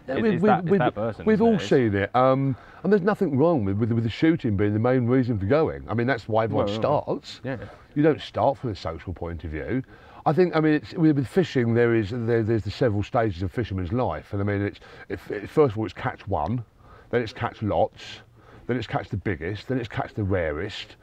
it- 0.08 0.22
we- 0.22 0.30
it's, 0.36 0.42
we- 0.42 0.48
that, 0.48 0.60
it's 0.64 0.70
we- 0.72 0.78
that 0.78 0.96
person. 0.96 1.26
We've 1.26 1.42
all 1.42 1.56
it? 1.56 1.62
Seen 1.62 1.96
it, 1.96 2.16
um, 2.16 2.56
and 2.84 2.92
there's 2.92 3.02
nothing 3.02 3.38
wrong 3.38 3.66
with, 3.66 3.78
with 3.78 3.92
with 3.92 4.04
the 4.04 4.10
shooting 4.10 4.56
being 4.58 4.74
the 4.74 4.80
main 4.80 5.06
reason 5.08 5.40
for 5.40 5.46
going. 5.46 5.86
I 5.90 5.94
mean, 5.94 6.08
that's 6.08 6.28
why 6.28 6.44
everyone 6.46 6.68
Well, 6.68 6.76
starts. 6.76 7.42
Yeah. 7.44 7.58
You 7.96 8.04
don't 8.04 8.22
start 8.22 8.58
from 8.58 8.72
a 8.72 8.76
social 8.76 9.14
point 9.14 9.44
of 9.44 9.52
view. 9.52 9.82
I 10.28 10.34
think, 10.34 10.56
I 10.56 10.60
mean, 10.60 10.74
it's, 10.74 10.94
with, 10.94 11.16
with 11.16 11.28
fishing, 11.28 11.76
there 11.76 11.94
is 11.96 12.10
there, 12.10 12.42
there's 12.42 12.64
the 12.64 12.72
several 12.72 13.04
stages 13.04 13.44
of 13.44 13.52
fisherman's 13.52 13.94
life, 13.94 14.34
and 14.34 14.42
I 14.42 14.46
mean, 14.46 14.62
it's 14.62 14.80
if, 15.10 15.30
it, 15.32 15.50
first 15.50 15.74
of 15.74 15.78
all 15.78 15.86
it's 15.86 15.94
catch 15.94 16.28
one, 16.28 16.64
then 17.12 17.22
it's 17.22 17.34
catch 17.34 17.62
lots, 17.62 18.22
then 18.68 18.76
it's 18.78 18.88
catch 18.88 19.10
the 19.10 19.18
biggest, 19.18 19.68
then 19.68 19.78
it's 19.80 19.88
catch 19.88 20.14
the 20.16 20.24
rarest, 20.24 20.96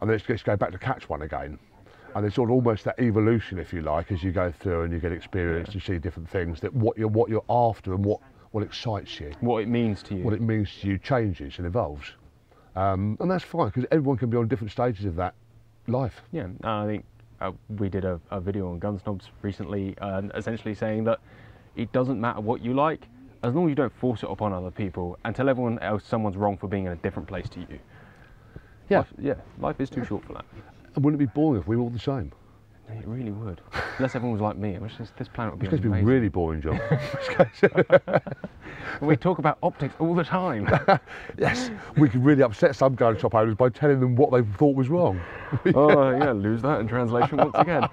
and 0.00 0.08
then 0.08 0.16
it's 0.16 0.24
just 0.24 0.44
go 0.44 0.56
back 0.56 0.72
to 0.72 0.78
catch 0.78 1.08
one 1.08 1.22
again. 1.22 1.58
And 2.14 2.26
it's 2.26 2.34
sort 2.34 2.48
of 2.48 2.54
almost 2.54 2.84
that 2.84 2.98
evolution, 2.98 3.58
if 3.58 3.72
you 3.72 3.82
like, 3.82 4.10
as 4.10 4.24
you 4.24 4.32
go 4.32 4.50
through 4.50 4.82
and 4.82 4.92
you 4.92 4.98
get 4.98 5.12
experience 5.12 5.68
to 5.72 5.78
see 5.78 5.98
different 5.98 6.28
things. 6.28 6.58
That 6.60 6.74
what 6.74 6.98
you're 6.98 7.06
what 7.06 7.28
you're 7.30 7.44
after 7.48 7.94
and 7.94 8.04
what 8.04 8.18
what 8.52 8.64
excites 8.64 9.20
you 9.20 9.32
What 9.40 9.62
it 9.62 9.68
means 9.68 10.02
to 10.04 10.14
you. 10.16 10.24
what 10.24 10.34
it 10.34 10.40
means 10.40 10.68
to 10.80 10.88
you 10.88 10.98
changes 10.98 11.58
and 11.58 11.66
evolves. 11.66 12.12
Um, 12.76 13.16
and 13.20 13.30
that's 13.30 13.44
fine 13.44 13.66
because 13.66 13.84
everyone 13.90 14.16
can 14.16 14.30
be 14.30 14.36
on 14.36 14.48
different 14.48 14.70
stages 14.72 15.04
of 15.04 15.16
that 15.16 15.34
life. 15.86 16.22
Yeah, 16.32 16.48
I 16.64 16.86
think 16.86 17.04
uh, 17.40 17.52
we 17.78 17.88
did 17.88 18.04
a, 18.04 18.20
a 18.30 18.40
video 18.40 18.70
on 18.70 18.78
gun 18.78 18.98
snobs 19.00 19.26
recently, 19.42 19.96
uh, 20.00 20.22
essentially 20.34 20.74
saying 20.74 21.04
that 21.04 21.20
it 21.76 21.90
doesn't 21.92 22.20
matter 22.20 22.40
what 22.40 22.62
you 22.62 22.74
like, 22.74 23.06
as 23.42 23.54
long 23.54 23.66
as 23.66 23.70
you 23.70 23.74
don't 23.74 23.92
force 23.98 24.22
it 24.22 24.30
upon 24.30 24.52
other 24.52 24.70
people 24.70 25.18
and 25.24 25.34
tell 25.34 25.48
everyone 25.48 25.78
else 25.80 26.04
someone's 26.04 26.36
wrong 26.36 26.56
for 26.56 26.68
being 26.68 26.86
in 26.86 26.92
a 26.92 26.96
different 26.96 27.26
place 27.28 27.48
to 27.50 27.60
you. 27.60 27.78
Yeah. 28.88 28.98
Life, 28.98 29.12
yeah, 29.18 29.34
life 29.58 29.80
is 29.80 29.88
too 29.88 30.04
short 30.04 30.24
for 30.24 30.34
that. 30.34 30.44
And 30.94 31.04
wouldn't 31.04 31.20
it 31.22 31.26
be 31.26 31.32
boring 31.32 31.60
if 31.60 31.68
we 31.68 31.76
were 31.76 31.82
all 31.82 31.90
the 31.90 31.98
same? 31.98 32.32
It 32.98 33.06
really 33.06 33.30
would. 33.30 33.60
Unless 33.98 34.14
everyone 34.14 34.32
was 34.32 34.40
like 34.42 34.56
me, 34.56 34.78
which 34.78 34.98
is, 35.00 35.12
this 35.16 35.28
planet 35.28 35.52
would 35.54 35.60
be 35.60 35.66
It's 35.66 35.80
going 35.80 35.94
to 35.94 35.98
be 35.98 36.04
really 36.04 36.28
boring, 36.28 36.60
John. 36.62 36.80
We 39.00 39.16
talk 39.16 39.38
about 39.38 39.58
optics 39.62 39.94
all 39.98 40.14
the 40.14 40.24
time. 40.24 40.68
yes, 41.38 41.70
we 41.96 42.08
could 42.08 42.24
really 42.24 42.42
upset 42.42 42.74
some 42.76 42.94
gun 42.94 43.18
shop 43.18 43.34
owners 43.34 43.54
by 43.54 43.68
telling 43.68 44.00
them 44.00 44.14
what 44.16 44.30
they 44.30 44.42
thought 44.56 44.74
was 44.76 44.88
wrong. 44.88 45.20
oh 45.74 46.10
yeah, 46.10 46.32
lose 46.32 46.60
that 46.62 46.80
in 46.80 46.88
translation 46.88 47.38
once 47.38 47.54
again. 47.56 47.84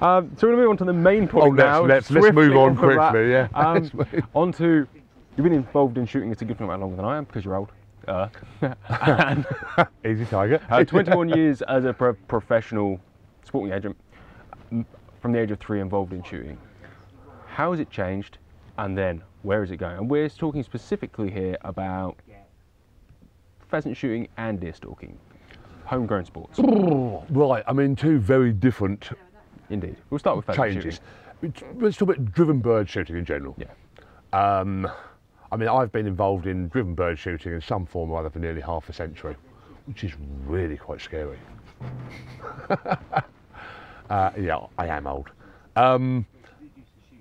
Um, 0.00 0.30
so 0.36 0.46
we're 0.46 0.54
going 0.54 0.56
to 0.56 0.56
move 0.56 0.70
on 0.70 0.76
to 0.78 0.84
the 0.84 0.92
main 0.92 1.26
point 1.28 1.44
Oh, 1.44 1.48
let's- 1.48 1.58
now. 1.58 1.82
let's- 1.84 2.10
let's 2.10 2.32
move 2.34 2.56
on 2.56 2.70
of 2.72 2.76
that. 2.78 3.10
quickly, 3.10 3.30
yeah. 3.32 3.48
Um, 3.54 3.90
on 4.34 4.52
to 4.52 4.86
you've 5.36 5.44
been 5.44 5.52
involved 5.52 5.98
in 5.98 6.06
shooting 6.06 6.30
at 6.30 6.36
a 6.36 6.38
significant 6.38 6.68
amount 6.70 6.82
longer 6.82 6.96
than 6.96 7.04
I 7.04 7.18
am 7.18 7.24
because 7.24 7.44
you're 7.44 7.56
old. 7.56 7.72
Uh, 8.06 8.28
and 8.88 9.46
Easy 10.06 10.24
tiger. 10.24 10.60
uh, 10.70 10.82
21 10.84 11.28
years 11.30 11.62
as 11.62 11.84
a 11.84 11.92
pro- 11.92 12.14
professional 12.14 12.98
sporting 13.44 13.74
agent, 13.74 13.96
from 15.20 15.32
the 15.32 15.38
age 15.38 15.50
of 15.50 15.58
three 15.58 15.80
involved 15.80 16.12
in 16.12 16.22
shooting. 16.22 16.58
How 17.46 17.72
has 17.72 17.80
it 17.80 17.90
changed, 17.90 18.38
and 18.76 18.96
then 18.96 19.22
where 19.42 19.62
is 19.62 19.70
it 19.70 19.78
going? 19.78 19.98
And 19.98 20.10
we're 20.10 20.28
talking 20.28 20.62
specifically 20.62 21.30
here 21.30 21.56
about 21.62 22.16
pheasant 23.68 23.96
shooting 23.96 24.28
and 24.36 24.60
deer 24.60 24.72
stalking, 24.72 25.18
homegrown 25.84 26.24
sports. 26.24 26.58
right, 27.30 27.64
I 27.66 27.72
mean, 27.72 27.96
two 27.96 28.18
very 28.18 28.52
different 28.52 29.10
Indeed. 29.70 29.96
We'll 30.10 30.18
start 30.18 30.36
with 30.36 30.46
pheasant 30.46 30.72
changes. 30.72 31.00
shooting. 31.42 31.80
Let's 31.80 31.96
talk 31.96 32.08
about 32.08 32.32
driven 32.32 32.60
bird 32.60 32.88
shooting 32.88 33.16
in 33.16 33.24
general. 33.24 33.56
Yeah. 33.58 33.68
Um, 34.32 34.90
I 35.50 35.56
mean, 35.56 35.68
I've 35.68 35.92
been 35.92 36.06
involved 36.06 36.46
in 36.46 36.68
driven 36.68 36.94
bird 36.94 37.18
shooting 37.18 37.52
in 37.52 37.60
some 37.60 37.86
form 37.86 38.10
or 38.10 38.20
other 38.20 38.30
for 38.30 38.38
nearly 38.38 38.60
half 38.60 38.88
a 38.88 38.92
century, 38.92 39.36
which 39.86 40.04
is 40.04 40.12
really 40.46 40.76
quite 40.76 41.00
scary. 41.00 41.38
uh, 44.10 44.30
yeah, 44.38 44.58
I 44.78 44.86
am 44.88 45.06
old. 45.06 45.30
Um, 45.76 46.26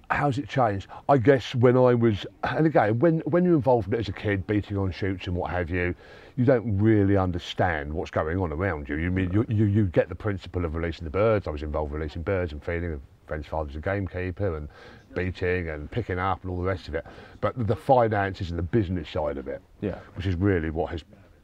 how's 0.09 0.37
it 0.37 0.47
changed? 0.47 0.87
I 1.09 1.17
guess 1.17 1.53
when 1.55 1.75
I 1.77 1.93
was, 1.93 2.25
and 2.43 2.65
again, 2.65 2.99
when, 2.99 3.19
when 3.21 3.43
you're 3.43 3.55
involved 3.55 3.87
in 3.89 3.93
it 3.93 3.99
as 3.99 4.09
a 4.09 4.13
kid, 4.13 4.47
beating 4.47 4.77
on 4.77 4.91
shoots 4.91 5.27
and 5.27 5.35
what 5.35 5.51
have 5.51 5.69
you, 5.69 5.93
you 6.37 6.45
don't 6.45 6.77
really 6.77 7.17
understand 7.17 7.91
what's 7.93 8.11
going 8.11 8.37
on 8.39 8.51
around 8.51 8.87
you. 8.87 8.95
You 8.95 9.11
mean 9.11 9.31
you, 9.31 9.45
you, 9.49 9.65
you 9.65 9.85
get 9.85 10.07
the 10.07 10.15
principle 10.15 10.65
of 10.65 10.75
releasing 10.75 11.03
the 11.03 11.09
birds. 11.09 11.47
I 11.47 11.49
was 11.51 11.63
involved 11.63 11.91
in 11.93 11.99
releasing 11.99 12.21
birds 12.21 12.51
and 12.51 12.63
feeding. 12.63 12.93
A 12.93 12.99
friend's 13.27 13.47
father's 13.47 13.75
a 13.75 13.79
gamekeeper 13.79 14.55
and 14.55 14.69
beating 15.15 15.69
and 15.69 15.89
picking 15.89 16.19
up 16.19 16.41
and 16.43 16.51
all 16.51 16.57
the 16.57 16.63
rest 16.67 16.87
of 16.87 16.95
it. 16.95 17.05
But 17.41 17.67
the 17.67 17.75
finances 17.75 18.51
and 18.51 18.57
the 18.59 18.63
business 18.63 19.09
side 19.09 19.37
of 19.37 19.47
it, 19.47 19.61
Yeah. 19.81 19.97
which 20.15 20.25
is 20.27 20.35
really 20.35 20.69
what 20.69 20.91
has 20.91 21.03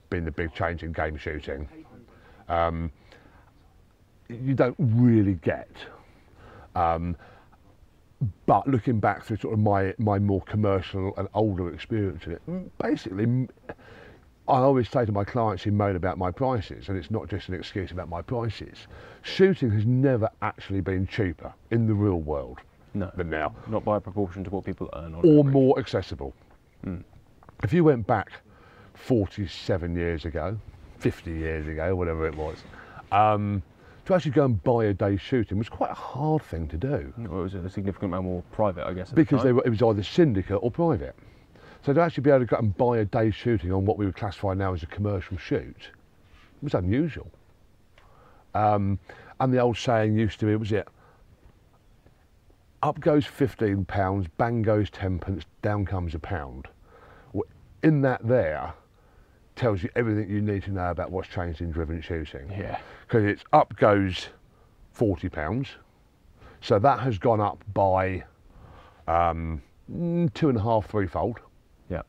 been 0.10 0.24
the 0.26 0.32
big 0.32 0.54
change 0.54 0.84
in 0.84 0.92
game 0.94 1.18
shooting, 1.18 1.68
um, 2.48 2.92
you 4.30 4.54
don't 4.54 4.76
really 4.80 5.36
get. 5.36 5.70
Um, 6.76 7.16
but 8.46 8.68
looking 8.68 9.00
back 9.00 9.24
through 9.26 9.38
sort 9.38 9.54
of 9.54 9.60
my, 9.60 9.94
my 9.98 10.18
more 10.20 10.42
commercial 10.42 11.14
and 11.18 11.28
older 11.34 11.74
experience 11.74 12.26
in 12.26 12.32
it, 12.34 12.42
mm, 12.50 12.70
basically, 12.82 13.26
mm, 13.26 13.50
I 14.48 14.58
always 14.60 14.90
say 14.90 15.06
to 15.06 15.12
my 15.12 15.24
clients 15.24 15.64
who 15.64 15.72
moan 15.72 15.96
about 15.96 16.18
my 16.18 16.32
prices, 16.32 16.90
and 16.90 16.98
it's 16.98 17.12
not 17.12 17.30
just 17.30 17.48
an 17.50 17.54
excuse 17.54 17.92
about 17.92 18.10
my 18.10 18.22
prices, 18.22 18.88
shooting 19.22 19.72
has 19.72 19.86
never 19.86 20.30
actually 20.42 20.82
been 20.82 21.06
cheaper 21.08 21.54
in 21.72 21.86
the 21.88 21.94
real 21.94 22.20
world 22.22 22.60
No. 22.94 23.12
than 23.16 23.30
now 23.30 23.54
Not 23.68 23.84
by 23.86 24.00
proportion 24.00 24.44
to 24.46 24.50
what 24.50 24.64
people 24.66 24.90
earn 24.96 25.14
or 25.16 25.20
average. 25.20 25.46
more 25.54 25.80
accessible. 25.80 26.34
If 27.64 27.72
you 27.72 27.84
went 27.86 28.06
back 28.08 28.32
47 28.96 29.96
years 29.96 30.26
ago, 30.26 30.58
50 31.00 31.32
years 31.32 31.68
ago, 31.68 31.96
whatever 31.96 32.28
it 32.28 32.36
was, 32.36 32.58
um, 33.14 33.64
to 34.06 34.14
actually 34.14 34.32
go 34.32 34.46
and 34.46 34.62
buy 34.64 34.86
a 34.86 34.94
day's 34.94 35.22
shooting 35.22 35.58
was 35.58 35.70
quite 35.70 35.92
a 35.92 35.96
hard 35.96 36.42
thing 36.44 36.68
to 36.68 36.78
do 36.78 37.14
Well, 37.18 37.40
it 37.40 37.44
was 37.44 37.54
a 37.54 37.70
significant 37.70 38.12
amount 38.12 38.26
more 38.26 38.44
private, 38.52 38.86
I 38.86 38.94
guess. 38.94 39.12
Because 39.12 39.42
the 39.42 39.48
they 39.48 39.54
were, 39.54 39.64
it 39.66 39.70
was 39.70 39.82
either 39.82 40.04
syndicate 40.04 40.60
or 40.62 40.72
private. 40.72 41.16
So 41.86 41.94
to 41.94 42.02
actually 42.02 42.24
be 42.24 42.30
able 42.30 42.40
to 42.42 42.46
go 42.46 42.58
and 42.58 42.76
buy 42.78 42.98
a 42.98 43.06
day's 43.06 43.36
shooting 43.36 43.72
on 43.72 43.86
what 43.86 43.98
we 43.98 44.06
would 44.06 44.16
classify 44.16 44.54
now 44.54 44.74
as 44.74 44.84
a 44.84 44.88
commercial 44.88 45.38
shoot 45.38 45.90
was 46.62 46.74
unusual. 46.74 47.30
Um, 48.54 49.00
and 49.40 49.54
the 49.54 49.60
old 49.60 49.78
saying 49.78 50.18
used 50.18 50.40
to 50.40 50.46
be, 50.46 50.56
was 50.56 50.72
it, 50.72 50.88
up 52.82 53.00
goes 53.00 53.26
15 53.26 53.86
pounds, 53.86 54.28
bang 54.38 54.62
goes 54.62 54.90
10 54.90 55.20
pence, 55.20 55.46
down 55.62 55.86
comes 55.86 56.14
a 56.14 56.20
pound. 56.20 56.68
In 57.82 58.02
that 58.02 58.26
there 58.26 58.74
tells 59.56 59.84
you 59.84 59.90
everything 59.96 60.30
you 60.30 60.42
need 60.42 60.64
to 60.64 60.72
know 60.72 60.90
about 60.90 61.12
what's 61.12 61.28
changed 61.28 61.62
in 61.62 61.72
driven 61.72 62.02
shooting 62.02 62.50
Yeah. 62.52 62.80
because 63.08 63.24
it's 63.24 63.44
up 63.54 63.76
goes 63.78 64.30
40 64.94 65.30
pounds 65.30 65.70
so 66.62 66.80
that 66.80 67.00
has 67.00 67.18
gone 67.18 67.42
up 67.42 67.64
by 67.74 68.24
um, 69.08 69.62
mm, 69.92 70.34
two 70.34 70.50
and 70.50 70.58
a 70.58 70.62
half 70.62 70.88
threefold 70.88 71.40
Yeah. 71.90 72.04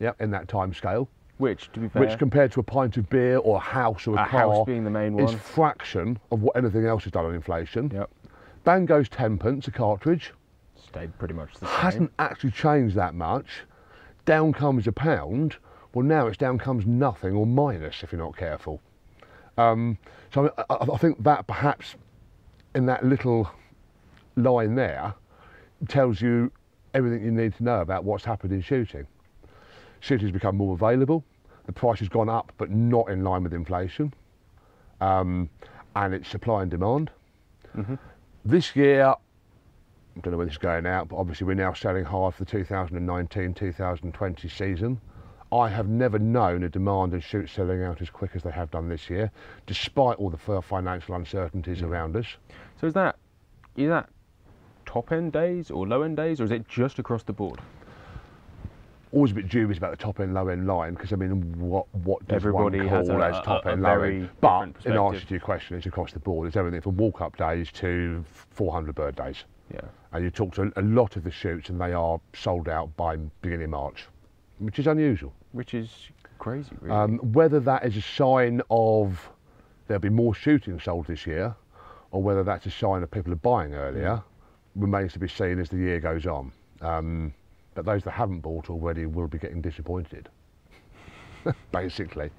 Yep, 0.00 0.20
in 0.20 0.30
that 0.30 0.48
time 0.48 0.72
scale. 0.72 1.08
Which, 1.38 1.72
to 1.72 1.80
be 1.80 1.88
fair, 1.88 2.02
Which 2.02 2.18
compared 2.18 2.52
to 2.52 2.60
a 2.60 2.62
pint 2.62 2.96
of 2.96 3.08
beer 3.10 3.38
or 3.38 3.56
a 3.56 3.60
house 3.60 4.06
or 4.06 4.16
a, 4.16 4.22
a 4.22 4.26
car 4.28 4.40
house 4.52 4.66
being 4.66 4.84
the 4.84 4.90
main 4.90 5.14
one, 5.14 5.24
is 5.24 5.32
fraction 5.34 6.18
of 6.30 6.42
what 6.42 6.56
anything 6.56 6.86
else 6.86 7.02
has 7.04 7.12
done 7.12 7.24
on 7.26 7.34
inflation. 7.34 7.90
Yep. 7.92 8.08
Bango's 8.64 9.08
10 9.08 9.38
pence 9.38 9.66
a 9.66 9.72
cartridge. 9.72 10.32
Stayed 10.76 11.18
pretty 11.18 11.34
much 11.34 11.54
the 11.54 11.66
same. 11.66 11.74
Hasn't 11.74 12.12
actually 12.20 12.52
changed 12.52 12.94
that 12.94 13.14
much. 13.14 13.64
Down 14.24 14.52
comes 14.52 14.86
a 14.86 14.92
pound. 14.92 15.56
Well, 15.94 16.04
now 16.04 16.26
it's 16.26 16.38
down 16.38 16.58
comes 16.58 16.86
nothing 16.86 17.34
or 17.34 17.46
minus 17.46 18.02
if 18.02 18.12
you're 18.12 18.20
not 18.20 18.36
careful. 18.36 18.80
Um, 19.58 19.98
so 20.32 20.52
I, 20.56 20.64
I, 20.70 20.76
I 20.94 20.96
think 20.96 21.22
that 21.22 21.46
perhaps 21.46 21.94
in 22.74 22.86
that 22.86 23.04
little 23.04 23.50
line 24.36 24.74
there 24.74 25.14
tells 25.88 26.20
you 26.20 26.50
everything 26.94 27.24
you 27.24 27.30
need 27.30 27.54
to 27.56 27.64
know 27.64 27.80
about 27.80 28.04
what's 28.04 28.24
happened 28.24 28.52
in 28.52 28.62
shooting. 28.62 29.06
Shooting's 30.00 30.32
become 30.32 30.56
more 30.56 30.74
available. 30.74 31.24
The 31.66 31.72
price 31.72 32.00
has 32.00 32.08
gone 32.08 32.28
up, 32.28 32.52
but 32.58 32.70
not 32.70 33.08
in 33.08 33.22
line 33.22 33.44
with 33.44 33.52
inflation. 33.52 34.12
Um, 35.00 35.48
and 35.94 36.14
it's 36.14 36.28
supply 36.28 36.62
and 36.62 36.70
demand. 36.70 37.10
This 38.44 38.74
year, 38.74 39.04
I 39.04 39.14
don't 40.20 40.32
know 40.32 40.38
where 40.38 40.46
this 40.46 40.54
is 40.54 40.58
going 40.58 40.86
out, 40.86 41.08
but 41.08 41.16
obviously 41.16 41.46
we're 41.46 41.54
now 41.54 41.72
selling 41.72 42.04
hard 42.04 42.34
for 42.34 42.44
the 42.44 42.50
2019-2020 42.50 44.50
season. 44.50 45.00
I 45.52 45.68
have 45.68 45.86
never 45.86 46.18
known 46.18 46.62
a 46.62 46.68
demand 46.70 47.12
and 47.12 47.22
shoot 47.22 47.50
selling 47.50 47.82
out 47.82 48.00
as 48.00 48.08
quick 48.08 48.30
as 48.34 48.42
they 48.42 48.50
have 48.50 48.70
done 48.70 48.88
this 48.88 49.10
year, 49.10 49.30
despite 49.66 50.16
all 50.16 50.30
the 50.30 50.62
financial 50.62 51.14
uncertainties 51.14 51.82
mm. 51.82 51.88
around 51.88 52.16
us. 52.16 52.26
So 52.80 52.86
is 52.86 52.94
that 52.94 53.16
is 53.76 53.88
that 53.88 54.08
top 54.86 55.12
end 55.12 55.32
days 55.32 55.70
or 55.70 55.86
low 55.86 56.02
end 56.02 56.16
days, 56.16 56.40
or 56.40 56.44
is 56.44 56.52
it 56.52 56.66
just 56.68 56.98
across 56.98 57.22
the 57.22 57.34
board? 57.34 57.60
Always 59.12 59.32
a 59.32 59.34
bit 59.34 59.48
dubious 59.50 59.76
about 59.76 59.90
the 59.90 60.02
top 60.02 60.20
end, 60.20 60.32
low 60.32 60.48
end 60.48 60.66
line 60.66 60.94
because 60.94 61.12
I 61.12 61.16
mean, 61.16 61.58
what 61.58 61.86
what 61.96 62.26
does 62.26 62.36
Everybody 62.36 62.78
one 62.78 62.88
has 62.88 63.08
call 63.08 63.20
a- 63.20 63.28
as 63.28 63.44
top 63.44 63.66
a 63.66 63.72
end, 63.72 63.82
low 63.82 64.00
end? 64.00 64.30
But 64.40 64.70
in 64.86 64.96
answer 64.96 65.20
to 65.20 65.34
your 65.34 65.40
question, 65.40 65.76
it's 65.76 65.84
across 65.84 66.12
the 66.12 66.18
board. 66.18 66.48
It's 66.48 66.56
everything 66.56 66.80
from 66.80 66.96
walk 66.96 67.20
up 67.20 67.36
days 67.36 67.70
to 67.72 68.24
400 68.52 68.94
bird 68.94 69.16
days. 69.16 69.44
Yeah. 69.70 69.80
And 70.12 70.24
you 70.24 70.30
talk 70.30 70.54
to 70.54 70.72
a 70.76 70.82
lot 70.82 71.16
of 71.16 71.24
the 71.24 71.30
shoots, 71.30 71.68
and 71.68 71.78
they 71.78 71.92
are 71.92 72.18
sold 72.34 72.70
out 72.70 72.96
by 72.96 73.16
beginning 73.42 73.64
of 73.64 73.70
March, 73.70 74.06
which 74.58 74.78
is 74.78 74.86
unusual. 74.86 75.34
Which 75.52 75.74
is 75.74 75.90
crazy, 76.38 76.70
really. 76.80 76.94
Um, 76.94 77.18
whether 77.32 77.60
that 77.60 77.84
is 77.84 77.96
a 77.96 78.02
sign 78.02 78.62
of 78.70 79.30
there'll 79.86 80.00
be 80.00 80.08
more 80.08 80.34
shooting 80.34 80.80
sold 80.80 81.06
this 81.06 81.26
year, 81.26 81.54
or 82.10 82.22
whether 82.22 82.42
that's 82.42 82.66
a 82.66 82.70
sign 82.70 83.02
of 83.02 83.10
people 83.10 83.32
are 83.32 83.36
buying 83.36 83.74
earlier, 83.74 84.22
remains 84.76 85.12
to 85.12 85.18
be 85.18 85.28
seen 85.28 85.58
as 85.58 85.68
the 85.68 85.76
year 85.76 86.00
goes 86.00 86.26
on. 86.26 86.52
Um, 86.80 87.34
but 87.74 87.84
those 87.84 88.02
that 88.04 88.12
haven't 88.12 88.40
bought 88.40 88.70
already 88.70 89.06
will 89.06 89.28
be 89.28 89.38
getting 89.38 89.60
disappointed, 89.60 90.28
basically. 91.72 92.30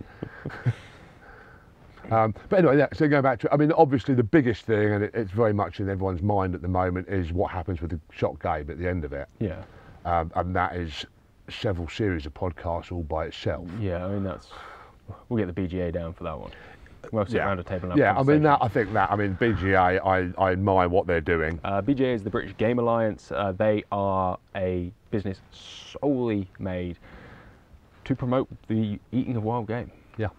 um, 2.11 2.35
but 2.49 2.59
anyway, 2.59 2.77
yeah, 2.77 2.87
so 2.93 3.07
going 3.07 3.23
back 3.23 3.39
to, 3.39 3.53
I 3.53 3.57
mean, 3.57 3.71
obviously 3.71 4.13
the 4.15 4.23
biggest 4.23 4.65
thing, 4.65 4.93
and 4.93 5.03
it, 5.03 5.11
it's 5.13 5.31
very 5.31 5.53
much 5.53 5.79
in 5.79 5.89
everyone's 5.89 6.21
mind 6.21 6.55
at 6.55 6.61
the 6.61 6.67
moment, 6.67 7.07
is 7.07 7.31
what 7.31 7.51
happens 7.51 7.81
with 7.81 7.91
the 7.91 7.99
shot 8.11 8.39
game 8.41 8.69
at 8.69 8.77
the 8.77 8.87
end 8.87 9.05
of 9.05 9.13
it, 9.13 9.27
yeah. 9.39 9.63
um, 10.05 10.31
and 10.35 10.55
that 10.55 10.75
is 10.75 11.05
several 11.49 11.87
series 11.89 12.25
of 12.25 12.33
podcasts 12.33 12.91
all 12.91 13.03
by 13.03 13.25
itself. 13.25 13.67
Yeah, 13.79 14.05
I 14.05 14.09
mean 14.09 14.23
that's 14.23 14.49
we'll 15.29 15.43
get 15.45 15.53
the 15.53 15.61
BGA 15.61 15.91
down 15.93 16.13
for 16.13 16.23
that 16.23 16.39
one. 16.39 16.51
We'll 17.11 17.25
sit 17.25 17.37
around 17.37 17.59
a 17.59 17.63
table 17.63 17.91
and 17.91 17.99
yeah, 17.99 18.17
I 18.17 18.23
mean 18.23 18.43
that. 18.43 18.59
I 18.61 18.67
think 18.69 18.93
that. 18.93 19.11
I 19.11 19.15
mean 19.15 19.37
BGA. 19.39 19.99
I, 20.05 20.31
I 20.41 20.51
admire 20.51 20.87
what 20.87 21.05
they're 21.05 21.21
doing. 21.21 21.59
Uh, 21.63 21.81
BGA 21.81 22.13
is 22.15 22.23
the 22.23 22.29
British 22.29 22.55
Game 22.57 22.79
Alliance. 22.79 23.31
Uh, 23.31 23.51
they 23.51 23.83
are 23.91 24.39
a 24.55 24.91
business 25.11 25.39
solely 25.51 26.49
made 26.59 26.97
to 28.05 28.15
promote 28.15 28.47
the 28.67 28.99
eating 29.11 29.35
of 29.35 29.43
wild 29.43 29.67
game. 29.67 29.91
Yeah, 30.17 30.29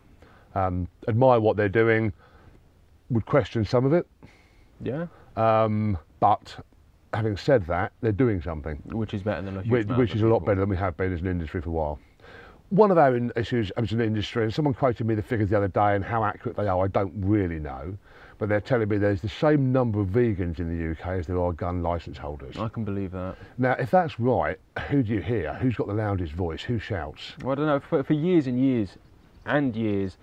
um, 0.55 0.89
admire 1.07 1.39
what 1.39 1.57
they're 1.57 1.69
doing. 1.69 2.13
Would 3.11 3.27
question 3.27 3.65
some 3.67 3.85
of 3.85 3.93
it, 3.93 4.07
Yeah, 4.81 5.07
um, 5.37 5.99
but 6.21 6.57
having 7.15 7.37
said 7.37 7.67
that, 7.67 7.93
they're 8.01 8.13
doing 8.13 8.43
something, 8.43 8.77
which 8.87 9.15
is 9.15 9.23
better 9.23 9.43
than 9.43 9.57
a 9.57 9.63
huge 9.63 9.87
which, 9.87 9.99
which 9.99 10.15
is 10.15 10.23
a 10.23 10.27
lot 10.27 10.41
people. 10.41 10.47
better 10.47 10.61
than 10.61 10.69
we 10.69 10.77
have 10.77 10.97
been 10.97 11.13
as 11.13 11.21
an 11.21 11.27
industry 11.27 11.61
for 11.61 11.71
a 11.71 11.73
while. 11.73 11.99
One 12.71 12.91
of 12.91 12.99
our 12.99 13.17
issues 13.37 13.71
as 13.73 13.93
an 13.93 14.01
industry, 14.01 14.45
and 14.45 14.53
someone 14.53 14.75
quoted 14.75 15.07
me 15.07 15.15
the 15.15 15.23
figures 15.23 15.51
the 15.51 15.57
other 15.57 15.69
day, 15.69 15.95
and 15.95 16.05
how 16.05 16.25
accurate 16.25 16.57
they 16.57 16.67
are, 16.67 16.85
I 16.85 16.89
don't 16.89 17.13
really 17.17 17.61
know. 17.61 17.97
But 18.39 18.49
they're 18.49 18.61
telling 18.61 18.89
me 18.89 18.99
there's 18.99 19.21
the 19.21 19.29
same 19.29 19.71
number 19.73 20.01
of 20.01 20.09
vegans 20.09 20.59
in 20.59 20.69
the 20.69 20.91
UK 20.91 21.21
as 21.21 21.27
there 21.29 21.41
are 21.41 21.53
gun 21.53 21.83
licence 21.83 22.19
holders. 22.19 22.57
I 22.59 22.69
can 22.69 22.85
believe 22.85 23.13
that. 23.13 23.37
Now, 23.59 23.73
if 23.79 23.93
that's 23.93 24.19
right, 24.19 24.59
who 24.89 25.05
do 25.05 25.15
you 25.15 25.21
hear? 25.21 25.55
Who's 25.55 25.77
got 25.77 25.87
the 25.87 25.95
loudest 25.95 26.33
voice? 26.33 26.63
Who 26.63 26.81
shouts? 26.81 27.35
Well, 27.43 27.53
I 27.53 27.55
don't 27.55 27.67
know. 27.67 27.81
For, 27.81 28.03
for 28.03 28.15
years 28.15 28.49
and 28.49 28.59
years 28.59 28.97
and 29.47 29.77
years, 29.77 30.17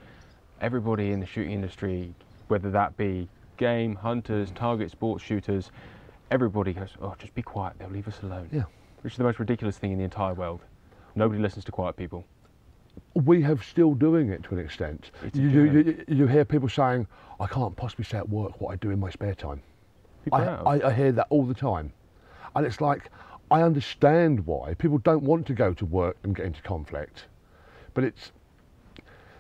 everybody 0.60 1.12
in 1.12 1.22
the 1.22 1.26
shooting 1.26 1.54
industry, 1.54 2.14
whether 2.50 2.70
that 2.72 2.98
be 2.98 3.30
game 3.56 3.96
hunters, 3.96 4.52
target 4.52 4.92
sports 4.92 5.24
shooters, 5.24 5.72
everybody 6.32 6.74
goes, 6.74 6.90
"Oh, 7.02 7.16
just 7.20 7.36
be 7.36 7.44
quiet. 7.44 7.76
They'll 7.78 7.90
leave 7.90 8.08
us 8.08 8.22
alone." 8.24 8.50
Yeah. 8.52 8.64
Which 9.02 9.14
is 9.14 9.18
the 9.18 9.24
most 9.24 9.40
ridiculous 9.40 9.78
thing 9.78 9.92
in 9.92 9.98
the 9.98 10.04
entire 10.04 10.34
world. 10.34 10.62
Nobody 11.16 11.42
listens 11.42 11.66
to 11.66 11.72
quiet 11.72 11.96
people. 11.98 12.26
we 13.14 13.42
have 13.42 13.64
still 13.64 13.94
doing 13.94 14.30
it 14.30 14.44
to 14.44 14.54
an 14.54 14.60
extent. 14.60 15.12
You, 15.34 15.50
you, 15.50 16.06
you, 16.08 16.28
hear 16.28 16.44
people 16.44 16.68
saying, 16.70 17.08
I 17.40 17.48
can't 17.48 17.76
possibly 17.76 18.06
say 18.06 18.18
at 18.18 18.30
work 18.30 18.60
what 18.60 18.72
I 18.72 18.76
do 18.76 18.90
in 18.90 19.00
my 19.00 19.10
spare 19.10 19.34
time. 19.34 19.62
I, 20.32 20.44
have. 20.44 20.68
I, 20.68 20.74
I 20.88 20.94
hear 20.94 21.12
that 21.14 21.28
all 21.30 21.46
the 21.46 21.54
time. 21.54 21.94
And 22.56 22.66
it's 22.66 22.82
like, 22.82 23.10
I 23.50 23.64
understand 23.64 24.46
why. 24.46 24.74
People 24.74 24.98
don't 25.00 25.24
want 25.24 25.46
to 25.48 25.54
go 25.54 25.74
to 25.74 25.86
work 25.86 26.18
and 26.24 26.36
get 26.36 26.46
into 26.46 26.62
conflict. 26.62 27.26
But 27.94 28.04
it's, 28.04 28.32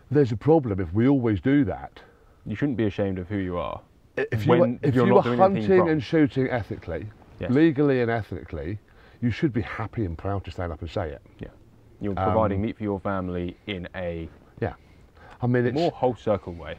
there's 0.09 0.31
a 0.31 0.37
problem 0.37 0.79
if 0.79 0.93
we 0.93 1.07
always 1.07 1.39
do 1.39 1.63
that. 1.65 2.01
you 2.45 2.55
shouldn't 2.55 2.77
be 2.77 2.85
ashamed 2.85 3.19
of 3.19 3.27
who 3.27 3.37
you 3.37 3.57
are. 3.57 3.81
If 4.31 4.45
you, 4.45 4.49
When- 4.51 4.59
were, 4.59 4.79
if 4.83 4.95
you 4.95 5.05
not 5.05 5.15
were 5.15 5.21
doing 5.23 5.39
hunting 5.39 5.89
and 5.89 6.03
shooting 6.03 6.49
ethically, 6.49 7.07
Yes. 7.39 7.51
legally 7.51 8.01
and 8.01 8.11
ethically, 8.11 8.77
you 9.21 9.31
should 9.31 9.51
be 9.51 9.61
happy 9.61 10.05
and 10.05 10.17
proud 10.17 10.43
to 10.45 10.51
stand 10.51 10.71
up 10.71 10.81
and 10.81 10.89
say 10.89 11.09
it. 11.09 11.21
Yeah. 11.39 11.47
You're 11.99 12.17
Um, 12.17 12.25
providing 12.25 12.61
meat 12.61 12.77
for 12.77 12.83
your 12.83 12.99
family 12.99 13.57
in 13.67 13.87
a 13.95 14.29
Yeah. 14.59 14.73
I 15.41 15.47
mean, 15.47 15.65
it's, 15.65 15.75
more 15.75 15.91
whole 15.91 16.15
circle 16.15 16.53
way. 16.53 16.75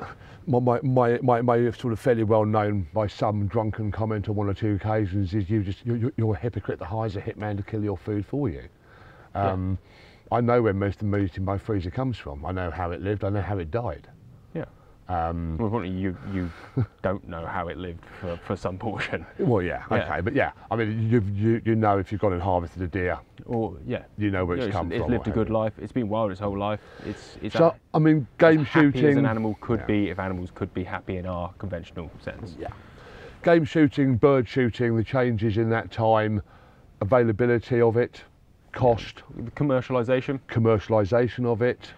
my, 0.46 0.80
my, 0.82 1.18
my, 1.22 1.42
my, 1.42 1.70
sort 1.70 1.92
of 1.92 2.00
fairly 2.00 2.24
well 2.24 2.44
known 2.44 2.88
by 2.92 3.06
some 3.06 3.46
drunken 3.46 3.92
comment 3.92 4.28
on 4.28 4.34
one 4.34 4.48
or 4.48 4.54
two 4.54 4.74
occasions 4.74 5.34
is 5.34 5.48
you 5.48 5.62
just 5.62 5.84
you're, 5.86 6.12
you're 6.16 6.34
a 6.34 6.38
hypocrite 6.38 6.78
that 6.80 6.86
hires 6.86 7.16
a 7.16 7.20
hitman 7.20 7.56
to 7.56 7.62
kill 7.62 7.84
your 7.84 7.96
food 7.96 8.24
for 8.26 8.48
you. 8.48 8.64
Um, 9.34 9.78
I 10.32 10.40
know 10.40 10.62
where 10.62 10.72
most 10.74 10.94
of 11.02 11.10
the 11.10 11.16
meat 11.18 11.36
in 11.36 11.44
my 11.44 11.58
freezer 11.58 11.90
comes 11.90 12.16
from. 12.16 12.44
I 12.44 12.52
know 12.52 12.70
how 12.70 12.90
it 12.90 13.00
lived. 13.00 13.24
I 13.24 13.30
know 13.30 13.42
how 13.42 13.58
it 13.58 13.70
died. 13.70 14.08
Um, 15.10 15.56
Well, 15.58 15.84
you 15.84 16.16
you 16.32 16.48
don't 17.02 17.26
know 17.26 17.44
how 17.44 17.66
it 17.66 17.76
lived 17.76 18.04
for, 18.20 18.36
for 18.46 18.54
some 18.54 18.78
portion. 18.78 19.26
well, 19.40 19.60
yeah, 19.60 19.82
Yeah. 19.90 20.04
okay, 20.04 20.20
but 20.20 20.34
yeah, 20.34 20.52
I 20.70 20.76
mean, 20.76 21.10
you, 21.10 21.20
you 21.34 21.60
you 21.64 21.74
know 21.74 21.98
if 21.98 22.12
you've 22.12 22.20
gone 22.20 22.32
and 22.32 22.40
harvested 22.40 22.80
a 22.82 22.86
deer, 22.86 23.18
Or 23.46 23.76
yeah. 23.84 24.04
you 24.16 24.30
know 24.30 24.44
where 24.44 24.56
Yeah, 24.56 24.64
it's 24.66 24.72
come 24.72 24.92
it's 24.92 25.02
from. 25.02 25.12
It's 25.12 25.26
lived 25.26 25.28
a 25.28 25.32
good 25.32 25.50
life. 25.50 25.72
It's 25.82 25.90
been 25.92 26.08
wild 26.08 26.30
its 26.30 26.38
whole 26.40 26.56
life. 26.56 26.80
It's 27.04 27.36
it's 27.42 27.56
So 27.56 27.68
a- 27.70 27.74
I 27.96 27.98
mean, 27.98 28.28
game 28.38 28.60
as 28.60 28.66
happy 28.68 28.92
shooting. 28.92 29.06
as 29.10 29.16
an 29.16 29.26
animal 29.26 29.56
could 29.60 29.80
Yeah. 29.80 29.86
be 29.86 30.10
if 30.10 30.18
animals 30.20 30.50
could 30.54 30.72
be 30.72 30.84
happy 30.84 31.16
in 31.16 31.26
our 31.26 31.52
conventional 31.58 32.08
sense. 32.20 32.54
Yeah. 32.56 32.68
Game 33.42 33.64
shooting, 33.64 34.16
bird 34.16 34.46
shooting, 34.46 34.96
the 34.96 35.02
changes 35.04 35.56
in 35.56 35.70
that 35.70 35.90
time, 35.90 36.40
availability 37.00 37.80
of 37.80 37.96
it, 37.96 38.22
cost, 38.72 39.22
The 39.36 39.50
commercialization, 39.52 40.38
commercialisation 40.48 41.46
of 41.46 41.62
it. 41.62 41.90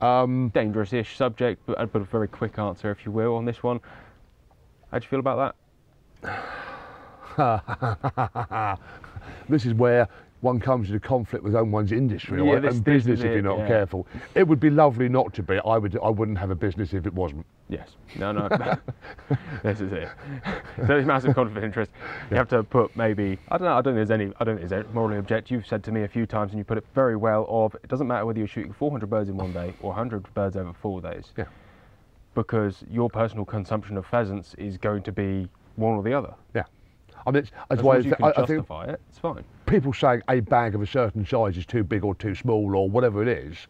Um, 0.00 0.50
dangerous-ish 0.54 1.16
subject, 1.16 1.62
but, 1.66 1.92
but 1.92 2.02
a 2.02 2.04
very 2.04 2.28
quick 2.28 2.58
answer, 2.58 2.90
if 2.90 3.06
you 3.06 3.12
will, 3.12 3.34
on 3.34 3.44
this 3.44 3.62
one. 3.62 3.80
How 4.90 4.98
do 4.98 5.04
you 5.04 5.08
feel 5.08 5.20
about 5.20 5.54
that? 7.42 8.80
this 9.48 9.64
is 9.64 9.74
where 9.74 10.08
one 10.40 10.60
comes 10.60 10.88
into 10.88 11.00
conflict 11.00 11.44
with 11.44 11.54
own 11.54 11.70
one's 11.70 11.92
industry 11.92 12.38
Yeah, 12.44 12.52
or, 12.52 12.60
this- 12.60 12.76
and 12.76 12.84
business 12.84 13.20
if 13.20 13.26
you're 13.26 13.42
not 13.42 13.58
yeah. 13.60 13.68
careful. 13.68 14.06
It 14.34 14.46
would 14.46 14.60
be 14.60 14.70
lovely 14.70 15.08
not 15.08 15.32
to 15.34 15.42
be. 15.42 15.58
I 15.64 15.78
would. 15.78 15.98
I 16.02 16.10
wouldn't 16.10 16.38
have 16.38 16.50
a 16.50 16.54
business 16.54 16.92
if 16.92 17.06
it 17.06 17.14
wasn't. 17.14 17.46
Yes. 17.68 17.90
No, 18.16 18.30
no. 18.32 18.48
this 19.62 19.80
is 19.80 19.92
it. 19.92 20.08
So 20.76 20.86
there's 20.86 21.06
massive 21.06 21.34
conflict 21.34 21.56
of 21.56 21.64
interest. 21.64 21.90
You 22.30 22.36
have 22.36 22.48
to 22.48 22.62
put 22.62 22.94
maybe 22.96 23.38
I 23.48 23.58
don't 23.58 23.66
know. 23.66 23.72
I 23.74 23.80
don't 23.82 23.94
think 23.94 24.08
there's 24.08 24.10
any. 24.10 24.32
I 24.38 24.44
don't 24.44 24.56
think 24.58 24.68
there's 24.68 24.84
any 24.84 24.94
morally 24.94 25.18
object. 25.18 25.50
You've 25.50 25.66
said 25.66 25.82
to 25.84 25.92
me 25.92 26.02
a 26.02 26.08
few 26.08 26.26
times, 26.26 26.52
and 26.52 26.58
you 26.58 26.64
put 26.64 26.78
it 26.78 26.86
very 26.94 27.16
well. 27.16 27.46
Of 27.48 27.74
it 27.74 27.88
doesn't 27.88 28.06
matter 28.06 28.24
whether 28.26 28.38
you're 28.38 28.46
shooting 28.48 28.72
400 28.72 29.08
birds 29.08 29.28
in 29.28 29.36
one 29.36 29.52
day 29.52 29.74
or 29.80 29.88
100 29.90 30.32
birds 30.34 30.56
over 30.56 30.72
four 30.72 31.00
days. 31.00 31.32
Yeah. 31.36 31.46
Because 32.34 32.84
your 32.90 33.08
personal 33.08 33.44
consumption 33.46 33.96
of 33.96 34.06
pheasants 34.06 34.54
is 34.58 34.76
going 34.76 35.02
to 35.04 35.12
be 35.12 35.48
one 35.76 35.94
or 35.94 36.02
the 36.02 36.12
other. 36.12 36.34
Yeah. 36.54 36.64
I 37.26 37.30
mean, 37.32 37.42
it's, 37.42 37.50
as 37.70 37.78
As 37.78 37.84
well 37.84 37.96
as 37.96 38.00
as 38.00 38.06
you 38.06 38.14
can 38.16 38.24
I, 38.24 38.28
I 38.28 38.46
think 38.46 38.66
it, 38.70 39.00
it's 39.10 39.18
fine. 39.18 39.44
people 39.66 39.92
saying 39.92 40.22
a 40.28 40.40
bag 40.40 40.74
of 40.74 40.82
a 40.82 40.86
certain 40.86 41.26
size 41.26 41.56
is 41.56 41.66
too 41.66 41.82
big 41.82 42.04
or 42.04 42.14
too 42.14 42.34
small 42.34 42.76
or 42.76 42.88
whatever 42.88 43.20
it 43.22 43.28
is 43.28 43.66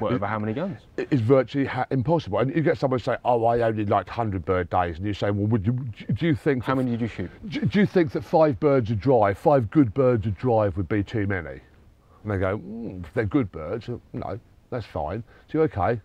Whatever, 0.00 0.26
how 0.26 0.40
many 0.40 0.52
guns? 0.52 0.80
It's 0.96 1.20
virtually 1.22 1.66
ha- 1.66 1.86
impossible. 1.92 2.40
And 2.40 2.52
you 2.54 2.62
get 2.62 2.78
someone 2.78 2.98
say, 2.98 3.16
"Oh, 3.24 3.44
I 3.44 3.60
only 3.60 3.86
liked 3.86 4.08
100 4.08 4.44
bird 4.44 4.68
days," 4.68 4.98
and 4.98 5.06
you 5.06 5.14
say, 5.14 5.30
"Well, 5.30 5.46
would 5.46 5.64
you? 5.64 5.72
Do 6.12 6.26
you 6.26 6.34
think? 6.34 6.64
How 6.64 6.74
that- 6.74 6.82
many 6.82 6.90
did 6.90 7.00
you 7.02 7.06
shoot? 7.06 7.30
Do 7.48 7.60
do 7.60 7.78
you 7.78 7.86
think 7.86 8.10
that 8.10 8.24
five 8.24 8.58
birds 8.58 8.90
a 8.90 8.96
drive, 8.96 9.38
five 9.38 9.70
good 9.70 9.94
birds 9.94 10.26
a 10.26 10.32
drive, 10.32 10.76
would 10.76 10.88
be 10.88 11.04
too 11.04 11.28
many? 11.28 11.60
And 12.24 12.32
they 12.32 12.38
go, 12.38 12.58
mm, 12.58 13.04
they're 13.14 13.24
good 13.24 13.52
birds. 13.52 13.88
Uh, 13.88 13.98
No, 14.12 14.40
that's 14.70 14.84
fine. 14.84 15.22
So 15.46 15.58
you're 15.58 15.64
okay. 15.64 16.00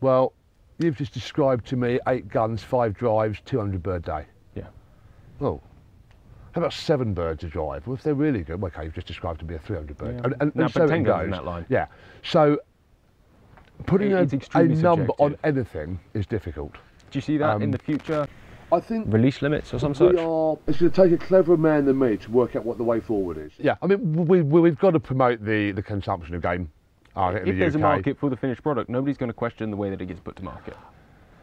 Well, 0.00 0.32
you've 0.78 0.96
just 0.96 1.12
described 1.12 1.66
to 1.66 1.76
me 1.76 2.00
eight 2.08 2.28
guns, 2.28 2.62
five 2.62 2.94
drives, 2.94 3.40
200 3.44 3.82
bird 3.82 4.04
day. 4.04 4.24
Yeah. 4.54 4.68
Oh. 5.42 5.60
How 6.58 6.62
about 6.64 6.72
seven 6.72 7.14
birds 7.14 7.44
a 7.44 7.46
drive? 7.46 7.86
Well, 7.86 7.94
if 7.94 8.02
they're 8.02 8.14
really 8.16 8.42
good, 8.42 8.60
okay, 8.64 8.82
you've 8.82 8.94
just 8.94 9.06
described 9.06 9.38
to 9.38 9.44
be 9.44 9.54
a 9.54 9.60
300 9.60 9.96
bird. 9.96 10.16
Yeah. 10.16 10.20
And, 10.24 10.34
and, 10.40 10.56
Now, 10.56 10.64
and 10.64 10.72
but 10.74 10.80
so 10.80 10.84
it 10.86 10.88
10 10.88 11.02
guns 11.04 11.24
in 11.26 11.30
goes. 11.30 11.38
that 11.38 11.44
line. 11.44 11.66
Yeah. 11.68 11.86
So 12.24 12.58
putting 13.86 14.10
It- 14.10 14.32
a, 14.54 14.58
a 14.58 14.64
number 14.64 15.12
on 15.20 15.36
anything 15.44 16.00
is 16.14 16.26
difficult. 16.26 16.72
Do 16.72 17.16
you 17.16 17.20
see 17.20 17.36
that 17.36 17.56
in 17.58 17.62
Um, 17.62 17.70
the 17.70 17.78
future? 17.78 18.26
I 18.72 18.80
think 18.80 19.06
Release 19.12 19.40
limits 19.40 19.72
or 19.72 19.78
some 19.78 19.94
such? 19.94 20.16
are. 20.16 20.58
It's 20.66 20.80
going 20.80 20.90
to 20.90 21.02
take 21.08 21.12
a 21.12 21.16
cleverer 21.24 21.56
man 21.56 21.84
than 21.86 21.96
me 21.96 22.16
to 22.16 22.30
work 22.32 22.56
out 22.56 22.64
what 22.66 22.76
the 22.76 22.82
way 22.84 22.98
forward 22.98 23.38
is. 23.38 23.52
Yeah, 23.58 23.76
I 23.80 23.86
mean, 23.86 24.26
we, 24.26 24.42
we, 24.42 24.60
we've 24.60 24.78
got 24.80 24.90
to 24.90 25.00
promote 25.00 25.44
the, 25.44 25.70
the 25.70 25.82
consumption 25.82 26.34
of 26.34 26.42
game. 26.42 26.72
I 27.14 27.34
think 27.34 27.42
in 27.44 27.48
If 27.50 27.54
the 27.54 27.60
there's 27.60 27.74
a 27.76 27.78
market 27.78 28.18
for 28.18 28.30
the 28.30 28.36
finished 28.36 28.64
product, 28.64 28.90
nobody's 28.90 29.16
going 29.16 29.30
to 29.30 29.34
question 29.34 29.70
the 29.70 29.76
way 29.76 29.90
that 29.90 30.00
it 30.02 30.06
gets 30.06 30.18
put 30.20 30.34
to 30.36 30.42
market. 30.42 30.76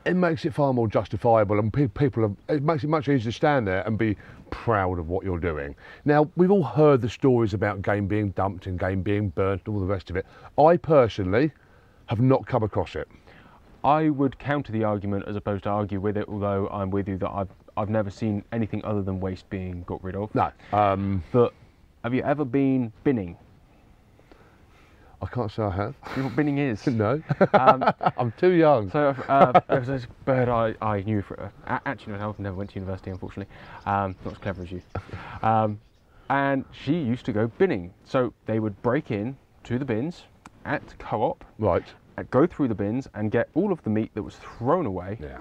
It 0.06 0.16
makes 0.16 0.46
it 0.46 0.54
far 0.54 0.74
more 0.74 0.88
justifiable 0.88 1.60
and 1.60 1.74
pe- 1.74 1.88
people 1.88 2.24
are, 2.26 2.56
it 2.56 2.64
makes 2.64 2.84
it 2.84 2.88
much 2.88 3.08
easier 3.08 3.32
to 3.32 3.32
stand 3.32 3.68
there 3.68 3.82
and 3.88 3.98
be 3.98 4.16
proud 4.52 5.00
of 5.00 5.10
what 5.10 5.24
you're 5.26 5.40
doing 5.40 5.76
now 6.06 6.30
we've 6.36 6.52
all 6.52 6.64
heard 6.64 7.02
the 7.02 7.10
stories 7.10 7.54
about 7.54 7.82
game 7.82 8.08
being 8.08 8.30
dumped 8.32 8.68
and 8.68 8.80
game 8.80 9.02
being 9.02 9.30
burnt 9.30 9.62
and 9.66 9.74
all 9.76 9.82
the 9.82 9.86
rest 9.88 10.10
of 10.10 10.16
it 10.16 10.26
i 10.58 10.78
personally 10.78 11.52
have 12.08 12.22
not 12.22 12.46
come 12.46 12.64
across 12.64 12.96
it 12.96 13.08
I 13.84 14.10
would 14.10 14.40
counter 14.40 14.72
the 14.72 14.84
argument 14.84 15.26
as 15.28 15.36
opposed 15.36 15.66
to 15.66 15.70
argue 15.70 16.00
with 16.00 16.18
it, 16.18 16.26
although 16.28 16.68
I'm 16.70 16.90
with 16.90 17.08
you 17.08 17.20
that 17.20 17.30
I've, 17.30 17.50
I've 17.78 17.90
never 17.92 18.10
seen 18.10 18.44
anything 18.52 18.84
other 18.84 19.04
than 19.04 19.20
waste 19.20 19.48
being 19.52 19.84
got 19.84 20.04
rid 20.04 20.16
of. 20.16 20.34
no 20.34 20.52
um, 20.74 21.24
But 21.32 21.54
have 22.04 22.12
you 22.12 22.24
ever 22.24 22.44
been 22.46 22.92
binning? 23.04 23.38
I 25.22 25.26
can't 25.28 25.52
say 25.52 25.64
i 25.64 25.70
have 25.70 25.96
you 26.16 26.22
know 26.22 26.28
what 26.28 26.36
binning 26.36 26.58
is? 26.58 26.86
no 26.88 27.22
Um, 27.54 27.84
i'm 28.18 28.32
too 28.34 28.52
young 28.52 28.90
So 28.92 29.16
uh, 29.28 29.60
there 29.68 29.80
was 29.80 29.88
this 29.88 30.08
bird 30.26 30.50
I, 30.50 30.76
I 30.82 31.02
knew 31.02 31.22
for 31.22 31.52
uh, 31.68 31.80
actually 31.86 32.14
myself 32.14 32.40
never 32.40 32.56
went 32.56 32.70
to 32.72 32.76
university 32.76 33.12
unfortunately, 33.12 33.54
um, 33.86 34.16
not 34.24 34.34
as 34.34 34.38
clever 34.40 34.64
as 34.64 34.72
you. 34.72 34.82
Um, 35.42 35.80
and 36.30 36.66
she 36.72 36.94
used 36.94 37.26
to 37.26 37.32
go 37.32 37.48
binning. 37.48 37.94
So 38.04 38.34
they 38.46 38.60
would 38.60 38.82
break 38.82 39.12
in 39.12 39.38
to 39.66 39.78
the 39.78 39.86
bins 39.86 40.24
at 40.66 40.98
co-op, 40.98 41.44
right 41.60 41.84
uh, 42.18 42.24
go 42.32 42.48
through 42.48 42.68
the 42.70 42.76
bins 42.76 43.08
and 43.14 43.30
get 43.32 43.50
all 43.54 43.72
of 43.72 43.84
the 43.84 43.90
meat 43.90 44.12
that 44.16 44.24
was 44.24 44.36
thrown 44.38 44.86
away, 44.86 45.18
yeah 45.22 45.38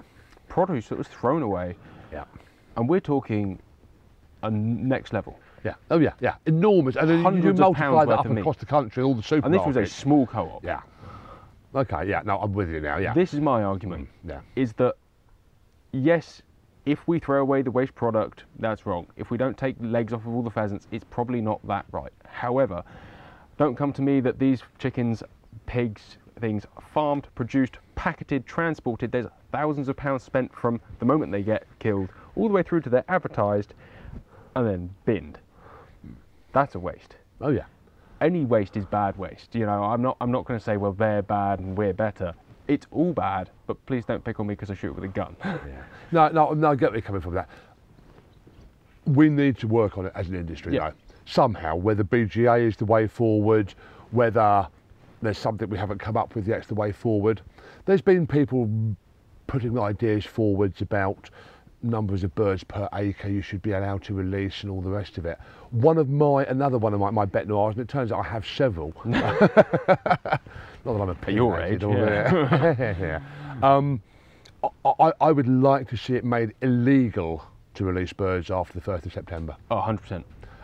produce 0.47 0.87
that 0.89 0.97
was 0.97 1.07
thrown 1.07 1.41
away, 1.41 1.75
yeah 2.11 2.23
and 2.77 2.87
we're 2.87 2.99
talking 2.99 3.59
a 4.43 4.51
next 4.51 5.11
level. 5.13 5.39
Yeah 5.65 5.73
oh 5.91 5.99
yeah 5.99 6.13
yeah 6.21 6.35
enormous 6.45 6.95
and 6.95 7.09
then 7.09 7.19
you 7.43 7.53
multiply 7.53 8.05
that 8.05 8.19
up 8.19 8.25
across 8.25 8.57
the 8.57 8.65
country 8.65 9.03
all 9.03 9.15
the 9.15 9.21
supermarkets 9.21 9.45
And 9.45 9.53
this 9.53 9.65
was 9.65 9.77
a 9.77 9.85
small 9.87 10.25
co-op. 10.27 10.63
yeah 10.63 10.81
okay 11.73 12.07
yeah 12.07 12.21
no 12.23 12.37
i'm 12.39 12.53
with 12.53 12.69
you 12.69 12.79
now 12.79 12.97
yeah 12.97 13.13
This 13.13 13.33
is 13.33 13.41
my 13.41 13.63
argument. 13.63 14.07
Mm, 14.25 14.29
yeah 14.29 14.41
is 14.55 14.73
that 14.73 14.95
yes, 15.91 16.41
if 16.85 17.07
we 17.07 17.19
throw 17.19 17.41
away 17.41 17.61
the 17.61 17.71
waste 17.71 17.95
product, 17.95 18.43
that's 18.59 18.85
wrong. 18.85 19.07
If 19.15 19.31
we 19.31 19.37
don't 19.37 19.57
take 19.57 19.75
legs 19.79 20.13
off 20.13 20.21
of 20.21 20.27
all 20.35 20.43
the 20.43 20.51
pheasants, 20.51 20.87
it's 20.91 21.05
probably 21.09 21.41
not 21.41 21.65
that 21.67 21.85
right. 21.91 22.11
However, 22.25 22.83
don't 23.57 23.75
come 23.75 23.91
to 23.93 24.01
me 24.01 24.19
that 24.19 24.37
these 24.37 24.61
chickens, 24.77 25.23
pigs, 25.65 26.17
things 26.39 26.65
are 26.77 26.83
farmed, 26.93 27.27
produced, 27.33 27.77
packeted, 27.95 28.45
transported. 28.45 29.11
There's 29.11 29.25
thousands 29.51 29.87
of 29.87 29.95
pounds 29.95 30.21
spent 30.23 30.53
from 30.53 30.79
the 30.99 31.05
moment 31.05 31.31
they 31.31 31.43
get 31.43 31.65
killed 31.79 32.09
all 32.35 32.47
the 32.49 32.53
way 32.53 32.61
through 32.61 32.81
to 32.81 32.89
they're 32.89 33.05
advertised 33.07 33.73
and 34.55 34.67
then 34.67 34.89
binned. 35.05 35.39
That's 36.55 36.73
a 36.73 36.79
waste. 36.79 37.15
oh 37.41 37.49
yeah 37.49 37.65
Any 38.21 38.45
waste 38.45 38.75
is 38.77 38.85
bad 38.85 39.15
waste. 39.17 39.53
You 39.53 39.65
know, 39.67 39.83
I'm 39.83 40.01
not. 40.01 40.15
I'm 40.21 40.31
not 40.31 40.45
going 40.45 40.57
to 40.57 40.63
say, 40.63 40.77
well, 40.77 40.93
they're 40.93 41.21
bad 41.21 41.59
and 41.59 41.77
we're 41.77 41.93
better. 41.93 42.33
It's 42.67 42.87
all 42.91 43.13
bad, 43.13 43.49
but 43.67 43.75
please 43.85 44.05
don't 44.05 44.23
pick 44.23 44.39
on 44.39 44.47
me 44.47 44.53
because 44.55 44.71
I 44.71 44.73
shoot 44.73 44.95
with 44.95 45.03
a 45.03 45.07
gun. 45.09 45.35
Yeah. 45.43 45.59
No, 46.11 46.29
no, 46.29 46.53
no, 46.53 46.71
I 46.71 46.75
get 46.75 46.89
where 46.91 46.95
you're 46.97 47.01
coming 47.01 47.21
from 47.21 47.33
that. 47.35 47.49
We 49.05 49.29
need 49.29 49.57
to 49.59 49.67
work 49.67 49.97
on 49.97 50.05
it 50.07 50.13
as 50.15 50.29
an 50.29 50.35
industry, 50.35 50.73
Yeah. 50.73 50.89
though. 50.89 50.95
Somehow, 51.25 51.75
whether 51.75 52.03
BGA 52.03 52.67
is 52.67 52.77
the 52.77 52.85
way 52.85 53.05
forward, 53.07 53.73
whether 54.11 54.67
there's 55.21 55.37
something 55.37 55.69
we 55.69 55.77
haven't 55.77 55.99
come 55.99 56.15
up 56.17 56.35
with 56.35 56.47
yet's 56.47 56.67
the 56.67 56.75
way 56.75 56.91
forward. 56.91 57.41
There's 57.85 58.01
been 58.01 58.25
people 58.25 58.69
putting 59.47 59.77
ideas 59.77 60.25
forwards 60.25 60.81
about 60.81 61.29
numbers 61.85 62.23
of 62.23 62.33
birds 62.35 62.63
per 62.63 62.89
acre 62.93 63.29
you 63.29 63.41
should 63.41 63.61
be 63.61 63.71
allowed 63.71 64.03
to 64.03 64.13
release 64.13 64.63
and 64.63 64.71
all 64.71 64.81
the 64.81 64.89
rest 64.89 65.17
of 65.17 65.25
it. 65.25 65.37
One 65.71 65.97
of 65.97 66.09
my, 66.09 66.43
another 66.45 66.77
one 66.77 66.93
of 66.93 66.99
my, 66.99 67.09
my 67.11 67.25
bet 67.25 67.47
noirs, 67.47 67.75
and 67.75 67.81
it 67.83 67.89
turns 67.89 68.11
out 68.11 68.19
I 68.25 68.27
have 68.29 68.45
several. 68.45 68.93
Not 69.05 69.39
that 69.39 70.39
I'm 70.85 71.09
a 71.09 71.31
your 71.31 71.55
pinhead, 71.57 71.73
age, 71.73 71.83
or- 71.83 71.97
yeah. 72.99 73.19
um, 73.63 74.01
I, 74.99 75.11
I, 75.21 75.31
would 75.31 75.47
like 75.47 75.87
to 75.89 75.97
see 75.97 76.15
it 76.15 76.23
made 76.25 76.53
illegal 76.61 77.43
to 77.75 77.85
release 77.85 78.13
birds 78.13 78.49
after 78.49 78.79
the 78.79 78.85
1st 78.85 79.05
of 79.07 79.13
September, 79.13 79.55
Oh, 79.69 79.77
100%. 79.77 80.23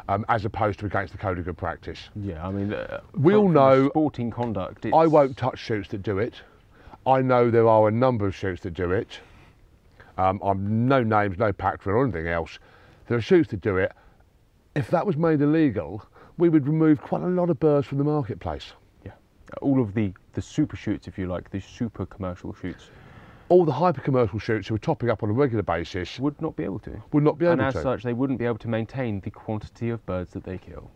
um, 0.10 0.26
as 0.30 0.46
opposed 0.46 0.80
to 0.80 0.86
against 0.88 1.12
the 1.12 1.20
code 1.20 1.38
of 1.40 1.46
good 1.46 1.58
practice. 1.58 2.10
Yeah, 2.16 2.46
I 2.48 2.52
mean, 2.52 2.74
uh, 2.74 3.02
We 3.16 3.36
all 3.36 3.50
know- 3.50 3.90
sporting 3.90 4.32
conduct. 4.32 4.86
It's, 4.86 4.96
I 4.96 5.06
won't 5.08 5.38
touch 5.38 5.60
shoots 5.60 5.90
that 5.90 6.02
do 6.04 6.18
it. 6.20 6.36
I 7.06 7.22
know 7.22 7.50
there 7.50 7.68
are 7.68 7.88
a 7.88 7.92
number 7.92 8.28
of 8.28 8.36
shoots 8.36 8.62
that 8.64 8.74
do 8.76 8.92
it. 8.92 9.20
Um, 10.18 10.40
I'm 10.44 10.88
no 10.88 11.04
names, 11.04 11.38
no 11.38 11.52
pact 11.54 11.88
or 11.88 12.04
anything 12.04 12.28
else. 12.28 12.60
There 13.08 13.18
are 13.18 13.22
shoots 13.22 13.50
that 13.52 13.62
do 13.62 13.78
it. 13.78 13.92
If 14.76 14.90
that 14.90 15.06
was 15.06 15.18
made 15.18 15.42
illegal, 15.42 16.04
we 16.38 16.50
would 16.50 16.68
remove 16.68 17.02
quite 17.02 17.22
a 17.24 17.28
lot 17.28 17.50
of 17.50 17.60
birds 17.60 17.88
from 17.88 17.98
the 17.98 18.04
marketplace. 18.04 18.74
Yeah, 19.06 19.12
all 19.62 19.82
of 19.82 19.94
the 19.94 20.14
the 20.34 20.42
super 20.42 20.78
shoots, 20.78 21.08
if 21.08 21.18
you 21.18 21.28
like, 21.28 21.50
the 21.50 21.60
super 21.60 22.06
commercial 22.06 22.54
shoots, 22.54 22.90
All 23.50 23.66
the 23.66 23.72
hyper 23.74 24.00
commercial 24.00 24.40
shoots 24.40 24.70
who 24.70 24.76
are 24.76 24.80
topping 24.80 25.10
up 25.10 25.24
on 25.24 25.30
a 25.30 25.34
regular 25.34 25.64
basis 25.64 26.20
would 26.20 26.42
not 26.42 26.56
be 26.56 26.64
able 26.64 26.80
to. 26.80 27.02
would 27.12 27.24
not 27.24 27.38
be 27.38 27.46
able 27.46 27.58
to. 27.58 27.64
and 27.64 27.68
as 27.68 27.74
to. 27.74 27.82
such, 27.82 28.04
they 28.04 28.14
wouldn't 28.14 28.40
be 28.40 28.46
able 28.46 28.60
to 28.60 28.70
maintain 28.70 29.20
the 29.20 29.32
quantity 29.32 29.90
of 29.90 30.06
birds 30.06 30.32
that 30.32 30.46
they 30.46 30.58
kill, 30.58 30.90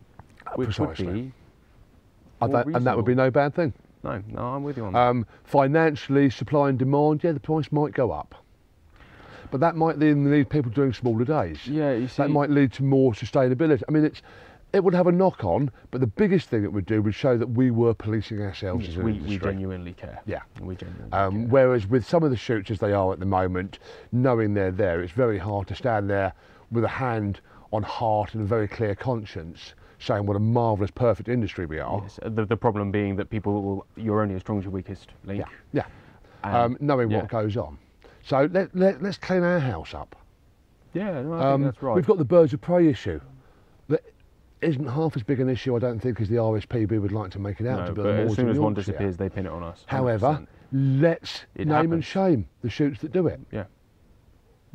which 0.54 0.76
precisely. 0.76 1.06
would 1.06 1.14
be. 1.14 1.32
and, 2.40 2.54
that, 2.54 2.66
and 2.66 2.86
that 2.86 2.96
would 2.96 3.04
be 3.04 3.14
no 3.14 3.30
bad 3.30 3.54
thing. 3.54 3.74
No, 4.02 4.22
no, 4.28 4.40
I'm 4.40 4.62
with 4.62 4.76
you 4.78 4.86
on 4.86 4.92
that. 4.94 4.98
Um, 4.98 5.26
financially, 5.44 6.30
supply 6.30 6.70
and 6.70 6.78
demand, 6.78 7.24
yeah, 7.24 7.32
the 7.32 7.40
price 7.40 7.70
might 7.72 7.92
go 7.92 8.10
up. 8.12 8.34
But 9.50 9.60
that 9.60 9.76
might 9.76 9.98
then 9.98 10.30
lead 10.30 10.48
people 10.50 10.70
doing 10.70 10.92
smaller 10.92 11.24
days. 11.24 11.66
yeah, 11.66 11.92
you 11.92 12.08
see, 12.08 12.22
that 12.22 12.30
might 12.30 12.50
lead 12.50 12.72
to 12.74 12.82
more 12.82 13.12
sustainability. 13.12 13.82
I 13.88 13.92
mean, 13.92 14.04
it's 14.04 14.22
it 14.72 14.82
would 14.84 14.94
have 14.94 15.06
a 15.06 15.12
knock 15.12 15.44
on, 15.44 15.70
but 15.90 16.00
the 16.00 16.06
biggest 16.06 16.48
thing 16.48 16.64
it 16.64 16.72
would 16.72 16.84
do 16.86 17.00
would 17.00 17.14
show 17.14 17.38
that 17.38 17.46
we 17.46 17.70
were 17.70 17.94
policing 17.94 18.42
ourselves 18.42 18.82
yes, 18.82 18.90
as 18.92 18.96
an 18.98 19.04
we, 19.04 19.12
we 19.12 19.38
genuinely 19.38 19.92
care. 19.92 20.20
Yeah. 20.26 20.40
we 20.60 20.74
genuinely 20.74 21.12
Um, 21.12 21.42
care. 21.42 21.48
whereas 21.48 21.86
with 21.86 22.04
some 22.04 22.22
of 22.24 22.30
the 22.30 22.36
shoots 22.36 22.70
as 22.70 22.78
they 22.78 22.92
are 22.92 23.12
at 23.12 23.20
the 23.20 23.26
moment, 23.26 23.78
knowing 24.12 24.54
they're 24.54 24.72
there, 24.72 25.00
it's 25.00 25.12
very 25.12 25.38
hard 25.38 25.68
to 25.68 25.74
stand 25.74 26.10
there 26.10 26.32
with 26.70 26.84
a 26.84 26.88
hand 26.88 27.40
on 27.72 27.84
heart 27.84 28.34
and 28.34 28.42
a 28.42 28.46
very 28.46 28.68
clear 28.68 28.94
conscience, 28.94 29.74
saying 29.98 30.26
what 30.26 30.36
a 30.36 30.40
marvellous, 30.40 30.90
perfect 30.90 31.28
industry 31.28 31.64
we 31.64 31.78
are. 31.78 32.00
Yes, 32.02 32.18
the, 32.22 32.44
the 32.44 32.56
problem 32.56 32.90
being 32.90 33.16
that 33.16 33.30
people 33.30 33.62
will, 33.62 33.86
you're 33.96 34.20
only 34.20 34.34
as 34.34 34.42
strong 34.42 34.58
as 34.58 34.64
your 34.64 34.72
weakest 34.72 35.08
link. 35.24 35.44
Yeah, 35.72 35.84
yeah. 36.44 36.64
Um, 36.64 36.76
knowing 36.80 37.10
yeah. 37.10 37.18
what 37.18 37.28
goes 37.28 37.56
on. 37.56 37.78
So 38.26 38.48
let, 38.52 38.74
let, 38.74 39.00
let's 39.02 39.18
clean 39.18 39.44
our 39.44 39.60
house 39.60 39.94
up. 39.94 40.16
Yeah, 40.94 41.22
no, 41.22 41.34
I 41.34 41.52
Um, 41.52 41.62
think 41.62 41.74
that's 41.74 41.82
right. 41.82 41.94
We've 41.94 42.06
got 42.06 42.18
the 42.18 42.24
birds 42.24 42.52
of 42.52 42.60
prey 42.60 42.88
issue. 42.88 43.20
That 43.88 44.02
isn't 44.62 44.86
half 44.88 45.14
as 45.16 45.22
big 45.22 45.38
an 45.38 45.48
issue, 45.48 45.76
I 45.76 45.78
don't 45.78 46.00
think, 46.00 46.20
as 46.20 46.28
the 46.28 46.36
RSPB 46.36 47.00
would 47.00 47.12
like 47.12 47.30
to 47.32 47.38
make 47.38 47.60
it 47.60 47.68
out 47.68 47.80
no, 47.80 47.86
to 47.86 47.92
be. 47.92 48.02
but 48.02 48.06
as 48.18 48.34
soon 48.34 48.48
as 48.48 48.58
one 48.58 48.74
disappears, 48.74 49.16
they 49.16 49.28
pin 49.28 49.46
it 49.46 49.52
on 49.52 49.62
us. 49.62 49.84
However, 49.86 50.26
100%. 50.72 51.00
let's 51.00 51.44
It 51.54 51.68
name 51.68 51.92
and 51.92 52.04
shame 52.04 52.48
the 52.62 52.68
shoots 52.70 53.00
that 53.02 53.12
do 53.12 53.28
it. 53.28 53.38
yeah, 53.52 53.66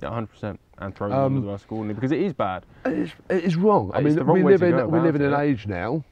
Yeah, 0.02 0.10
100%, 0.12 0.58
and 0.78 0.95
throw 0.95 1.10
them 1.10 1.18
Um, 1.18 1.26
under 1.26 1.41
the 1.41 1.47
bus 1.47 1.64
accordingly 1.66 1.95
because 1.95 2.14
it 2.14 2.22
is 2.22 2.32
bad. 2.32 2.66
It 2.86 2.93
is, 2.93 3.12
it 3.30 3.43
is 3.43 3.58
wrong. 3.58 3.91
I 3.93 3.99
It's 3.99 4.16
mean, 4.16 4.28
we 4.28 4.43
way 4.43 4.54
live 4.54 4.64
in 4.64 4.89
we 4.89 4.99
live 5.02 5.16
in 5.16 5.24
an 5.24 5.34
it. 5.34 5.39
age 5.39 5.68
now 5.68 6.06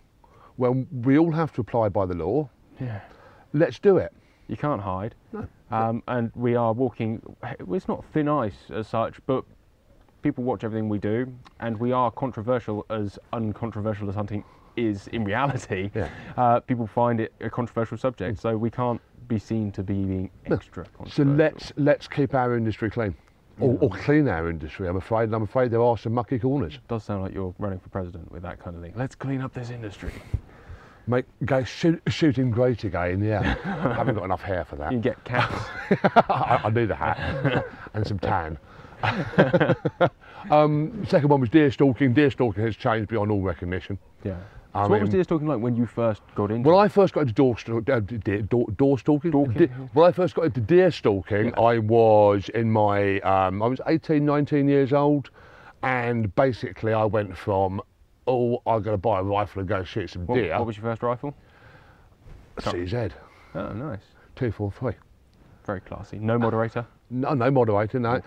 when 0.58 0.88
we 0.92 1.18
all 1.18 1.32
have 1.32 1.54
to 1.54 1.62
apply 1.62 1.88
by 1.88 2.06
the 2.06 2.16
law. 2.16 2.50
Yeah. 2.82 3.00
Let's 3.54 3.80
do 3.80 3.96
it. 3.96 4.12
You 4.50 4.58
can't 4.58 4.82
hide. 4.82 5.16
Um, 5.72 6.04
and 6.08 6.32
we 6.36 6.56
are 6.56 6.74
walking, 6.74 7.22
it's 7.72 7.88
not 7.88 8.04
thin 8.14 8.28
ice 8.28 8.56
as 8.74 8.88
such, 8.88 9.20
but 9.28 9.44
people 10.24 10.44
watch 10.44 10.64
everything 10.64 10.90
we 10.90 10.98
do, 11.00 11.32
and 11.60 11.80
we 11.80 11.92
are 11.92 12.12
controversial 12.12 12.86
as 12.90 13.20
uncontroversial 13.34 14.10
as 14.10 14.16
hunting 14.16 14.44
is 14.76 15.08
in 15.10 15.24
reality. 15.26 15.92
Yeah. 15.94 16.10
Uh, 16.38 16.60
people 16.62 16.88
find 16.88 17.20
it 17.20 17.34
a 17.42 17.50
controversial 17.50 17.98
subject, 17.98 18.40
so 18.40 18.58
we 18.58 18.70
can't 18.70 19.02
be 19.28 19.38
seen 19.38 19.72
to 19.74 19.84
be 19.84 19.94
being 19.94 20.30
extra 20.46 20.86
So 20.86 20.92
controversial. 21.24 21.36
let's 21.36 21.74
let's 21.78 22.08
keep 22.08 22.34
our 22.34 22.58
industry 22.58 22.90
clean, 22.90 23.14
or, 23.60 23.78
or 23.82 23.90
clean 23.90 24.28
our 24.28 24.50
industry. 24.50 24.88
I'm 24.88 24.98
afraid, 24.98 25.32
I'm 25.34 25.44
afraid 25.44 25.70
there 25.72 25.82
are 25.82 25.98
some 25.98 26.14
mucky 26.14 26.40
corners. 26.40 26.76
It 26.76 26.88
does 26.88 27.04
sound 27.04 27.24
like 27.24 27.34
you're 27.34 27.54
running 27.60 27.80
for 27.80 27.90
president 27.90 28.32
with 28.32 28.42
that 28.44 28.60
kind 28.60 28.76
of 28.76 28.82
thing. 28.82 28.94
Let's 28.96 29.16
clean 29.16 29.42
up 29.42 29.54
this 29.54 29.70
industry. 29.70 30.14
Make 31.08 31.26
go 31.46 31.64
shoot, 31.64 32.02
shooting 32.08 32.52
great 32.52 32.84
again. 32.84 33.24
Yeah, 33.24 33.56
I 33.66 33.94
haven't 33.94 34.16
got 34.16 34.26
enough 34.26 34.42
hair 34.42 34.64
for 34.66 34.76
that. 34.76 34.92
You 34.94 35.00
get 35.00 35.24
cats. 35.24 35.66
I, 36.30 36.62
I 36.66 36.70
need 36.70 36.92
a 36.92 36.96
hat 36.96 37.66
and 37.94 38.06
some 38.06 38.20
tan. 38.20 38.58
um, 40.52 41.06
second 41.08 41.30
one 41.30 41.42
was 41.42 41.50
deer 41.50 41.72
stalking. 41.72 42.14
Deer 42.14 42.32
stalking 42.32 42.64
has 42.64 42.76
changed 42.76 43.10
beyond 43.10 43.32
all 43.32 43.42
recognition. 43.42 43.98
yeah. 44.24 44.36
I 44.76 44.84
so 44.84 44.90
what 44.92 45.02
was 45.02 45.10
deer 45.10 45.24
stalking 45.24 45.48
like 45.48 45.60
when 45.60 45.76
you 45.76 45.88
first 45.88 46.22
got 46.36 46.52
into? 46.52 46.70
When 46.70 46.78
it? 46.78 46.82
I 46.82 46.88
first 46.90 47.16
got 47.16 47.22
into 47.22 47.34
door, 47.34 47.56
uh, 47.92 48.00
deer, 48.02 48.44
door, 48.44 48.68
door 48.78 49.00
stalking, 49.00 49.32
Stalking, 49.32 49.54
Deer- 49.54 49.90
when 49.94 50.06
I 50.08 50.12
first 50.12 50.36
got 50.36 50.46
into 50.46 50.62
deer 50.62 50.92
stalking, 50.92 51.58
I 51.58 51.80
was 51.80 52.50
in 52.50 52.70
my, 52.72 53.20
um, 53.22 53.64
I 53.64 53.68
was 53.68 53.82
18, 53.88 54.24
19 54.24 54.68
years 54.70 54.94
old, 54.94 55.32
and 55.82 56.34
basically 56.36 56.94
I 56.94 57.04
went 57.06 57.36
from, 57.36 57.82
oh, 58.28 58.62
I'm 58.66 58.82
going 58.82 58.94
to 58.94 58.98
buy 58.98 59.20
a 59.20 59.24
rifle 59.24 59.60
and 59.62 59.70
go 59.70 59.84
shoot 59.84 60.10
some 60.10 60.26
what, 60.26 60.36
deer, 60.36 60.58
what 60.58 60.68
was 60.68 60.78
your 60.78 60.84
first 60.84 61.02
rifle? 61.04 61.34
CZ, 62.60 63.12
Oh, 63.56 63.72
nice. 63.74 64.02
243. 64.36 64.94
Very 65.66 65.82
classy. 65.82 66.20
No 66.20 66.38
moderator. 66.38 66.86
No, 67.10 67.34
no 67.34 67.50
moderator, 67.50 68.00
no. 68.00 68.22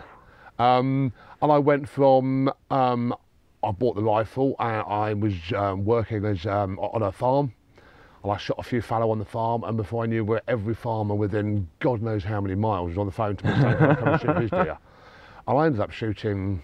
Um, 0.58 1.12
and 1.40 1.52
I 1.52 1.58
went 1.58 1.88
from, 1.88 2.50
um, 2.70 3.14
I 3.62 3.70
bought 3.70 3.94
the 3.94 4.02
rifle 4.02 4.56
and 4.58 4.84
I 4.88 5.14
was 5.14 5.34
um, 5.56 5.84
working 5.84 6.24
as 6.24 6.44
um, 6.46 6.78
on 6.78 7.02
a 7.02 7.12
farm. 7.12 7.52
And 8.22 8.32
I 8.32 8.36
shot 8.36 8.56
a 8.58 8.62
few 8.62 8.80
fallow 8.80 9.10
on 9.10 9.18
the 9.18 9.24
farm, 9.24 9.64
and 9.64 9.76
before 9.76 10.04
I 10.04 10.06
knew 10.06 10.24
where 10.24 10.42
every 10.46 10.74
farmer 10.74 11.12
within 11.12 11.68
God 11.80 12.02
knows 12.02 12.22
how 12.22 12.40
many 12.40 12.54
miles 12.54 12.90
was 12.90 12.98
on 12.98 13.06
the 13.06 13.12
phone 13.12 13.34
to 13.34 13.46
me 13.46 13.52
saying, 13.60 13.76
come 13.96 14.08
and 14.08 14.20
shoot 14.20 14.36
his 14.36 14.50
deer?" 14.50 14.78
And 15.48 15.58
I 15.58 15.66
ended 15.66 15.80
up 15.80 15.90
shooting 15.90 16.62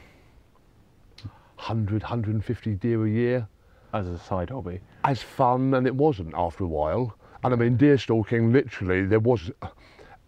100, 1.59 2.03
150 2.03 2.75
deer 2.77 3.05
a 3.05 3.11
year 3.11 3.49
as 3.93 4.07
a 4.07 4.19
side 4.19 4.51
hobby. 4.51 4.81
as 5.05 5.23
fun, 5.23 5.75
and 5.75 5.87
it 5.87 5.95
wasn't 5.95 6.33
after 6.35 6.65
a 6.65 6.69
while. 6.69 7.17
And 7.45 7.53
I 7.55 7.57
mean, 7.57 7.77
deer 7.77 7.99
stalking, 7.99 8.53
literally, 8.53 9.07
there 9.07 9.21
was 9.21 9.51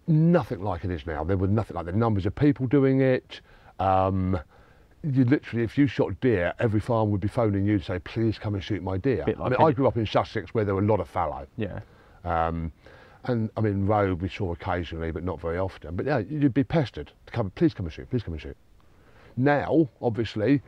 nothing 0.07 0.63
like 0.63 0.85
it 0.85 0.91
is 0.91 1.07
now. 1.07 1.25
There 1.25 1.37
was 1.37 1.51
nothing 1.51 1.77
like 1.77 1.87
the 1.87 1.93
numbers 1.93 2.27
of 2.27 2.35
people 2.35 2.67
doing 2.67 3.01
it. 3.01 3.41
Um, 3.79 4.39
you 5.03 5.25
literally, 5.25 5.65
if 5.65 5.79
you 5.79 5.87
shot 5.87 6.19
deer, 6.21 6.53
every 6.59 6.81
farm 6.81 7.11
would 7.11 7.21
be 7.21 7.29
phoning 7.29 7.65
you 7.65 7.79
to 7.79 7.85
say, 7.85 7.99
please 8.01 8.39
come 8.39 8.55
and 8.55 8.63
shoot 8.63 8.83
my 8.83 8.99
deer. 8.99 9.25
Bit 9.25 9.39
I 9.41 9.49
mean, 9.49 9.61
I 9.61 9.73
grew 9.73 9.87
up 9.87 9.97
in 9.97 10.07
Sussex 10.07 10.53
where 10.53 10.65
there 10.65 10.75
were 10.75 10.83
a 10.83 10.87
lot 10.87 11.01
of 11.01 11.09
fallow. 11.09 11.47
Yeah. 11.57 11.81
Um, 12.25 12.73
and 13.25 13.51
I 13.57 13.61
mean, 13.61 13.87
roe 13.87 14.15
we 14.15 14.29
saw 14.29 14.53
occasionally, 14.53 15.11
but 15.11 15.25
not 15.25 15.41
very 15.41 15.59
often. 15.59 15.97
But 15.97 16.07
yeah, 16.07 16.19
you'd 16.19 16.55
be 16.55 16.65
pestered 16.65 17.13
to 17.27 17.33
come, 17.33 17.51
please 17.51 17.75
come 17.75 17.87
and 17.87 17.93
shoot, 17.93 18.09
please 18.11 18.23
come 18.23 18.35
and 18.35 18.41
shoot. 18.43 18.57
Now, 19.37 19.89
obviously, 20.03 20.61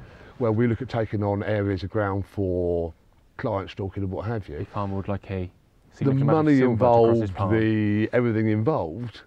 where 0.43 0.51
we 0.53 0.67
look 0.67 0.83
at 0.83 0.89
taking 0.89 1.23
on 1.23 1.45
areas 1.45 1.85
of 1.85 1.91
ground 1.91 2.27
for 2.27 2.93
client 3.37 3.71
stalking 3.71 4.03
and 4.03 4.11
what 4.13 4.27
have 4.27 4.49
you, 4.49 4.67
would 4.75 5.07
like 5.07 5.31
a 5.31 5.45
the 5.45 5.97
significant 5.97 6.23
amount 6.31 6.39
of 6.39 6.45
money 6.45 6.59
silver 6.59 6.75
to 6.75 6.79
cross 6.85 7.21
his 7.21 7.31
involved, 7.31 7.55
the 7.55 8.11
everything 8.13 8.49
involved, 8.49 9.21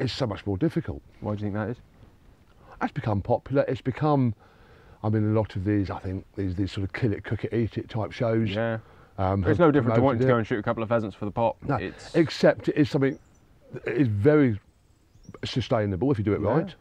is 0.00 0.10
so 0.10 0.26
much 0.26 0.46
more 0.46 0.56
difficult. 0.56 1.02
Why 1.20 1.34
do 1.34 1.40
you 1.40 1.52
think 1.52 1.54
that 1.54 1.68
is? 1.68 1.76
It's 2.82 2.92
become 2.92 3.20
popular. 3.20 3.64
It's 3.68 3.82
become, 3.82 4.34
I 5.04 5.10
mean, 5.10 5.30
a 5.30 5.38
lot 5.38 5.56
of 5.56 5.64
these, 5.64 5.90
I 5.90 5.98
think, 5.98 6.24
these 6.36 6.54
these 6.56 6.72
sort 6.72 6.84
of 6.84 6.92
kill 6.94 7.12
it, 7.12 7.22
cook 7.22 7.44
it, 7.44 7.52
eat 7.52 7.76
it 7.76 7.90
type 7.90 8.12
shows. 8.12 8.50
Yeah. 8.50 8.78
Um, 9.18 9.44
It's 9.44 9.58
no 9.58 9.70
different 9.70 9.96
to 9.96 10.00
wanting 10.00 10.20
to 10.22 10.26
go 10.26 10.36
and 10.38 10.46
shoot 10.46 10.58
a 10.58 10.62
couple 10.62 10.82
of 10.82 10.88
pheasants 10.88 11.14
for 11.14 11.26
the 11.26 11.30
pot. 11.30 11.56
No, 11.68 11.76
It's 11.76 12.14
except 12.14 12.68
it 12.68 12.76
is 12.76 12.88
something 12.90 13.18
is 13.86 14.08
very 14.08 14.58
sustainable 15.44 16.10
if 16.12 16.18
you 16.18 16.24
do 16.24 16.32
it 16.32 16.40
Yeah. 16.40 16.48
right. 16.48 16.74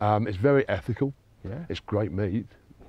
Um, 0.00 0.26
it's 0.26 0.36
very 0.36 0.68
ethical. 0.68 1.12
yeah, 1.44 1.64
It's 1.68 1.78
great 1.80 2.10
meat. 2.10 2.46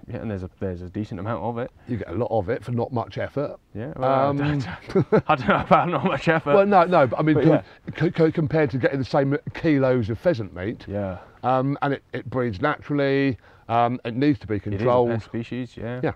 Yeah, 0.08 0.18
and 0.18 0.30
there's 0.30 0.44
a 0.44 0.50
there's 0.60 0.82
a 0.82 0.90
decent 0.90 1.20
amount 1.20 1.44
of 1.44 1.58
it. 1.58 1.72
You 1.88 1.98
get 1.98 2.10
a 2.10 2.14
lot 2.14 2.28
of 2.30 2.50
it 2.50 2.64
for 2.64 2.72
not 2.72 2.92
much 2.94 3.18
effort. 3.18 3.58
Yeah. 3.74 3.94
Well, 3.96 4.30
Um, 4.30 4.42
I, 4.42 4.48
don't, 4.52 5.24
I 5.30 5.36
don't 5.36 5.48
know 5.48 5.56
about 5.62 5.90
not 5.90 6.04
much 6.06 6.28
effort. 6.28 6.54
well, 6.56 6.66
no, 6.66 6.84
no, 6.86 7.08
but 7.08 7.20
I 7.20 7.24
mean, 7.24 7.36
but 7.36 7.46
com- 7.46 7.64
co- 7.94 8.12
co- 8.12 8.32
compared 8.32 8.70
to 8.72 8.78
getting 8.78 9.00
the 9.00 9.06
same 9.06 9.36
kilos 9.56 10.10
of 10.10 10.20
pheasant 10.20 10.54
meat, 10.56 10.86
yeah. 10.88 11.18
um, 11.44 11.78
and 11.82 11.94
it, 11.96 12.04
it 12.14 12.30
breeds 12.30 12.62
naturally. 12.62 13.38
Um, 13.68 14.00
it 14.06 14.16
needs 14.16 14.38
to 14.40 14.48
be 14.48 14.56
It 14.56 14.68
is 14.68 14.70
controlled. 14.78 15.24
species. 15.24 15.76
Yeah. 15.76 16.00
Yeah. 16.04 16.12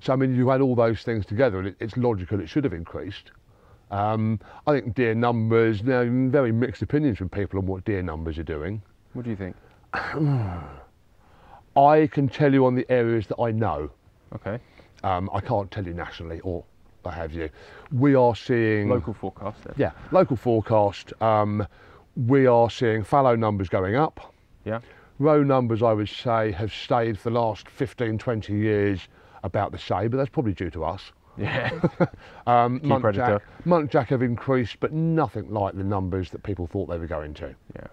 So 0.00 0.12
I 0.12 0.16
mean, 0.16 0.34
you 0.34 0.50
add 0.50 0.60
all 0.60 0.74
those 0.74 1.02
things 1.02 1.24
together, 1.26 1.58
and 1.58 1.68
it, 1.68 1.76
it's 1.80 1.96
logical. 1.96 2.40
It 2.40 2.48
should 2.48 2.64
have 2.64 2.72
increased. 2.72 3.30
Um, 3.90 4.38
I 4.66 4.72
think 4.72 4.94
deer 4.94 5.14
numbers. 5.14 5.82
Now, 5.82 6.04
very 6.30 6.52
mixed 6.52 6.82
opinions 6.82 7.18
from 7.18 7.28
people 7.28 7.58
on 7.58 7.66
what 7.66 7.84
deer 7.84 8.02
numbers 8.02 8.36
are 8.38 8.42
doing. 8.42 8.82
What 9.12 9.24
do 9.24 9.30
you 9.30 9.36
think? 9.36 9.56
I 11.78 12.06
can 12.08 12.28
tell 12.28 12.52
you 12.52 12.66
on 12.66 12.74
the 12.74 12.86
areas 12.90 13.26
that 13.28 13.40
I 13.40 13.50
know. 13.52 13.90
Okay. 14.34 14.58
Um, 15.04 15.30
I 15.32 15.40
can't 15.40 15.70
tell 15.70 15.86
you 15.86 15.94
nationally 15.94 16.40
or 16.40 16.64
what 17.02 17.14
have 17.14 17.32
you. 17.32 17.48
We 17.92 18.14
are 18.14 18.34
seeing 18.34 18.88
Local 18.88 19.14
forecast. 19.14 19.62
Then. 19.64 19.74
Yeah, 19.76 19.92
local 20.10 20.36
forecast. 20.36 21.12
Um, 21.22 21.66
we 22.26 22.46
are 22.46 22.68
seeing 22.68 23.04
fallow 23.04 23.36
numbers 23.36 23.68
going 23.68 23.94
up. 23.94 24.34
Yeah. 24.64 24.80
Roe 25.20 25.42
numbers, 25.42 25.82
I 25.82 25.92
would 25.92 26.08
say, 26.08 26.52
have 26.52 26.72
stayed 26.72 27.18
for 27.18 27.30
the 27.30 27.38
last 27.38 27.68
15, 27.68 28.18
20 28.18 28.52
years 28.52 29.08
about 29.44 29.72
the 29.72 29.78
same, 29.78 30.10
but 30.10 30.16
that's 30.16 30.28
probably 30.30 30.52
due 30.54 30.70
to 30.70 30.84
us. 30.84 31.12
Yeah. 31.36 31.70
Um. 32.46 32.80
Muntjac, 32.80 33.40
Muntjac 33.66 34.06
have 34.06 34.22
increased, 34.22 34.78
but 34.80 34.92
nothing 34.92 35.52
like 35.52 35.76
the 35.76 35.84
numbers 35.84 36.30
that 36.30 36.42
people 36.42 36.66
thought 36.66 36.86
they 36.88 36.98
were 36.98 37.06
going 37.06 37.34
to. 37.34 37.54
yeah. 37.76 37.86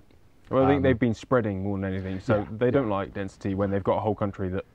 Well, 0.50 0.64
I 0.64 0.68
think 0.68 0.78
Um, 0.78 0.84
they've 0.84 1.00
been 1.00 1.14
spreading 1.14 1.64
more 1.64 1.78
than 1.78 1.86
anything, 1.92 2.20
so 2.20 2.40
Yeah, 2.40 2.46
they 2.52 2.72
don't 2.72 2.90
like 2.90 3.14
density 3.14 3.56
when 3.56 3.72
they've 3.72 3.84
got 3.84 3.98
a 3.98 4.02
whole 4.02 4.16
country 4.16 4.50
that 4.50 4.66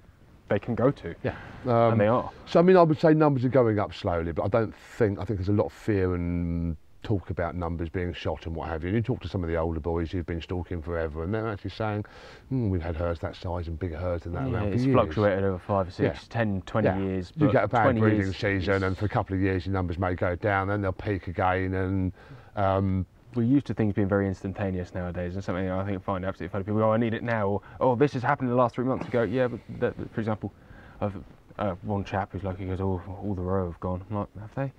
they 0.49 0.59
can 0.59 0.75
go 0.75 0.91
to, 0.91 1.15
Yeah. 1.23 1.35
Um, 1.65 1.93
and 1.93 2.01
they 2.01 2.09
are. 2.09 2.31
So 2.47 2.59
I 2.59 2.63
mean, 2.63 2.77
I 2.77 2.83
would 2.83 2.99
say 2.99 3.15
numbers 3.15 3.45
are 3.45 3.51
going 3.51 3.79
up 3.79 3.95
slowly, 3.95 4.33
but 4.33 4.45
I 4.45 4.49
don't 4.49 4.75
think 4.75 5.19
I 5.19 5.25
think 5.25 5.39
there's 5.39 5.49
a 5.49 5.53
lot 5.53 5.67
of 5.67 5.73
fear 5.73 6.15
and 6.15 6.77
talk 7.03 7.31
about 7.31 7.55
numbers 7.55 7.89
being 7.89 8.13
shot 8.13 8.45
and 8.45 8.55
what 8.55 8.69
have 8.69 8.83
you. 8.83 8.89
And 8.89 8.97
you 8.97 9.03
talk 9.03 9.21
to 9.23 9.29
some 9.29 9.43
of 9.43 9.49
the 9.49 9.57
older 9.57 9.81
boys 9.81 10.11
who've 10.11 10.27
been 10.27 10.41
stalking 10.43 10.83
forever, 10.83 11.23
and 11.25 11.33
they're 11.33 11.49
actually 11.49 11.71
saying, 11.71 12.05
hmm, 12.51 12.69
"We've 12.69 12.83
had 12.83 12.97
herds 12.97 13.21
that 13.21 13.37
size 13.37 13.69
and 13.69 13.79
bigger 13.79 13.97
herds 13.97 14.25
than 14.25 14.35
that 14.35 14.49
Yeah, 14.49 14.55
around 14.55 14.69
for 14.69 14.75
it's 14.75 14.85
years." 14.85 14.95
fluctuated 14.95 15.45
over 15.45 15.59
five, 15.59 15.95
six, 15.95 16.01
Yeah. 16.03 16.27
10, 16.29 16.63
20 16.67 16.89
Yeah. 16.89 16.99
years. 16.99 17.33
You 17.37 17.51
get 17.51 17.65
a 17.65 17.69
bad 17.69 17.97
breeding 17.97 18.21
years 18.21 18.37
season, 18.37 18.83
and 18.83 18.99
for 18.99 19.07
a 19.07 19.09
couple 19.09 19.35
of 19.35 19.41
years, 19.41 19.65
your 19.65 19.73
numbers 19.73 19.99
may 19.99 20.15
go 20.15 20.35
down, 20.37 20.69
then 20.69 20.83
they'll 20.83 20.93
peak 20.93 21.27
again, 21.29 21.73
and 21.75 22.13
um, 22.57 23.07
we're 23.35 23.43
used 23.43 23.67
to 23.67 23.75
things 23.75 23.95
being 23.95 24.09
very 24.09 24.27
instantaneous 24.27 24.95
nowadays, 24.95 25.35
and 25.35 25.45
something 25.45 25.69
I 25.71 25.85
think 25.85 25.99
I 25.99 26.01
find 26.01 26.25
absolutely 26.25 26.53
funny. 26.53 26.65
People 26.65 26.81
go, 26.81 26.93
"I 26.93 26.97
need 26.97 27.15
it 27.15 27.23
now," 27.23 27.47
or 27.49 27.63
"Oh, 27.81 27.95
this 27.95 28.13
has 28.15 28.23
happened 28.23 28.49
in 28.49 28.57
the 28.57 28.61
last 28.61 28.75
three 28.75 28.85
months." 28.85 29.05
You 29.05 29.11
go, 29.11 29.23
"Yeah, 29.23 29.49
but 29.49 29.61
that, 29.79 29.95
for 30.13 30.21
example, 30.21 30.53
I've 31.01 31.17
uh, 31.59 31.75
one 31.83 32.05
chap 32.05 32.33
who's 32.33 32.43
like, 32.43 32.59
he 32.59 32.67
goes, 32.67 32.81
"Oh, 32.81 33.03
all 33.23 33.35
the 33.35 33.43
roe 33.43 33.67
have 33.67 33.81
gone." 33.81 34.03
I'm 34.11 34.17
like, 34.17 34.29
"Have 34.41 34.55
they?" 34.55 34.73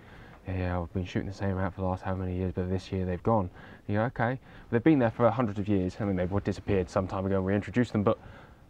Yeah, 0.48 0.58
yeah, 0.58 0.80
I've 0.80 0.94
been 0.94 1.06
shooting 1.06 1.28
the 1.28 1.34
same 1.34 1.52
amount 1.52 1.76
for 1.76 1.82
the 1.82 1.88
last 1.88 2.04
how 2.04 2.16
many 2.16 2.36
years, 2.36 2.52
but 2.54 2.70
this 2.70 2.92
year 2.92 3.06
they've 3.06 3.24
gone. 3.24 3.50
You 3.88 3.96
go, 3.96 4.04
"Okay," 4.06 4.40
they've 4.70 4.84
been 4.84 5.00
there 5.00 5.12
for 5.12 5.30
hundreds 5.30 5.60
of 5.60 5.68
years. 5.68 5.96
I 6.00 6.06
mean, 6.06 6.16
they've 6.16 6.44
disappeared 6.44 6.90
some 6.90 7.08
time 7.08 7.26
ago, 7.26 7.38
and 7.38 7.46
we 7.46 7.56
introduced 7.56 7.92
them, 7.94 8.04
but 8.04 8.18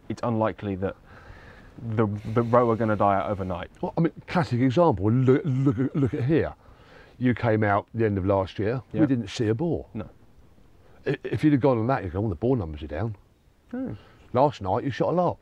it's 0.08 0.20
unlikely 0.22 0.76
that 0.76 0.96
the 1.96 2.06
the 2.34 2.42
roe 2.42 2.70
are 2.70 2.76
going 2.76 2.90
to 2.90 2.96
die 2.96 3.16
out 3.16 3.30
overnight. 3.30 3.70
well, 3.80 3.94
I 3.96 4.02
mean, 4.02 4.12
classic 4.26 4.60
example. 4.60 5.10
Look, 5.10 5.42
look, 5.44 5.76
look 5.94 6.14
at 6.14 6.24
here. 6.24 6.54
You 7.22 7.34
came 7.34 7.62
out 7.62 7.86
the 7.94 8.04
end 8.04 8.18
of 8.18 8.26
last 8.26 8.58
year. 8.58 8.82
Yeah. 8.92 9.02
We 9.02 9.06
didn't 9.06 9.28
see 9.28 9.46
a 9.46 9.54
boar. 9.54 9.86
No. 9.94 10.08
If 11.04 11.44
you'd 11.44 11.52
have 11.52 11.62
gone 11.62 11.78
on 11.78 11.86
that, 11.86 12.02
you'd 12.02 12.12
go, 12.12 12.24
"Oh, 12.24 12.28
the 12.28 12.34
boar 12.34 12.56
numbers 12.56 12.82
are 12.82 12.88
down." 12.88 13.14
Oh, 13.72 13.96
Last 14.32 14.60
night, 14.60 14.82
you 14.82 14.90
shot 14.90 15.10
a 15.10 15.12
lot. 15.12 15.36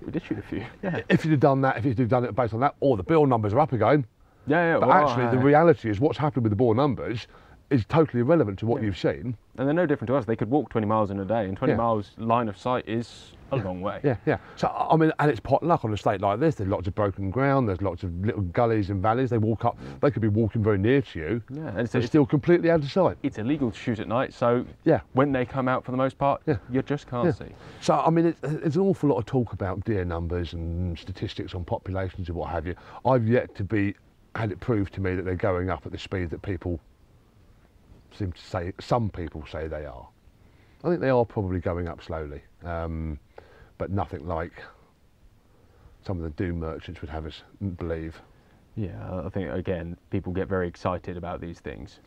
we 0.00 0.12
did 0.12 0.22
shoot 0.22 0.38
a 0.38 0.42
few. 0.42 0.64
Yeah. 0.82 1.00
If 1.08 1.24
you'd 1.24 1.32
have 1.32 1.40
done 1.40 1.60
that, 1.62 1.76
if 1.76 1.84
you'd 1.84 1.98
have 1.98 2.08
done 2.08 2.24
it 2.24 2.36
based 2.36 2.54
on 2.54 2.60
that, 2.60 2.76
or 2.78 2.96
the 2.96 3.02
bill 3.02 3.26
numbers 3.26 3.52
are 3.52 3.58
up 3.58 3.72
again. 3.72 4.06
Yeah, 4.46 4.74
yeah. 4.74 4.78
But 4.78 4.88
well, 4.90 5.08
actually, 5.08 5.26
the 5.36 5.44
reality 5.44 5.90
is 5.90 5.98
what's 5.98 6.18
happened 6.18 6.44
with 6.44 6.52
the 6.52 6.56
boar 6.56 6.74
numbers 6.76 7.26
is 7.70 7.84
totally 7.86 8.20
irrelevant 8.20 8.60
to 8.60 8.66
what 8.66 8.80
Yeah. 8.80 8.86
you've 8.86 8.98
seen. 8.98 9.36
and 9.56 9.66
they're 9.66 9.74
no 9.74 9.86
different 9.86 10.06
to 10.08 10.14
us. 10.14 10.24
They 10.24 10.36
could 10.36 10.50
walk 10.50 10.70
20 10.70 10.86
miles 10.86 11.10
in 11.10 11.18
a 11.18 11.24
day, 11.24 11.46
and 11.46 11.56
20 11.56 11.72
Yeah. 11.72 11.78
miles 11.78 12.12
line 12.16 12.48
of 12.48 12.56
sight 12.56 12.88
is 12.88 13.32
a 13.50 13.56
long 13.56 13.80
way. 13.80 14.00
Yeah, 14.02 14.16
yeah. 14.26 14.38
So 14.56 14.68
I 14.68 14.96
mean, 14.96 15.12
and 15.18 15.30
it's 15.30 15.40
pot 15.40 15.62
luck 15.62 15.84
on 15.84 15.92
a 15.92 15.96
state 15.96 16.20
like 16.20 16.40
this. 16.40 16.56
There's 16.56 16.68
lots 16.68 16.86
of 16.86 16.94
broken 16.94 17.30
ground. 17.30 17.68
There's 17.68 17.80
lots 17.82 18.02
of 18.02 18.12
little 18.24 18.42
gullies 18.42 18.90
and 18.90 19.02
valleys. 19.02 19.30
They 19.30 19.38
walk 19.38 19.64
up. 19.64 19.78
They 20.00 20.10
could 20.10 20.22
be 20.22 20.28
walking 20.28 20.62
very 20.62 20.78
near 20.78 21.00
to 21.02 21.18
you. 21.18 21.42
Yeah, 21.50 21.68
and 21.68 21.80
it's, 21.80 21.92
They're 21.92 22.00
it's, 22.00 22.08
still 22.10 22.26
completely 22.26 22.70
out 22.70 22.80
of 22.80 22.90
sight. 22.90 23.16
it's 23.22 23.38
illegal 23.38 23.70
to 23.70 23.78
shoot 23.78 23.98
at 24.00 24.08
night, 24.08 24.32
so 24.34 24.64
Yeah. 24.84 25.00
when 25.12 25.32
they 25.32 25.44
come 25.44 25.68
out 25.68 25.84
for 25.84 25.90
the 25.90 25.96
most 25.96 26.18
part, 26.18 26.42
Yeah. 26.46 26.56
you 26.70 26.82
just 26.82 27.06
can't 27.08 27.26
Yeah. 27.26 27.32
see. 27.32 27.54
So 27.80 27.94
I 27.94 28.10
mean, 28.10 28.26
it's, 28.26 28.40
there's 28.40 28.76
an 28.76 28.82
awful 28.82 29.08
lot 29.10 29.18
of 29.18 29.26
talk 29.26 29.52
about 29.52 29.84
deer 29.84 30.04
numbers 30.04 30.52
and 30.52 30.98
statistics 30.98 31.54
on 31.54 31.64
populations 31.64 32.28
and 32.28 32.36
what 32.36 32.50
have 32.50 32.66
you. 32.66 32.74
I've 33.04 33.26
yet 33.28 33.54
to 33.56 33.64
be 33.64 33.94
had 34.34 34.52
it 34.52 34.60
proved 34.60 34.92
to 34.94 35.00
me 35.00 35.14
that 35.16 35.24
they're 35.24 35.34
going 35.34 35.70
up 35.70 35.84
at 35.86 35.92
the 35.92 35.98
speed 35.98 36.30
that 36.30 36.42
people 36.42 36.78
seem 38.12 38.32
to 38.32 38.40
say. 38.42 38.72
Some 38.80 39.10
people 39.10 39.44
say 39.50 39.66
they 39.68 39.84
are. 39.84 40.06
I 40.84 40.88
think 40.88 41.00
they 41.00 41.08
are 41.10 41.24
probably 41.24 41.58
going 41.58 41.88
up 41.88 42.02
slowly, 42.02 42.40
um, 42.64 43.18
but 43.78 43.90
nothing 43.90 44.26
like 44.26 44.62
some 46.04 46.16
of 46.18 46.24
the 46.24 46.30
doom 46.30 46.60
merchants 46.60 47.00
would 47.00 47.10
have 47.10 47.26
us 47.26 47.42
believe. 47.76 48.20
Yeah, 48.76 49.22
I 49.24 49.28
think 49.28 49.50
again, 49.50 49.96
people 50.10 50.32
get 50.32 50.48
very 50.48 50.68
excited 50.68 51.16
about 51.16 51.40
these 51.40 51.58
things. 51.58 51.98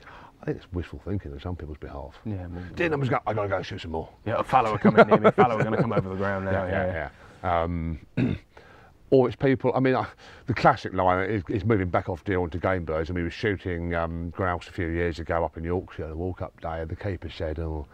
I 0.41 0.45
think 0.45 0.57
it's 0.57 0.71
wishful 0.71 1.01
thinking 1.05 1.33
on 1.33 1.39
some 1.39 1.55
people's 1.55 1.77
behalf. 1.77 2.15
Yeah, 2.25 2.47
Deer 2.75 2.89
numbers 2.89 3.09
go. 3.09 3.19
I 3.27 3.33
gotta 3.33 3.49
go 3.49 3.61
shoot 3.61 3.81
some 3.81 3.91
more. 3.91 4.09
yeah, 4.25 4.35
a 4.39 4.43
fallow 4.43 4.71
are 4.73 4.77
coming 4.77 5.05
near 5.07 5.17
me. 5.19 5.31
Fallow 5.31 5.57
are 5.57 5.63
going 5.63 5.75
to 5.75 5.81
come 5.81 5.93
over 5.93 6.09
the 6.09 6.15
ground 6.15 6.45
now. 6.45 6.51
Yeah, 6.67 6.85
yeah, 6.85 7.09
yeah. 7.43 7.61
Um, 7.63 7.99
or 9.11 9.27
it's 9.27 9.35
people. 9.35 9.71
I 9.75 9.79
mean, 9.81 9.95
uh, 9.95 10.05
the 10.47 10.53
classic 10.53 10.93
line 10.93 11.29
is, 11.29 11.43
is 11.49 11.65
moving 11.65 11.89
back 11.89 12.09
off 12.09 12.23
deer 12.23 12.39
onto 12.39 12.57
game 12.57 12.85
birds. 12.85 13.09
And 13.09 13.17
we 13.17 13.23
were 13.23 13.29
shooting 13.29 13.93
um, 13.93 14.29
grouse 14.31 14.67
a 14.67 14.71
few 14.71 14.87
years 14.87 15.19
ago 15.19 15.43
up 15.43 15.57
in 15.57 15.63
Yorkshire. 15.63 16.07
The 16.07 16.15
walk-up 16.15 16.59
day, 16.61 16.81
and 16.81 16.89
the 16.89 16.95
keeper 16.95 17.29
said, 17.29 17.59
"Oh." 17.59 17.85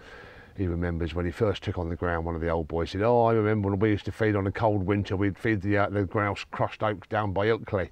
He 0.57 0.67
remembers 0.67 1.13
when 1.13 1.25
he 1.25 1.31
first 1.31 1.63
took 1.63 1.77
on 1.77 1.89
the 1.89 1.95
ground. 1.95 2.25
One 2.25 2.33
of 2.33 2.41
the 2.41 2.49
old 2.49 2.67
boys 2.67 2.91
said, 2.91 3.03
"Oh, 3.03 3.25
I 3.25 3.33
remember 3.33 3.69
when 3.69 3.79
we 3.79 3.89
used 3.89 4.05
to 4.05 4.11
feed 4.11 4.35
on 4.35 4.47
a 4.47 4.51
cold 4.51 4.83
winter. 4.83 5.15
We'd 5.15 5.37
feed 5.37 5.61
the 5.61 5.77
uh, 5.77 5.89
the 5.89 6.03
grouse 6.03 6.43
crushed 6.51 6.81
oaks 6.81 7.07
down 7.07 7.31
by 7.31 7.47
Ilkley." 7.47 7.89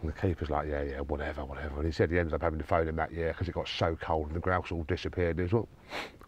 And 0.00 0.08
the 0.08 0.18
keeper's 0.18 0.50
like, 0.50 0.68
yeah, 0.68 0.82
yeah, 0.82 1.00
whatever, 1.00 1.44
whatever. 1.44 1.76
And 1.76 1.86
he 1.86 1.92
said 1.92 2.10
he 2.10 2.18
ended 2.18 2.32
up 2.34 2.42
having 2.42 2.58
to 2.58 2.64
phone 2.64 2.88
him 2.88 2.96
that 2.96 3.12
year 3.12 3.28
because 3.28 3.48
it 3.48 3.52
got 3.52 3.68
so 3.68 3.96
cold 4.00 4.28
and 4.28 4.36
the 4.36 4.40
grouse 4.40 4.72
all 4.72 4.84
disappeared. 4.84 5.36
He 5.36 5.42
was 5.42 5.52
like, 5.52 5.66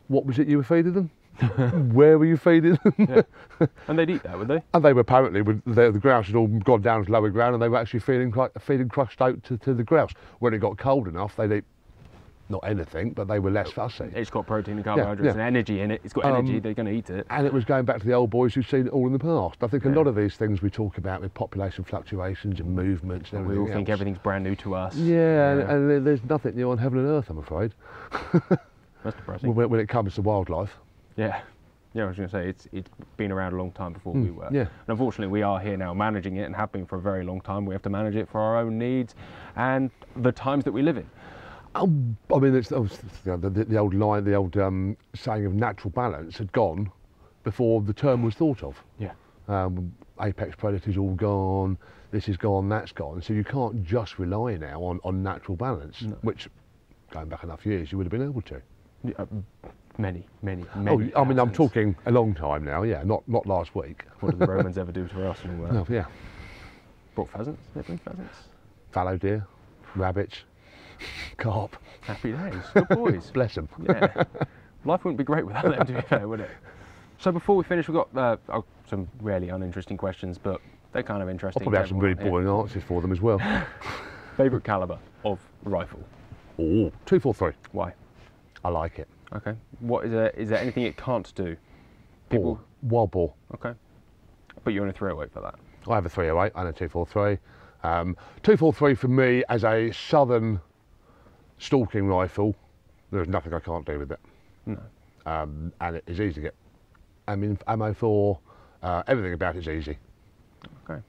what 0.09 0.27
was 0.27 0.39
it 0.39 0.47
you 0.47 0.59
were 0.59 0.63
feeding 0.63 0.93
them? 0.93 1.11
Where 1.95 2.19
were 2.19 2.27
you 2.27 2.37
feeding 2.37 2.79
them? 2.85 2.95
Yeah. 2.99 3.23
And 3.89 3.99
they'd 3.99 4.11
eat 4.11 4.23
that, 4.25 4.37
would 4.37 4.49
they? 4.49 4.61
And 4.75 4.85
they 4.85 4.93
were 4.93 5.01
apparently, 5.01 5.41
the, 5.41 5.93
the 5.93 5.99
grouse 5.99 6.27
had 6.27 6.37
all 6.37 6.49
gone 6.49 6.83
down 6.83 7.05
to 7.05 7.13
lower 7.13 7.31
ground 7.31 7.55
and 7.55 7.63
they 7.63 7.69
were 7.69 7.79
actually 7.79 8.01
feeding, 8.01 8.35
feeding 8.61 8.89
crushed 8.89 9.23
oat 9.23 9.43
to, 9.45 9.57
to 9.59 9.73
the 9.73 9.85
grouse. 9.85 10.11
When 10.41 10.53
it 10.53 10.59
got 10.59 10.77
cold 10.77 11.09
enough, 11.09 11.37
they'd 11.37 11.53
eat 11.53 11.65
not 12.53 12.63
anything, 12.65 13.11
but 13.11 13.27
they 13.27 13.41
were 13.41 13.51
less 13.51 13.71
fussy. 13.73 14.05
It's 14.15 14.31
got 14.31 14.47
protein 14.47 14.77
and 14.77 14.85
carbohydrates 14.85 15.25
yeah. 15.27 15.33
and 15.33 15.41
energy 15.41 15.81
in 15.81 15.91
it. 15.91 16.01
It's 16.05 16.13
got 16.15 16.25
energy. 16.27 16.57
Um, 16.57 16.61
they're 16.61 16.75
going 16.75 16.87
to 16.87 16.93
eat 16.93 17.11
it. 17.11 17.27
And 17.31 17.45
it 17.47 17.53
was 17.53 17.65
going 17.65 17.85
back 17.85 17.99
to 18.01 18.07
the 18.07 18.13
old 18.13 18.31
boys 18.31 18.55
who've 18.55 18.69
seen 18.69 18.87
it 18.87 18.91
all 18.93 19.07
in 19.09 19.13
the 19.13 19.19
past. 19.19 19.57
I 19.63 19.67
think 19.67 19.85
a 19.85 19.89
lot 19.89 20.07
of 20.07 20.15
these 20.15 20.37
things 20.37 20.63
we 20.63 20.71
talk 20.71 20.99
about 20.99 21.21
with 21.21 21.35
population 21.35 21.83
fluctuations 21.83 22.61
and 22.61 22.69
movements 22.77 23.33
and 23.33 23.47
We 23.47 23.59
all 23.59 23.67
think 23.67 23.89
else. 23.89 23.95
everything's 23.95 24.19
brand 24.19 24.45
new 24.45 24.55
to 24.57 24.75
us. 24.77 24.95
Yeah, 24.95 25.51
And, 25.51 25.61
Yeah. 25.61 25.75
and 25.75 25.91
there- 25.91 26.01
there's 26.01 26.25
nothing 26.25 26.55
new 26.55 26.71
on 26.71 26.79
heaven 26.79 27.01
and 27.01 27.09
earth, 27.09 27.29
I'm 27.31 27.39
afraid, 27.39 27.73
That's 29.05 29.17
depressing. 29.17 29.55
when, 29.55 29.69
when 29.71 29.81
it 29.81 29.89
comes 29.89 30.15
to 30.15 30.23
wildlife. 30.23 30.77
Yeah. 31.17 31.41
Yeah, 31.95 32.05
I 32.05 32.07
was 32.07 32.17
going 32.17 32.29
to 32.29 32.33
say 32.35 32.49
it's 32.49 32.67
it's 32.73 32.91
been 33.19 33.31
around 33.31 33.53
a 33.53 33.57
long 33.57 33.71
time 33.73 33.93
before 33.93 34.15
we 34.15 34.29
Mm, 34.29 34.35
were. 34.37 34.49
yeah. 34.51 34.61
And 34.63 34.69
unfortunately, 34.89 35.31
we 35.31 35.43
are 35.43 35.61
here 35.61 35.77
now 35.77 35.93
managing 35.93 36.37
it 36.37 36.45
and 36.45 36.57
have 36.57 36.73
been 36.73 36.87
for 36.87 36.97
a 36.97 37.01
very 37.03 37.23
long 37.23 37.43
time. 37.43 37.67
We 37.67 37.75
have 37.75 37.83
to 37.83 37.91
manage 37.91 38.17
it 38.17 38.31
for 38.31 38.41
our 38.41 38.57
own 38.57 38.79
needs 38.79 39.15
and 39.57 39.91
the 40.17 40.33
times 40.33 40.65
that 40.65 40.73
we 40.73 40.81
live 40.81 40.97
in. 40.97 41.05
Oh, 41.75 41.91
I 42.35 42.39
mean, 42.39 42.55
it's, 42.55 42.71
oh, 42.73 42.87
the, 43.25 43.37
the, 43.37 43.65
the 43.65 43.77
old 43.79 43.95
line, 43.95 44.25
the 44.25 44.35
old 44.35 44.57
um, 44.59 44.97
saying 45.15 45.47
of 45.47 45.55
natural 45.55 45.91
balance 45.91 46.37
had 46.37 46.53
gone 46.53 46.91
before 47.45 47.81
the 47.81 47.93
term 47.95 48.23
was 48.23 48.35
thought 48.35 48.63
of. 48.63 48.83
Yeah. 48.99 49.13
Um, 49.49 49.93
apex 50.21 50.55
predators 50.55 50.97
all 50.99 51.15
gone, 51.15 51.79
this 52.11 52.29
is 52.29 52.37
gone, 52.37 52.69
that's 52.69 52.93
gone. 52.93 53.23
So 53.23 53.33
you 53.33 53.43
can't 53.45 53.83
just 53.85 54.19
rely 54.19 54.57
now 54.57 54.83
on, 54.83 55.01
on 55.03 55.23
natural 55.23 55.57
balance, 55.57 56.03
No. 56.03 56.17
which, 56.23 56.49
going 57.11 57.29
back 57.29 57.43
enough 57.43 57.65
years, 57.65 57.91
you 57.91 57.99
would 57.99 58.05
have 58.07 58.13
been 58.13 58.23
able 58.23 58.43
to. 58.43 58.61
Yeah, 59.03 59.13
uh, 59.19 59.27
many, 59.99 60.27
many, 60.43 60.65
Oh, 60.77 60.81
many. 60.81 61.13
I 61.17 61.25
mean, 61.25 61.39
I'm 61.39 61.53
talking 61.53 61.97
a 62.07 62.11
long 62.13 62.35
time 62.35 62.65
now, 62.65 62.83
yeah, 62.83 63.03
not, 63.03 63.27
not 63.27 63.47
last 63.47 63.75
week. 63.75 64.05
What 64.21 64.31
did 64.33 64.41
the 64.41 64.47
Romans 64.53 64.77
ever 64.79 64.93
do 64.93 65.09
to 65.09 65.31
us? 65.31 65.39
And 65.43 65.59
all 65.59 65.67
that? 65.67 65.73
No, 65.75 65.87
yeah, 65.95 66.05
Brought 67.15 67.31
pheasants. 67.31 67.63
They 67.75 67.81
bring 67.83 67.99
pheasants. 67.99 68.35
fallow 68.93 69.17
deer, 69.17 69.47
rabbits, 69.97 70.45
carp, 71.37 71.77
Happy 72.03 72.33
days. 72.33 72.63
Good 72.75 72.89
boys. 72.89 73.31
bless 73.35 73.55
them. 73.55 73.69
yeah. 73.83 74.25
Life 74.85 75.05
wouldn't 75.05 75.19
be 75.19 75.25
great 75.25 75.47
without 75.47 75.65
them, 75.65 75.87
to 75.87 75.93
be 75.93 76.01
fair, 76.03 76.27
would 76.27 76.41
it? 76.41 76.51
So 77.19 77.31
before 77.31 77.55
we 77.55 77.63
finish, 77.63 77.87
we've 77.89 77.95
got 77.95 78.17
uh, 78.17 78.37
oh, 78.49 78.65
some 78.89 79.09
really 79.21 79.51
uninteresting 79.51 79.97
questions, 79.97 80.39
but 80.39 80.61
they're 80.93 81.05
kind 81.05 81.23
of 81.23 81.29
interesting. 81.29 81.63
I'll 81.63 81.65
probably 81.65 81.79
have 81.79 81.89
some 81.89 81.99
really 81.99 82.15
boring 82.15 82.49
answers 82.49 82.83
for 82.83 83.01
them 83.01 83.13
as 83.13 83.21
well. 83.21 83.39
Favourite 84.37 84.65
calibre 84.65 84.99
of 85.25 85.39
rifle? 85.63 86.01
Oh, 86.59 86.91
two, 87.07 87.21
four, 87.21 87.33
three. 87.33 87.53
Why? 87.71 87.95
I 88.65 88.71
like 88.71 88.99
it. 88.99 89.09
Okay. 89.35 89.55
What 89.81 90.07
is 90.07 90.11
there? 90.11 90.31
Is 90.31 90.49
there 90.49 90.59
anything 90.59 90.83
it 90.85 90.97
can't 90.97 91.33
do? 91.35 91.57
Boar, 92.29 92.59
wild 92.83 93.13
boar. 93.13 93.33
Okay. 93.55 93.73
But 94.65 94.75
you're 94.75 94.83
on 94.83 94.91
a 94.91 94.93
308 94.93 95.33
for 95.33 95.41
that. 95.41 95.55
I 95.89 95.95
have 95.95 96.07
a 96.07 96.09
308 96.09 96.53
and 96.57 96.69
a 96.69 96.73
243. 96.73 97.39
Um, 97.85 98.17
243 98.43 98.95
for 98.95 99.09
me 99.09 99.45
as 99.49 99.65
a 99.65 99.91
southern 99.93 100.61
stalking 101.63 102.07
rifle, 102.09 102.55
there's 103.11 103.29
nothing 103.29 103.55
I 103.55 103.61
can't 103.61 103.87
do 103.87 103.99
with 103.99 104.13
it. 104.13 104.21
No. 104.67 104.79
Um, 105.27 105.73
and 105.81 105.97
it 105.97 106.05
is 106.07 106.21
easy 106.21 106.35
to 106.35 106.41
get. 106.41 106.55
I 107.29 107.37
mean, 107.37 107.59
ammo 107.69 107.95
for, 107.95 108.39
uh, 108.83 109.03
everything 109.07 109.33
about 109.33 109.57
it's 109.57 109.69
easy. 109.69 109.97
Okay. 110.89 111.01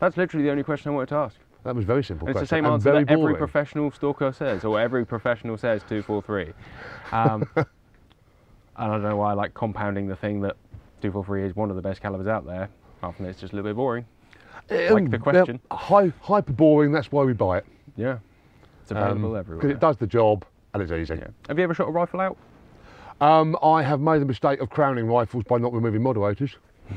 That's 0.00 0.16
literally 0.16 0.44
the 0.44 0.50
only 0.50 0.62
question 0.62 0.90
I 0.90 0.94
wanted 0.94 1.08
to 1.10 1.14
ask. 1.16 1.36
That 1.64 1.74
was 1.76 1.84
very 1.84 2.02
simple 2.02 2.28
It's 2.28 2.40
the 2.40 2.46
same 2.46 2.64
and 2.64 2.74
answer 2.74 2.92
that 2.92 3.10
every 3.10 3.36
professional 3.36 3.90
stalker 3.92 4.32
says, 4.32 4.64
or 4.64 4.80
every 4.80 5.06
professional 5.06 5.56
says 5.56 5.82
243. 5.88 6.52
Um, 7.12 7.48
and 7.56 7.66
I 8.76 8.86
don't 8.88 9.02
know 9.02 9.16
why 9.16 9.30
I 9.30 9.34
like 9.34 9.54
compounding 9.54 10.08
the 10.08 10.16
thing 10.16 10.40
that 10.40 10.56
243 11.02 11.44
is 11.44 11.56
one 11.56 11.70
of 11.70 11.76
the 11.76 11.82
best 11.82 12.02
calibers 12.02 12.26
out 12.26 12.44
there. 12.44 12.68
From 13.00 13.14
it's 13.20 13.40
just 13.40 13.52
a 13.52 13.56
little 13.56 13.70
bit 13.70 13.76
boring. 13.76 14.04
like 14.70 15.10
the 15.10 15.16
Um, 15.16 15.22
question. 15.22 15.60
High, 15.70 16.12
hyper 16.20 16.52
boring, 16.52 16.92
that's 16.92 17.10
why 17.10 17.24
we 17.24 17.32
buy 17.32 17.58
it. 17.58 17.66
Yeah. 17.96 18.18
Available 18.96 19.30
Because 19.30 19.38
everywhere. 19.38 19.70
it 19.70 19.80
does 19.80 19.96
the 19.96 20.06
job 20.06 20.44
and 20.74 20.82
it's 20.82 20.92
easy. 20.92 21.14
Yeah. 21.20 21.28
Have 21.48 21.58
you 21.58 21.64
ever 21.64 21.74
shot 21.74 21.88
a 21.88 21.90
rifle 21.90 22.20
out? 22.20 22.36
Um, 23.20 23.56
I 23.62 23.82
have 23.82 24.00
made 24.00 24.20
the 24.20 24.24
mistake 24.26 24.60
of 24.60 24.70
crowning 24.70 25.06
rifles 25.06 25.44
by 25.44 25.58
not 25.58 25.72
removing 25.72 26.02
moderators. 26.02 26.56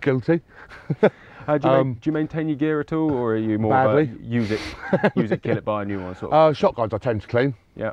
Guilty. 0.00 0.40
Uh, 1.46 1.58
do, 1.58 1.68
you 1.68 1.74
Um, 1.74 1.88
ma- 1.88 1.94
do 1.94 2.00
you 2.04 2.12
maintain 2.12 2.48
your 2.48 2.56
gear 2.56 2.80
at 2.80 2.92
all, 2.92 3.12
or 3.12 3.32
are 3.32 3.36
you 3.36 3.58
more 3.58 3.72
Badly. 3.72 4.02
of 4.04 4.20
a 4.20 4.24
use 4.24 4.50
it, 4.50 4.60
use 5.16 5.32
it, 5.32 5.42
kill 5.42 5.56
it, 5.56 5.64
buy 5.64 5.82
a 5.82 5.84
new 5.84 6.00
one 6.02 6.14
sort 6.14 6.32
of? 6.32 6.50
Uh, 6.50 6.52
shotguns 6.52 6.94
I 6.94 6.98
tend 6.98 7.22
to 7.22 7.28
clean 7.28 7.54
yeah, 7.74 7.92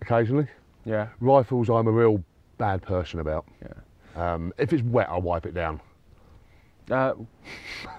occasionally. 0.00 0.46
yeah, 0.84 1.08
Rifles 1.20 1.68
I'm 1.68 1.86
a 1.88 1.90
real 1.90 2.22
bad 2.58 2.82
person 2.82 3.20
about. 3.20 3.44
yeah. 3.62 4.32
Um, 4.32 4.52
if 4.56 4.72
it's 4.72 4.82
wet, 4.82 5.08
I'll 5.10 5.20
wipe 5.20 5.44
it 5.44 5.52
down. 5.52 5.78
Uh, 6.90 7.12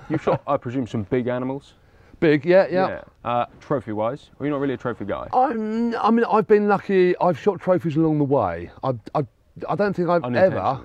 you 0.10 0.18
shot, 0.18 0.42
I 0.48 0.58
presume, 0.58 0.88
some 0.88 1.04
big 1.04 1.28
animals. 1.28 1.74
Big, 2.20 2.46
yeah, 2.46 2.68
yeah. 2.70 3.02
Uh, 3.24 3.46
trophy-wise, 3.60 4.32
or 4.40 4.46
you're 4.46 4.54
not 4.54 4.62
really 4.62 4.74
a 4.74 4.78
trophy 4.78 5.06
guy? 5.06 5.28
I'm, 5.34 5.96
I 5.96 6.10
mean, 6.10 6.26
I've 6.26 6.48
been 6.48 6.68
lucky. 6.68 7.16
I've 7.20 7.38
shot 7.38 7.60
trophies 7.60 7.96
along 7.96 8.18
the 8.18 8.24
way. 8.24 8.72
I, 8.84 8.94
I, 9.14 9.24
I 9.70 9.76
don't 9.76 9.96
think 9.96 10.10
I've 10.10 10.24
ever 10.36 10.84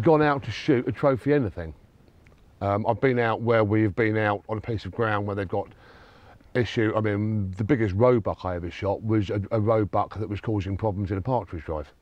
gone 0.00 0.22
out 0.22 0.42
to 0.44 0.50
shoot 0.50 0.86
a 0.88 0.92
trophy 0.92 1.34
anything. 1.34 1.74
Um, 2.62 2.86
I've 2.86 3.00
been 3.00 3.18
out 3.18 3.40
where 3.40 3.64
we've 3.64 3.94
been 3.94 4.16
out 4.16 4.42
on 4.48 4.58
a 4.58 4.60
piece 4.60 4.84
of 4.84 4.92
ground 4.92 5.26
where 5.26 5.34
they've 5.36 5.48
got 5.48 5.68
issue. 6.54 6.92
I 6.96 7.00
mean, 7.00 7.52
the 7.56 7.64
biggest 7.64 7.94
roebuck 7.94 8.44
I 8.44 8.56
ever 8.56 8.70
shot 8.70 9.02
was 9.02 9.30
a, 9.30 9.40
a 9.50 9.60
roebuck 9.60 10.18
that 10.18 10.28
was 10.28 10.40
causing 10.40 10.76
problems 10.76 11.10
in 11.10 11.18
a 11.18 11.22
partridge 11.22 11.64
drive. 11.64 11.92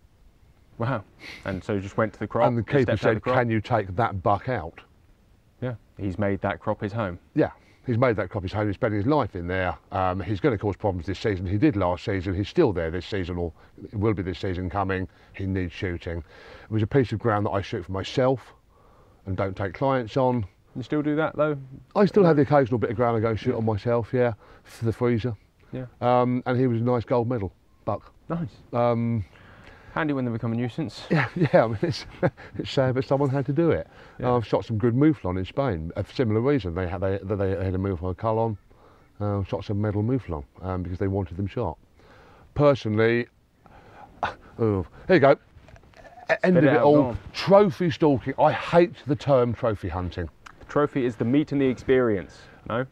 Wow. 0.78 1.04
And 1.44 1.62
so 1.62 1.74
you 1.74 1.80
just 1.80 1.96
went 1.96 2.12
to 2.12 2.18
the 2.18 2.26
crop. 2.26 2.48
and 2.48 2.56
the 2.56 2.60
you 2.60 2.78
keeper 2.78 2.92
out 2.92 2.98
the 2.98 3.02
said, 3.02 3.24
"Can 3.24 3.50
you 3.50 3.60
take 3.60 3.94
that 3.96 4.22
buck 4.22 4.48
out?" 4.48 4.80
Yeah. 5.60 5.74
He's 5.98 6.18
made 6.18 6.40
that 6.42 6.60
crop 6.60 6.80
his 6.80 6.92
home. 6.92 7.18
Yeah, 7.34 7.50
he's 7.88 7.98
made 7.98 8.16
that 8.16 8.28
crop 8.28 8.42
his 8.42 8.52
home. 8.52 8.66
He's 8.66 8.76
spent 8.76 8.92
his 8.92 9.06
life 9.06 9.34
in 9.34 9.48
there. 9.48 9.76
Um, 9.90 10.20
he's 10.20 10.40
going 10.40 10.56
to 10.56 10.58
cause 10.58 10.76
problems 10.76 11.06
this 11.06 11.18
season. 11.18 11.46
He 11.46 11.56
did 11.56 11.74
last 11.74 12.04
season. 12.04 12.34
He's 12.34 12.48
still 12.48 12.72
there 12.72 12.90
this 12.90 13.06
season, 13.06 13.38
or 13.38 13.52
will 13.94 14.12
be 14.12 14.22
this 14.22 14.38
season 14.38 14.68
coming. 14.68 15.08
He 15.32 15.46
needs 15.46 15.72
shooting. 15.72 16.18
It 16.18 16.70
was 16.70 16.82
a 16.82 16.86
piece 16.86 17.12
of 17.12 17.18
ground 17.18 17.46
that 17.46 17.50
I 17.50 17.62
shoot 17.62 17.86
for 17.86 17.92
myself 17.92 18.52
and 19.26 19.36
don't 19.36 19.56
take 19.56 19.72
clients 19.72 20.16
on. 20.18 20.46
You 20.76 20.82
still 20.82 21.02
do 21.02 21.16
that 21.16 21.34
though? 21.34 21.56
I 21.96 22.04
still 22.04 22.24
have 22.24 22.36
the 22.36 22.42
occasional 22.42 22.78
bit 22.78 22.90
of 22.90 22.96
ground 22.96 23.16
I 23.16 23.20
go 23.20 23.34
shoot 23.34 23.56
on 23.56 23.64
myself, 23.64 24.10
yeah, 24.12 24.34
for 24.64 24.84
the 24.84 24.92
freezer. 24.92 25.34
Yeah. 25.72 25.86
Um, 26.00 26.42
and 26.46 26.60
he 26.60 26.66
was 26.66 26.80
a 26.80 26.84
nice 26.84 27.04
gold 27.04 27.28
medal 27.28 27.52
buck. 27.86 28.12
Nice. 28.28 28.48
Um, 28.74 29.24
Handy 29.98 30.14
when 30.14 30.24
they 30.24 30.30
become 30.30 30.52
a 30.52 30.54
nuisance. 30.54 31.02
yeah, 31.10 31.28
yeah. 31.34 31.64
I 31.64 31.66
mean, 31.66 31.78
it's, 31.82 32.06
it's 32.56 32.70
sad, 32.70 32.94
but 32.94 33.04
someone 33.04 33.30
had 33.30 33.44
to 33.46 33.52
do 33.52 33.72
it. 33.72 33.88
Yeah. 34.20 34.32
I've 34.32 34.46
shot 34.46 34.64
some 34.64 34.78
good 34.78 34.94
mouflon 34.94 35.36
in 35.36 35.44
Spain. 35.44 35.90
A 35.96 36.04
similar 36.14 36.40
reason 36.40 36.72
they 36.72 36.86
had 36.86 37.00
they, 37.00 37.18
they 37.24 37.64
had 37.64 37.74
a 37.74 37.78
mouflon 37.78 38.16
colon. 38.16 38.56
Uh, 39.18 39.42
shot 39.42 39.64
some 39.64 39.80
medal 39.80 40.04
mouflon 40.04 40.44
um, 40.62 40.84
because 40.84 41.00
they 41.00 41.08
wanted 41.08 41.36
them 41.36 41.48
shot. 41.48 41.76
Personally, 42.54 43.26
oh, 44.60 44.86
here 45.08 45.16
you 45.16 45.18
go. 45.18 45.36
End 46.44 46.56
of 46.56 46.62
it 46.62 46.74
it 46.74 46.80
all. 46.80 47.06
on. 47.06 47.18
Trophy 47.32 47.90
stalking. 47.90 48.34
I 48.38 48.52
hate 48.52 48.94
the 49.08 49.16
term 49.16 49.52
trophy 49.52 49.88
hunting. 49.88 50.28
Trophy 50.68 51.06
is 51.06 51.16
the 51.16 51.24
meat 51.24 51.50
and 51.50 51.60
the 51.60 51.66
experience. 51.66 52.38
No? 52.68 52.86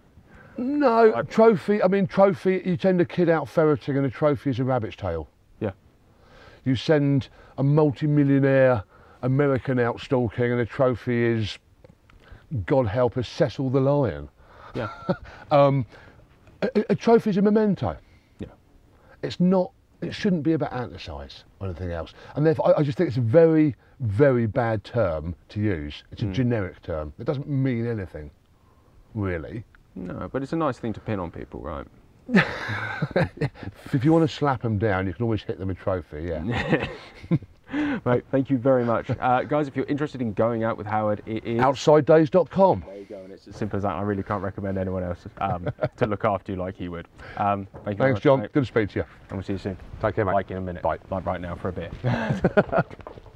No, 0.57 1.14
I- 1.14 1.22
trophy. 1.22 1.80
I 1.84 1.86
mean, 1.86 2.09
trophy. 2.09 2.62
You 2.64 2.76
send 2.76 3.00
a 3.00 3.04
kid 3.04 3.28
out 3.28 3.48
ferreting, 3.48 3.96
and 3.96 4.07
a 4.07 4.11
trophy 4.11 4.50
is 4.50 4.59
a 4.59 4.64
rabbit's 4.64 4.96
tail. 4.96 5.28
You 6.67 6.75
send 6.75 7.29
a 7.57 7.62
multi-millionaire 7.62 8.83
American 9.23 9.79
out 9.79 10.01
stalking, 10.01 10.51
and 10.51 10.61
the 10.61 10.67
trophy 10.67 11.23
is, 11.25 11.59
God 12.67 12.87
help 12.89 13.17
us, 13.17 13.29
Cecil 13.29 13.71
the 13.71 13.81
lion. 13.81 14.29
Yeah. 14.75 14.91
Um, 15.53 15.87
a, 16.61 16.69
a- 16.91 17.19
is 17.29 17.37
a 17.37 17.43
memento. 17.43 17.97
Yeah. 18.41 18.49
It's 19.23 19.39
not. 19.39 19.71
It 20.03 20.12
shouldn't 20.12 20.43
be 20.43 20.55
about 20.55 20.73
antler 20.73 20.99
size 20.99 21.45
or 21.61 21.69
anything 21.69 21.93
else. 21.93 22.12
And 22.35 22.45
therefore, 22.45 22.77
I, 22.77 22.81
I 22.81 22.83
just 22.83 22.99
think 22.99 23.09
it's 23.09 23.17
a 23.17 23.21
very, 23.21 23.77
very 24.01 24.47
bad 24.47 24.83
term 24.83 25.37
to 25.51 25.61
use. 25.61 26.03
It's 26.11 26.23
a 26.23 26.27
generic 26.27 26.83
term. 26.83 27.12
It 27.21 27.25
doesn't 27.25 27.49
mean 27.49 27.87
anything, 27.87 28.31
really. 29.14 29.64
No, 29.95 30.29
but 30.33 30.43
it's 30.43 30.53
a 30.53 30.57
nice 30.57 30.79
thing 30.79 30.93
to 30.95 31.01
pin 31.01 31.21
on 31.21 31.31
people, 31.31 31.61
right? 31.61 31.87
If 33.93 34.05
you 34.05 34.12
want 34.12 34.29
to 34.29 34.35
slap 34.35 34.62
them 34.62 34.79
down, 34.79 35.07
you 35.07 35.12
can 35.14 35.22
always 35.22 35.43
hit 35.43 35.59
them 35.59 35.68
with 35.68 35.79
trophy. 35.79 36.24
Yeah. 36.24 36.87
Right, 38.05 38.24
thank 38.31 38.49
you 38.49 38.59
very 38.59 38.85
much. 38.85 39.11
Uh, 39.11 39.43
guys, 39.43 39.66
if 39.66 39.74
you're 39.74 39.87
interested 39.87 40.22
in 40.22 40.33
going 40.35 40.62
out 40.62 40.79
with 40.79 40.87
Howard, 40.87 41.20
it 41.27 41.45
is. 41.45 41.59
OutsideDays.com. 41.61 42.85
There 42.87 42.97
you 42.97 43.05
go, 43.07 43.20
and 43.24 43.33
it's 43.33 43.49
as 43.49 43.57
simple 43.57 43.77
as 43.77 43.83
that. 43.83 43.93
I 43.97 44.03
really 44.03 44.22
can't 44.22 44.43
recommend 44.43 44.79
anyone 44.79 45.03
else 45.03 45.27
um, 45.39 45.68
to 45.97 46.07
look 46.07 46.24
after 46.24 46.53
you 46.53 46.59
like 46.59 46.77
he 46.77 46.89
would. 46.89 47.09
Um, 47.37 47.66
thank 47.66 47.74
you 47.74 47.83
very 47.83 47.97
Thanks, 47.97 48.14
much, 48.18 48.22
John. 48.22 48.41
mate, 48.43 48.53
Good 48.53 48.61
to 48.61 48.66
speak 48.66 48.91
to 48.91 49.01
you. 49.01 49.05
And 49.31 49.33
we'll 49.39 49.43
see 49.43 49.55
you 49.55 49.59
soon. 49.59 49.77
Take 50.01 50.14
care, 50.14 50.24
mate. 50.24 50.35
Like 50.35 50.51
in 50.53 50.59
a 50.59 50.61
minute. 50.61 50.83
Bye. 50.83 50.99
Like 51.11 51.27
right 51.27 51.41
now 51.41 51.57
for 51.57 51.70
a 51.70 51.72
beer. 51.72 51.91